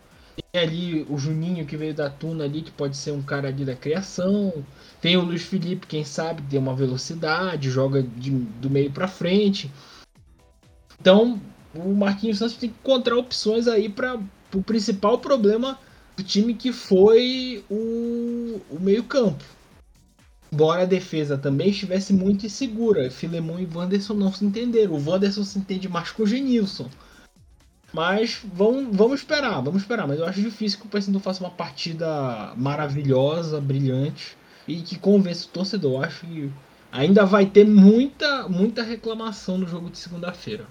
Tem 0.52 0.62
ali 0.62 1.06
o 1.08 1.18
Juninho 1.18 1.66
que 1.66 1.76
veio 1.76 1.94
da 1.94 2.10
Tuna 2.10 2.44
ali, 2.44 2.62
que 2.62 2.70
pode 2.70 2.96
ser 2.96 3.12
um 3.12 3.22
cara 3.22 3.48
ali 3.48 3.64
da 3.64 3.76
criação. 3.76 4.64
Tem 5.00 5.16
o 5.16 5.22
Luiz 5.22 5.42
Felipe, 5.42 5.86
quem 5.86 6.04
sabe, 6.04 6.42
tem 6.42 6.58
uma 6.58 6.74
velocidade, 6.74 7.70
joga 7.70 8.02
de, 8.02 8.30
do 8.30 8.68
meio 8.68 8.90
para 8.90 9.06
frente. 9.06 9.70
Então, 11.00 11.40
o 11.74 11.94
Marquinhos 11.94 12.38
Santos 12.38 12.56
tem 12.56 12.70
que 12.70 12.76
encontrar 12.80 13.16
opções 13.16 13.68
aí 13.68 13.88
para 13.88 14.18
o 14.54 14.62
principal 14.62 15.18
problema 15.18 15.78
do 16.16 16.24
time 16.24 16.54
que 16.54 16.72
foi 16.72 17.64
o, 17.70 18.60
o 18.70 18.80
meio-campo. 18.80 19.44
Embora 20.50 20.82
a 20.82 20.86
defesa 20.86 21.36
também 21.36 21.68
estivesse 21.68 22.12
muito 22.12 22.46
insegura, 22.46 23.10
Filemon 23.10 23.58
e 23.58 23.68
Wanderson 23.72 24.14
não 24.14 24.32
se 24.32 24.44
entenderam. 24.44 24.94
O 24.94 25.10
Wanderson 25.10 25.44
se 25.44 25.58
entende 25.58 25.88
mais 25.88 26.10
com 26.10 26.22
o 26.22 26.26
Genilson. 26.26 26.88
Mas 27.92 28.40
vamos, 28.54 28.96
vamos 28.96 29.20
esperar, 29.20 29.60
vamos 29.60 29.82
esperar. 29.82 30.06
Mas 30.06 30.18
eu 30.18 30.26
acho 30.26 30.40
difícil 30.40 30.78
que 30.80 30.86
o 30.86 30.88
Paysandu 30.88 31.20
faça 31.20 31.42
uma 31.42 31.50
partida 31.50 32.52
maravilhosa, 32.56 33.60
brilhante 33.60 34.36
e 34.66 34.76
que 34.82 34.98
convença 34.98 35.46
o 35.46 35.50
torcedor. 35.50 35.92
Eu 35.92 36.04
acho 36.04 36.26
que 36.26 36.50
ainda 36.90 37.26
vai 37.26 37.46
ter 37.46 37.66
muita, 37.66 38.48
muita 38.48 38.82
reclamação 38.82 39.58
no 39.58 39.66
jogo 39.66 39.90
de 39.90 39.98
segunda-feira. 39.98 40.66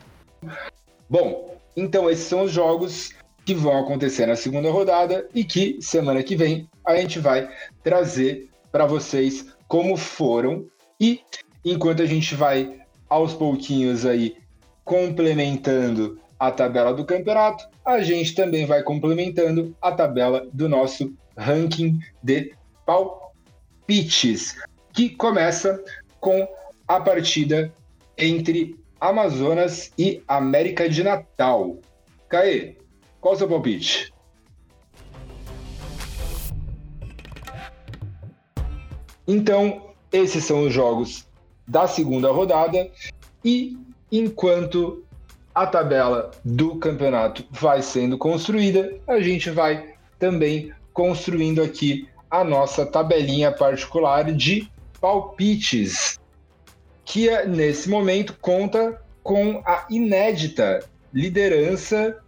Bom, 1.09 1.59
então 1.75 2.09
esses 2.09 2.25
são 2.25 2.43
os 2.43 2.51
jogos 2.51 3.11
que 3.45 3.53
vão 3.53 3.77
acontecer 3.77 4.25
na 4.25 4.35
segunda 4.35 4.71
rodada 4.71 5.27
e 5.33 5.43
que 5.43 5.77
semana 5.79 6.23
que 6.23 6.35
vem 6.35 6.67
a 6.85 6.95
gente 6.97 7.19
vai 7.19 7.47
trazer 7.83 8.49
para 8.71 8.85
vocês 8.85 9.45
como 9.67 9.95
foram 9.95 10.65
e 10.99 11.21
enquanto 11.63 12.01
a 12.01 12.05
gente 12.05 12.35
vai 12.35 12.79
aos 13.07 13.33
pouquinhos 13.33 14.05
aí 14.05 14.35
complementando 14.83 16.19
a 16.39 16.51
tabela 16.51 16.93
do 16.93 17.05
campeonato, 17.05 17.67
a 17.83 18.01
gente 18.01 18.35
também 18.35 18.65
vai 18.65 18.83
complementando 18.83 19.75
a 19.81 19.91
tabela 19.91 20.47
do 20.53 20.67
nosso 20.67 21.13
ranking 21.37 21.99
de 22.21 22.53
palpites, 22.85 24.55
que 24.93 25.09
começa 25.09 25.83
com 26.19 26.47
a 26.87 26.99
partida 26.99 27.73
entre 28.17 28.75
Amazonas 28.99 29.91
e 29.97 30.21
América 30.27 30.89
de 30.89 31.03
Natal. 31.03 31.77
Caê, 32.29 32.75
qual 33.25 33.33
o 33.33 33.37
seu 33.39 33.47
palpite? 33.47 34.13
Então, 39.27 39.95
esses 40.11 40.43
são 40.43 40.67
os 40.67 40.71
jogos 40.71 41.27
da 41.67 41.87
segunda 41.87 42.31
rodada 42.31 42.87
e 43.43 43.79
enquanto 44.11 45.03
a 45.55 45.65
tabela 45.65 46.29
do 46.45 46.75
campeonato 46.75 47.43
vai 47.49 47.81
sendo 47.81 48.15
construída, 48.15 48.95
a 49.07 49.19
gente 49.19 49.49
vai 49.49 49.95
também 50.19 50.71
construindo 50.93 51.63
aqui 51.63 52.07
a 52.29 52.43
nossa 52.43 52.85
tabelinha 52.85 53.51
particular 53.51 54.31
de 54.31 54.71
palpites, 55.01 56.19
que 57.03 57.27
é, 57.27 57.47
nesse 57.47 57.89
momento 57.89 58.37
conta 58.39 59.01
com 59.23 59.63
a 59.65 59.87
inédita 59.89 60.87
liderança 61.11 62.23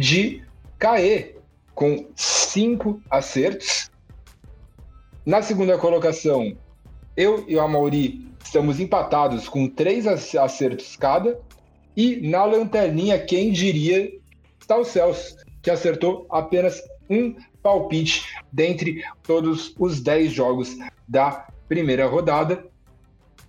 de 0.00 0.42
Caê, 0.78 1.34
com 1.74 2.06
cinco 2.16 3.02
acertos. 3.10 3.90
Na 5.26 5.42
segunda 5.42 5.76
colocação, 5.76 6.56
eu 7.14 7.44
e 7.46 7.54
o 7.54 7.60
Amauri 7.60 8.26
estamos 8.42 8.80
empatados 8.80 9.46
com 9.46 9.68
três 9.68 10.06
acertos 10.06 10.96
cada. 10.96 11.38
E 11.94 12.16
na 12.26 12.46
lanterninha, 12.46 13.18
quem 13.18 13.52
diria, 13.52 14.10
está 14.58 14.78
o 14.78 14.84
Celso, 14.84 15.36
que 15.60 15.70
acertou 15.70 16.26
apenas 16.30 16.80
um 17.10 17.36
palpite 17.62 18.24
dentre 18.50 19.04
todos 19.22 19.74
os 19.78 20.00
dez 20.00 20.32
jogos 20.32 20.78
da 21.06 21.46
primeira 21.68 22.06
rodada. 22.06 22.64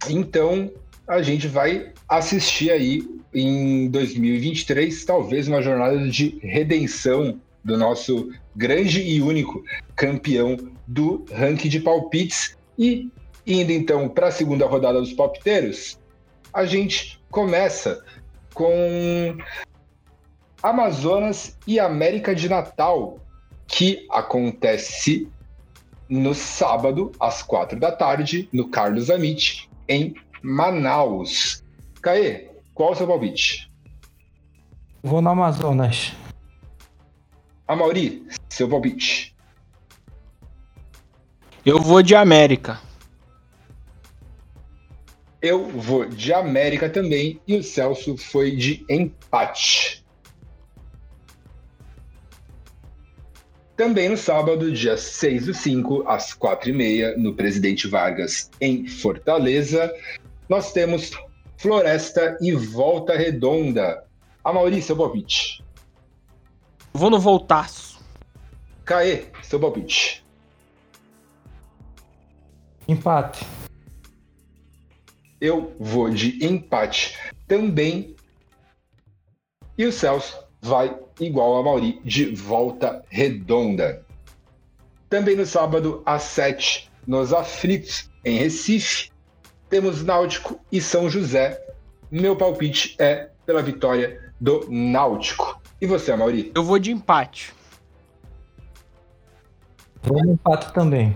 Então, 0.09 0.69
a 1.07 1.21
gente 1.21 1.47
vai 1.47 1.93
assistir 2.09 2.71
aí 2.71 3.01
em 3.33 3.89
2023, 3.89 5.05
talvez 5.05 5.47
uma 5.47 5.61
jornada 5.61 6.07
de 6.07 6.39
redenção 6.41 7.39
do 7.63 7.77
nosso 7.77 8.31
grande 8.55 9.01
e 9.01 9.21
único 9.21 9.63
campeão 9.95 10.57
do 10.87 11.25
ranking 11.31 11.69
de 11.69 11.79
palpites. 11.79 12.57
E 12.77 13.09
indo 13.45 13.71
então 13.71 14.09
para 14.09 14.27
a 14.27 14.31
segunda 14.31 14.65
rodada 14.65 14.99
dos 14.99 15.13
palpiteiros, 15.13 15.99
a 16.53 16.65
gente 16.65 17.21
começa 17.29 18.03
com 18.53 19.37
Amazonas 20.61 21.57
e 21.65 21.79
América 21.79 22.35
de 22.35 22.49
Natal, 22.49 23.19
que 23.67 24.05
acontece 24.11 25.27
no 26.09 26.35
sábado, 26.35 27.11
às 27.19 27.41
quatro 27.41 27.79
da 27.79 27.91
tarde, 27.91 28.49
no 28.51 28.67
Carlos 28.67 29.09
Amit, 29.09 29.69
em 29.87 30.13
Manaus. 30.41 31.63
Caê, 32.01 32.50
qual 32.73 32.91
o 32.91 32.95
seu 32.95 33.07
palpite? 33.07 33.71
Vou 35.03 35.21
no 35.21 35.29
Amazonas. 35.29 36.13
Amauri, 37.67 38.25
seu 38.49 38.67
palpite. 38.67 39.35
Eu 41.65 41.79
vou 41.79 42.01
de 42.01 42.15
América. 42.15 42.79
Eu 45.41 45.67
vou 45.67 46.05
de 46.05 46.33
América 46.33 46.89
também 46.89 47.39
e 47.47 47.55
o 47.55 47.63
Celso 47.63 48.15
foi 48.15 48.55
de 48.55 48.85
empate. 48.89 50.03
Também 53.75 54.09
no 54.09 54.17
sábado, 54.17 54.71
dia 54.71 54.95
6 54.95 55.47
do 55.47 55.53
5, 55.55 56.03
às 56.07 56.35
4h30, 56.35 57.15
no 57.17 57.33
Presidente 57.33 57.87
Vargas, 57.87 58.51
em 58.61 58.85
Fortaleza, 58.85 59.91
nós 60.47 60.71
temos 60.71 61.11
Floresta 61.61 62.39
e 62.41 62.53
Volta 62.53 63.15
Redonda. 63.15 64.03
A 64.43 64.51
Maurício, 64.51 64.87
seu 64.87 64.97
palpite. 64.97 65.63
Vou 66.91 67.11
no 67.11 67.19
Voltaço. 67.19 68.03
Caê, 68.83 69.25
seu 69.43 69.59
palpite. 69.59 70.25
Empate. 72.87 73.45
Eu 75.39 75.75
vou 75.79 76.09
de 76.09 76.43
empate 76.43 77.15
também. 77.47 78.15
E 79.77 79.85
o 79.85 79.91
Celso 79.91 80.43
vai 80.59 80.99
igual 81.19 81.57
a 81.57 81.63
Mauri 81.63 82.01
de 82.03 82.33
volta 82.33 83.05
redonda. 83.07 84.03
Também 85.07 85.35
no 85.35 85.45
sábado, 85.45 86.01
às 86.07 86.23
7, 86.23 86.89
nos 87.05 87.31
Aflitos, 87.31 88.09
em 88.25 88.39
Recife, 88.39 89.10
temos 89.71 90.03
Náutico 90.03 90.59
e 90.69 90.81
São 90.81 91.09
José. 91.09 91.65
Meu 92.11 92.35
palpite 92.35 92.93
é 92.99 93.29
pela 93.45 93.63
vitória 93.63 94.33
do 94.39 94.67
Náutico. 94.69 95.59
E 95.79 95.87
você, 95.87 96.13
Mauri? 96.13 96.51
Eu 96.53 96.63
vou 96.63 96.77
de 96.77 96.91
empate. 96.91 97.53
Vou 100.03 100.21
no 100.21 100.33
empate 100.33 100.73
também. 100.73 101.15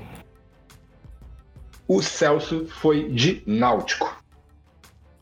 O 1.85 2.01
Celso 2.01 2.65
foi 2.65 3.09
de 3.09 3.43
Náutico. 3.45 4.23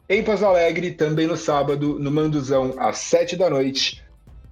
Em 0.07 0.23
Pouso 0.23 0.45
Alegre, 0.45 0.91
também 0.91 1.25
no 1.25 1.35
sábado, 1.35 1.97
no 1.97 2.11
Manduzão, 2.11 2.75
às 2.77 2.99
7 2.99 3.35
da 3.35 3.49
noite, 3.49 4.03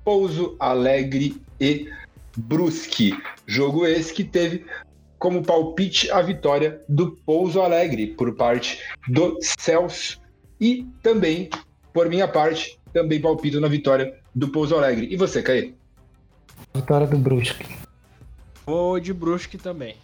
Pouso 0.03 0.55
Alegre 0.59 1.39
e 1.59 1.87
Brusque. 2.35 3.15
Jogo 3.45 3.85
esse 3.85 4.11
que 4.11 4.23
teve 4.23 4.65
como 5.21 5.43
palpite 5.43 6.09
a 6.09 6.19
vitória 6.19 6.81
do 6.89 7.11
Pouso 7.11 7.61
Alegre 7.61 8.07
por 8.07 8.33
parte 8.33 8.79
do 9.07 9.37
Celso 9.59 10.19
e 10.59 10.87
também, 11.03 11.47
por 11.93 12.09
minha 12.09 12.27
parte, 12.27 12.79
também 12.91 13.21
palpito 13.21 13.61
na 13.61 13.67
vitória 13.67 14.17
do 14.33 14.49
Pouso 14.49 14.75
Alegre. 14.75 15.07
E 15.11 15.15
você, 15.15 15.43
Caê? 15.43 15.73
Vitória 16.73 17.05
do 17.05 17.19
Brusque. 17.19 17.63
Vou 18.65 18.99
de 18.99 19.13
Brusque 19.13 19.59
também. 19.59 19.95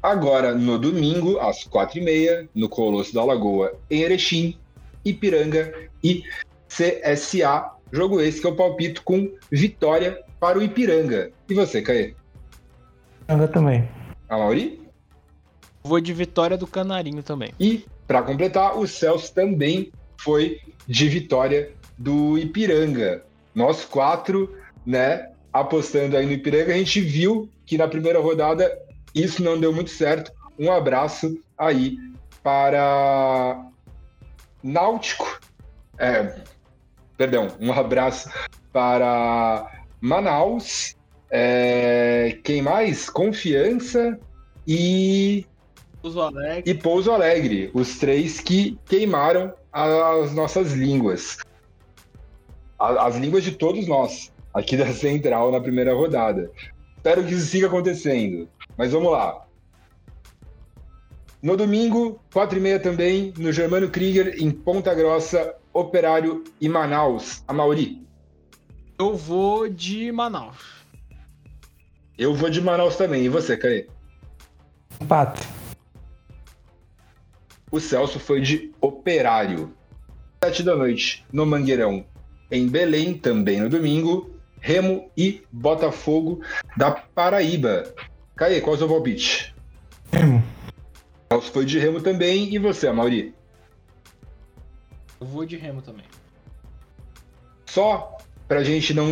Agora, 0.00 0.54
no 0.54 0.78
domingo, 0.78 1.40
às 1.40 1.64
quatro 1.64 1.98
e 1.98 2.04
meia, 2.04 2.48
no 2.54 2.68
Colosso 2.68 3.12
da 3.12 3.24
Lagoa, 3.24 3.76
em 3.90 4.02
Erechim, 4.02 4.56
Ipiranga 5.04 5.74
e 6.04 6.22
CSA. 6.68 7.72
Jogo 7.90 8.20
esse 8.20 8.40
que 8.40 8.46
eu 8.46 8.54
palpito 8.54 9.02
com 9.02 9.28
vitória 9.50 10.22
para 10.38 10.56
o 10.56 10.62
Ipiranga. 10.62 11.32
E 11.48 11.54
você, 11.54 11.82
Caê? 11.82 12.14
Ipiranga 13.26 13.48
também. 13.48 13.88
A 14.28 14.38
Mauri? 14.38 14.80
Vou 15.82 16.00
de 16.00 16.12
vitória 16.12 16.56
do 16.56 16.66
Canarinho 16.66 17.22
também. 17.22 17.52
E, 17.58 17.84
para 18.06 18.22
completar, 18.22 18.78
o 18.78 18.86
Celso 18.86 19.34
também 19.34 19.92
foi 20.16 20.60
de 20.86 21.08
vitória 21.08 21.72
do 21.98 22.38
Ipiranga. 22.38 23.24
Nós 23.54 23.84
quatro, 23.84 24.56
né, 24.84 25.30
apostando 25.52 26.16
aí 26.16 26.24
no 26.24 26.32
Ipiranga, 26.32 26.72
a 26.72 26.78
gente 26.78 27.00
viu 27.00 27.48
que 27.64 27.76
na 27.76 27.88
primeira 27.88 28.20
rodada 28.20 28.78
isso 29.14 29.42
não 29.42 29.58
deu 29.58 29.72
muito 29.72 29.90
certo. 29.90 30.32
Um 30.58 30.70
abraço 30.70 31.36
aí 31.58 31.98
para 32.42 33.60
Náutico. 34.62 35.40
É, 35.98 36.36
perdão, 37.16 37.48
um 37.60 37.72
abraço 37.72 38.30
para 38.72 39.84
Manaus. 40.00 40.96
É, 41.30 42.38
quem 42.44 42.62
mais? 42.62 43.10
Confiança 43.10 44.18
e 44.66 45.44
Pouso 46.00 46.20
Alegre. 46.20 46.70
e 46.70 46.74
Pouso 46.74 47.10
Alegre, 47.10 47.70
os 47.74 47.98
três 47.98 48.40
que 48.40 48.78
queimaram 48.86 49.52
as 49.72 50.32
nossas 50.32 50.72
línguas. 50.72 51.38
A- 52.78 53.06
As 53.06 53.16
línguas 53.16 53.42
de 53.44 53.52
todos 53.52 53.86
nós, 53.88 54.32
aqui 54.54 54.76
da 54.76 54.92
Central 54.92 55.50
na 55.50 55.60
primeira 55.60 55.94
rodada. 55.94 56.50
Espero 56.96 57.24
que 57.24 57.34
isso 57.34 57.46
siga 57.46 57.66
acontecendo. 57.66 58.48
Mas 58.76 58.92
vamos 58.92 59.10
lá. 59.12 59.42
No 61.42 61.56
domingo, 61.56 62.20
4 62.32 62.58
e 62.58 62.60
meia 62.60 62.80
também, 62.80 63.32
no 63.38 63.52
Germano 63.52 63.88
Krieger, 63.90 64.36
em 64.42 64.50
Ponta 64.50 64.94
Grossa, 64.94 65.54
Operário 65.72 66.42
e 66.60 66.68
Manaus. 66.68 67.42
A 67.46 67.52
Mauri. 67.52 68.02
Eu 68.98 69.14
vou 69.14 69.68
de 69.68 70.10
Manaus. 70.10 70.75
Eu 72.18 72.34
vou 72.34 72.48
de 72.48 72.60
Manaus 72.60 72.96
também. 72.96 73.24
E 73.24 73.28
você, 73.28 73.56
Caê? 73.56 73.86
Empate. 75.00 75.46
O 77.70 77.78
Celso 77.78 78.18
foi 78.18 78.40
de 78.40 78.72
Operário. 78.80 79.74
Sete 80.42 80.62
da 80.62 80.76
noite, 80.76 81.26
no 81.32 81.44
Mangueirão, 81.44 82.06
em 82.50 82.68
Belém, 82.68 83.14
também 83.14 83.60
no 83.60 83.68
domingo, 83.68 84.30
Remo 84.60 85.10
e 85.16 85.42
Botafogo 85.50 86.40
da 86.76 86.90
Paraíba. 86.90 87.92
Caê, 88.34 88.60
qual 88.60 88.74
é 88.74 88.76
o 88.76 88.78
seu 88.78 88.88
palpite? 88.88 89.54
Remo. 90.12 90.42
O 91.30 91.34
Celso 91.34 91.52
foi 91.52 91.64
de 91.64 91.78
Remo 91.78 92.00
também. 92.00 92.54
E 92.54 92.58
você, 92.58 92.90
Mauri? 92.90 93.34
Eu 95.20 95.26
vou 95.26 95.44
de 95.44 95.56
Remo 95.56 95.82
também. 95.82 96.04
Só 97.66 98.16
pra 98.46 98.62
gente 98.62 98.94
não 98.94 99.06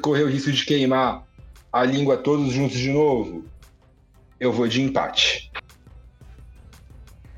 correr 0.00 0.22
o 0.22 0.28
risco 0.28 0.50
de 0.50 0.64
queimar 0.64 1.26
a 1.72 1.84
língua 1.84 2.16
todos 2.16 2.52
juntos 2.52 2.76
de 2.76 2.90
novo, 2.90 3.44
eu 4.38 4.52
vou 4.52 4.68
de 4.68 4.82
empate. 4.82 5.50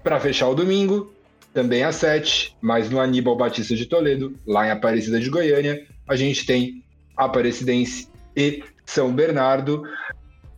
Pra 0.03 0.19
fechar 0.19 0.49
o 0.49 0.55
domingo, 0.55 1.15
também 1.53 1.85
às 1.85 1.97
7, 1.97 2.57
mas 2.61 2.91
no 2.91 3.01
Aníbal 3.01 3.37
Batista 3.37 3.77
de 3.77 3.87
Toledo, 3.87 4.37
lá 4.45 4.67
em 4.67 4.71
Aparecida 4.71 5.21
de 5.21 5.31
Goiânia, 5.31 5.87
a 6.09 6.17
gente 6.17 6.45
tem 6.45 6.85
Aparecidense 7.17 8.09
e 8.37 8.65
São 8.85 9.15
Bernardo. 9.15 9.85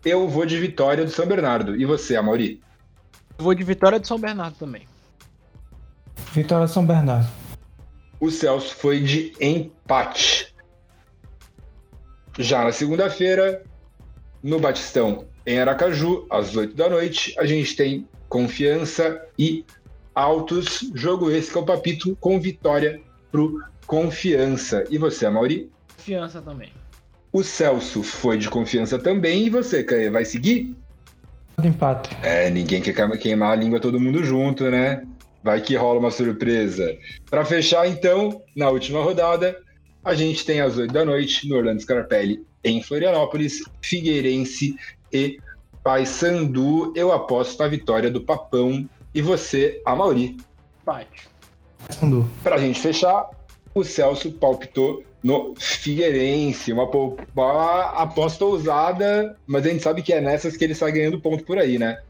Eu 0.03 0.27
vou 0.27 0.47
de 0.47 0.59
vitória 0.59 1.05
do 1.05 1.11
São 1.11 1.27
Bernardo. 1.27 1.77
E 1.77 1.85
você, 1.85 2.17
Amaury? 2.17 2.63
Eu 3.39 3.45
vou 3.45 3.55
de 3.55 3.63
vitória 3.63 4.01
de 4.01 4.09
São 4.09 4.19
Bernardo 4.19 4.57
também. 4.57 4.89
Vitória 6.33 6.67
São 6.67 6.87
Bernardo. 6.87 7.29
O 8.19 8.31
Celso 8.31 8.75
foi 8.75 9.01
de 9.01 9.35
empate. 9.39 10.55
Já 12.39 12.65
na 12.65 12.73
segunda-feira, 12.73 13.63
no 14.47 14.61
Batistão, 14.61 15.25
em 15.45 15.59
Aracaju, 15.59 16.25
às 16.31 16.55
8 16.55 16.77
da 16.77 16.89
noite, 16.89 17.35
a 17.37 17.45
gente 17.45 17.75
tem 17.75 18.07
Confiança 18.29 19.21
e 19.37 19.65
Altos. 20.15 20.89
Jogo 20.95 21.33
esse 21.33 21.51
que 21.51 21.59
é 21.59 21.61
o 21.61 21.65
papito 21.65 22.17
com 22.21 22.39
vitória 22.39 23.01
pro 23.33 23.61
Confiança. 23.89 24.85
E 24.89 24.99
você, 24.99 25.29
Mauri? 25.29 25.69
Confiança 25.97 26.41
também. 26.41 26.71
O 27.33 27.43
Celso 27.43 28.05
foi 28.05 28.39
de 28.39 28.49
Confiança 28.49 29.01
também. 29.01 29.47
E 29.47 29.51
você, 29.51 29.83
Caê, 29.83 30.11
vai 30.11 30.25
seguir? 30.25 30.77
Empate. 31.63 32.17
É, 32.23 32.49
ninguém 32.49 32.81
quer 32.81 32.95
queimar 33.19 33.51
a 33.51 33.57
língua 33.57 33.81
todo 33.81 33.99
mundo 33.99 34.23
junto, 34.23 34.71
né? 34.71 35.03
Vai 35.43 35.61
que 35.61 35.75
rola 35.75 35.99
uma 35.99 36.13
surpresa. 36.13 36.97
Para 37.29 37.45
fechar, 37.45 37.89
então, 37.89 38.41
na 38.55 38.71
última 38.71 39.03
rodada, 39.03 39.59
a 40.05 40.15
gente 40.15 40.45
tem 40.45 40.61
às 40.61 40.79
8 40.79 40.93
da 40.93 41.05
noite 41.05 41.49
no 41.49 41.57
Orlando 41.57 41.83
Scarpelli, 41.83 42.47
em 42.63 42.83
Florianópolis, 42.83 43.63
Figueirense 43.81 44.77
e 45.13 45.39
Paysandu. 45.83 46.93
Eu 46.97 47.13
aposto 47.13 47.59
na 47.59 47.69
vitória 47.69 48.11
do 48.11 48.21
Papão. 48.21 48.89
E 49.15 49.23
você, 49.23 49.81
a 49.85 49.95
Mauri. 49.95 50.37
Empate. 50.83 51.29
Sandu. 51.91 52.29
Para 52.43 52.57
a 52.57 52.59
gente 52.59 52.81
fechar, 52.81 53.29
o 53.75 53.85
Celso 53.85 54.33
palpitou 54.33 55.05
no 55.23 55.55
Figueirense. 55.57 56.73
Uma, 56.73 56.85
uma 56.85 57.81
aposta 57.93 58.45
ousada, 58.45 59.37
mas 59.47 59.65
a 59.65 59.69
gente 59.69 59.83
sabe 59.83 60.03
que 60.03 60.13
é 60.13 60.21
nessas 60.21 60.57
que 60.57 60.65
ele 60.65 60.75
sai 60.75 60.93
ganhando 60.93 61.21
ponto 61.21 61.45
por 61.45 61.59
aí, 61.59 61.79
né? 61.79 62.01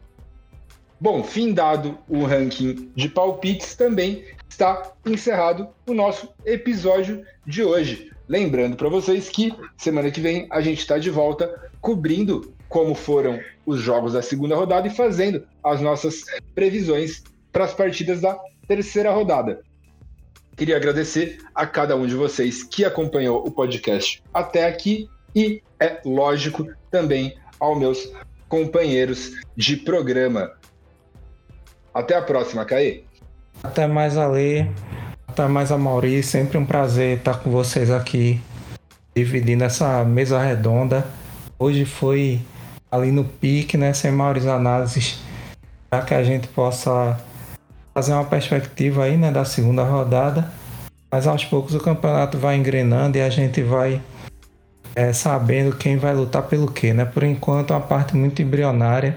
Bom, 0.98 1.22
fim 1.22 1.52
dado 1.52 1.98
o 2.08 2.24
ranking 2.24 2.90
de 2.96 3.08
palpites, 3.08 3.74
também 3.74 4.24
está 4.48 4.92
encerrado 5.04 5.68
o 5.86 5.92
nosso 5.92 6.28
episódio 6.44 7.22
de 7.46 7.62
hoje. 7.62 8.10
Lembrando 8.26 8.76
para 8.76 8.88
vocês 8.88 9.28
que 9.28 9.54
semana 9.76 10.10
que 10.10 10.20
vem 10.20 10.46
a 10.50 10.60
gente 10.62 10.78
está 10.78 10.98
de 10.98 11.10
volta 11.10 11.70
cobrindo 11.82 12.54
como 12.68 12.94
foram 12.94 13.38
os 13.66 13.78
jogos 13.80 14.14
da 14.14 14.22
segunda 14.22 14.56
rodada 14.56 14.88
e 14.88 14.90
fazendo 14.90 15.46
as 15.62 15.80
nossas 15.80 16.24
previsões 16.54 17.22
para 17.52 17.64
as 17.64 17.74
partidas 17.74 18.22
da 18.22 18.38
terceira 18.66 19.12
rodada. 19.12 19.60
Queria 20.56 20.76
agradecer 20.76 21.38
a 21.54 21.66
cada 21.66 21.94
um 21.94 22.06
de 22.06 22.14
vocês 22.14 22.62
que 22.62 22.86
acompanhou 22.86 23.46
o 23.46 23.50
podcast 23.50 24.22
até 24.32 24.66
aqui 24.66 25.08
e, 25.34 25.62
é 25.78 26.00
lógico, 26.06 26.66
também 26.90 27.36
aos 27.60 27.78
meus 27.78 28.10
companheiros 28.48 29.32
de 29.54 29.76
programa. 29.76 30.50
Até 31.96 32.14
a 32.14 32.20
próxima, 32.20 32.62
Caê. 32.66 33.04
Até 33.62 33.86
mais, 33.86 34.18
Ale. 34.18 34.70
Até 35.26 35.48
mais, 35.48 35.72
a 35.72 35.78
Mauri. 35.78 36.22
Sempre 36.22 36.58
um 36.58 36.66
prazer 36.66 37.16
estar 37.16 37.38
com 37.38 37.50
vocês 37.50 37.90
aqui, 37.90 38.38
dividindo 39.14 39.64
essa 39.64 40.04
mesa 40.04 40.38
redonda. 40.38 41.06
Hoje 41.58 41.86
foi 41.86 42.42
ali 42.90 43.10
no 43.10 43.24
pique, 43.24 43.78
né? 43.78 43.94
Sem 43.94 44.12
maiores 44.12 44.44
análises, 44.44 45.18
para 45.88 46.02
que 46.02 46.12
a 46.12 46.22
gente 46.22 46.46
possa 46.48 47.18
fazer 47.94 48.12
uma 48.12 48.26
perspectiva 48.26 49.04
aí, 49.04 49.16
né, 49.16 49.30
da 49.30 49.46
segunda 49.46 49.82
rodada. 49.82 50.52
Mas 51.10 51.26
aos 51.26 51.46
poucos 51.46 51.74
o 51.74 51.80
campeonato 51.80 52.36
vai 52.36 52.56
engrenando 52.56 53.16
e 53.16 53.22
a 53.22 53.30
gente 53.30 53.62
vai 53.62 54.02
é, 54.94 55.14
sabendo 55.14 55.74
quem 55.74 55.96
vai 55.96 56.14
lutar 56.14 56.42
pelo 56.42 56.70
quê, 56.70 56.92
né? 56.92 57.06
Por 57.06 57.22
enquanto, 57.22 57.72
é 57.72 57.76
uma 57.76 57.82
parte 57.82 58.14
muito 58.14 58.42
embrionária. 58.42 59.16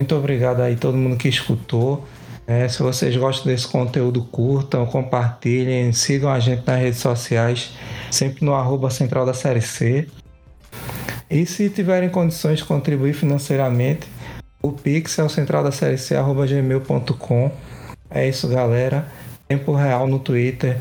Muito 0.00 0.16
obrigado 0.16 0.62
aí 0.62 0.76
todo 0.76 0.96
mundo 0.96 1.16
que 1.18 1.28
escutou. 1.28 2.06
É, 2.46 2.66
se 2.66 2.82
vocês 2.82 3.14
gostam 3.14 3.52
desse 3.52 3.68
conteúdo, 3.68 4.24
curtam, 4.24 4.86
compartilhem, 4.86 5.92
sigam 5.92 6.30
a 6.30 6.40
gente 6.40 6.66
nas 6.66 6.80
redes 6.80 7.00
sociais, 7.00 7.72
sempre 8.10 8.42
no 8.42 8.54
arroba 8.54 8.88
central 8.88 9.26
da 9.26 9.34
série 9.34 9.60
C. 9.60 10.08
E 11.30 11.44
se 11.44 11.68
tiverem 11.68 12.08
condições 12.08 12.58
de 12.58 12.64
contribuir 12.64 13.12
financeiramente, 13.12 14.08
o 14.62 14.72
Pix 14.72 15.18
é 15.18 15.22
o 15.22 15.28
central 15.28 15.62
da 15.62 15.70
série 15.70 15.98
C, 15.98 16.16
arroba 16.16 16.46
gmail.com. 16.46 17.52
É 18.10 18.26
isso, 18.26 18.48
galera. 18.48 19.06
Tempo 19.46 19.74
real 19.74 20.08
no 20.08 20.18
Twitter 20.18 20.78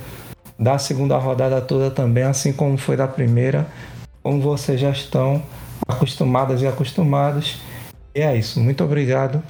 da 0.57 0.77
segunda 0.77 1.17
rodada 1.17 1.59
toda 1.61 1.91
também, 1.91 2.23
assim 2.23 2.53
como 2.53 2.77
foi 2.77 2.95
da 2.95 3.07
primeira. 3.07 3.67
Como 4.23 4.41
vocês 4.41 4.79
já 4.79 4.91
estão 4.91 5.43
acostumadas 5.87 6.61
e 6.61 6.67
acostumados. 6.67 7.59
E 8.13 8.21
é 8.21 8.35
isso. 8.37 8.59
Muito 8.59 8.83
obrigado. 8.83 9.43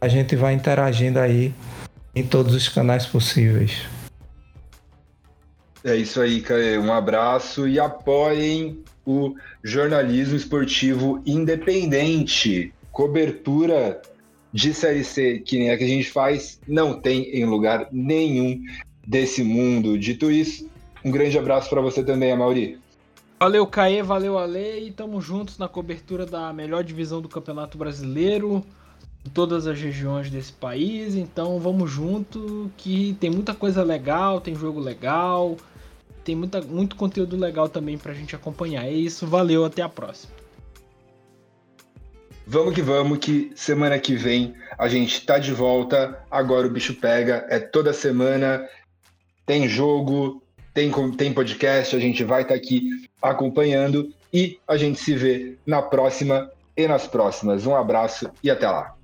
A 0.00 0.08
gente 0.08 0.36
vai 0.36 0.54
interagindo 0.54 1.18
aí 1.18 1.54
em 2.14 2.22
todos 2.22 2.54
os 2.54 2.68
canais 2.68 3.06
possíveis. 3.06 3.82
É 5.84 5.94
isso 5.94 6.20
aí, 6.20 6.40
Caê. 6.40 6.78
Um 6.78 6.92
abraço 6.92 7.68
e 7.68 7.78
apoiem 7.78 8.82
o 9.06 9.34
jornalismo 9.62 10.36
esportivo 10.36 11.22
independente. 11.24 12.72
Cobertura 12.90 14.00
de 14.52 14.72
Série 14.72 15.04
C, 15.04 15.38
que 15.38 15.58
nem 15.58 15.70
a 15.70 15.76
que 15.76 15.84
a 15.84 15.88
gente 15.88 16.10
faz, 16.10 16.58
não 16.66 16.98
tem 16.98 17.24
em 17.30 17.44
lugar 17.44 17.88
nenhum 17.92 18.60
desse 19.06 19.44
mundo. 19.44 19.98
Dito 19.98 20.30
isso, 20.30 20.68
um 21.04 21.10
grande 21.10 21.38
abraço 21.38 21.68
para 21.70 21.80
você 21.80 22.02
também, 22.02 22.32
Amauri. 22.32 22.78
Valeu, 23.38 23.66
Caê, 23.66 24.02
valeu, 24.02 24.38
Ale, 24.38 24.80
e 24.80 24.88
estamos 24.88 25.22
juntos 25.22 25.58
na 25.58 25.68
cobertura 25.68 26.24
da 26.24 26.54
melhor 26.54 26.82
divisão 26.82 27.20
do 27.20 27.28
Campeonato 27.28 27.76
Brasileiro, 27.76 28.64
em 29.26 29.28
todas 29.28 29.66
as 29.66 29.78
regiões 29.78 30.30
desse 30.30 30.52
país. 30.52 31.14
Então 31.14 31.60
vamos 31.60 31.90
junto, 31.90 32.70
que 32.78 33.14
tem 33.20 33.28
muita 33.28 33.52
coisa 33.52 33.82
legal, 33.82 34.40
tem 34.40 34.54
jogo 34.54 34.80
legal, 34.80 35.58
tem 36.24 36.34
muita, 36.34 36.62
muito 36.62 36.96
conteúdo 36.96 37.36
legal 37.36 37.68
também 37.68 37.98
para 37.98 38.12
a 38.12 38.14
gente 38.14 38.34
acompanhar. 38.34 38.86
É 38.86 38.92
isso, 38.92 39.26
valeu, 39.26 39.66
até 39.66 39.82
a 39.82 39.88
próxima. 39.88 40.32
Vamos 42.46 42.74
que 42.74 42.80
vamos, 42.80 43.18
que 43.18 43.52
semana 43.54 43.98
que 43.98 44.14
vem 44.14 44.54
a 44.78 44.88
gente 44.88 45.26
tá 45.26 45.38
de 45.38 45.52
volta. 45.52 46.24
Agora 46.30 46.66
o 46.66 46.70
bicho 46.70 46.94
pega, 46.94 47.44
é 47.50 47.58
toda 47.58 47.92
semana, 47.92 48.66
tem 49.44 49.68
jogo, 49.68 50.42
tem, 50.72 50.90
tem 51.12 51.34
podcast, 51.34 51.94
a 51.94 51.98
gente 51.98 52.24
vai 52.24 52.42
estar 52.42 52.54
tá 52.54 52.58
aqui 52.58 53.05
acompanhando 53.20 54.12
e 54.32 54.58
a 54.66 54.76
gente 54.76 55.00
se 55.00 55.14
vê 55.14 55.56
na 55.66 55.82
próxima 55.82 56.50
e 56.76 56.86
nas 56.86 57.06
próximas. 57.06 57.66
Um 57.66 57.74
abraço 57.74 58.30
e 58.42 58.50
até 58.50 58.68
lá. 58.68 58.95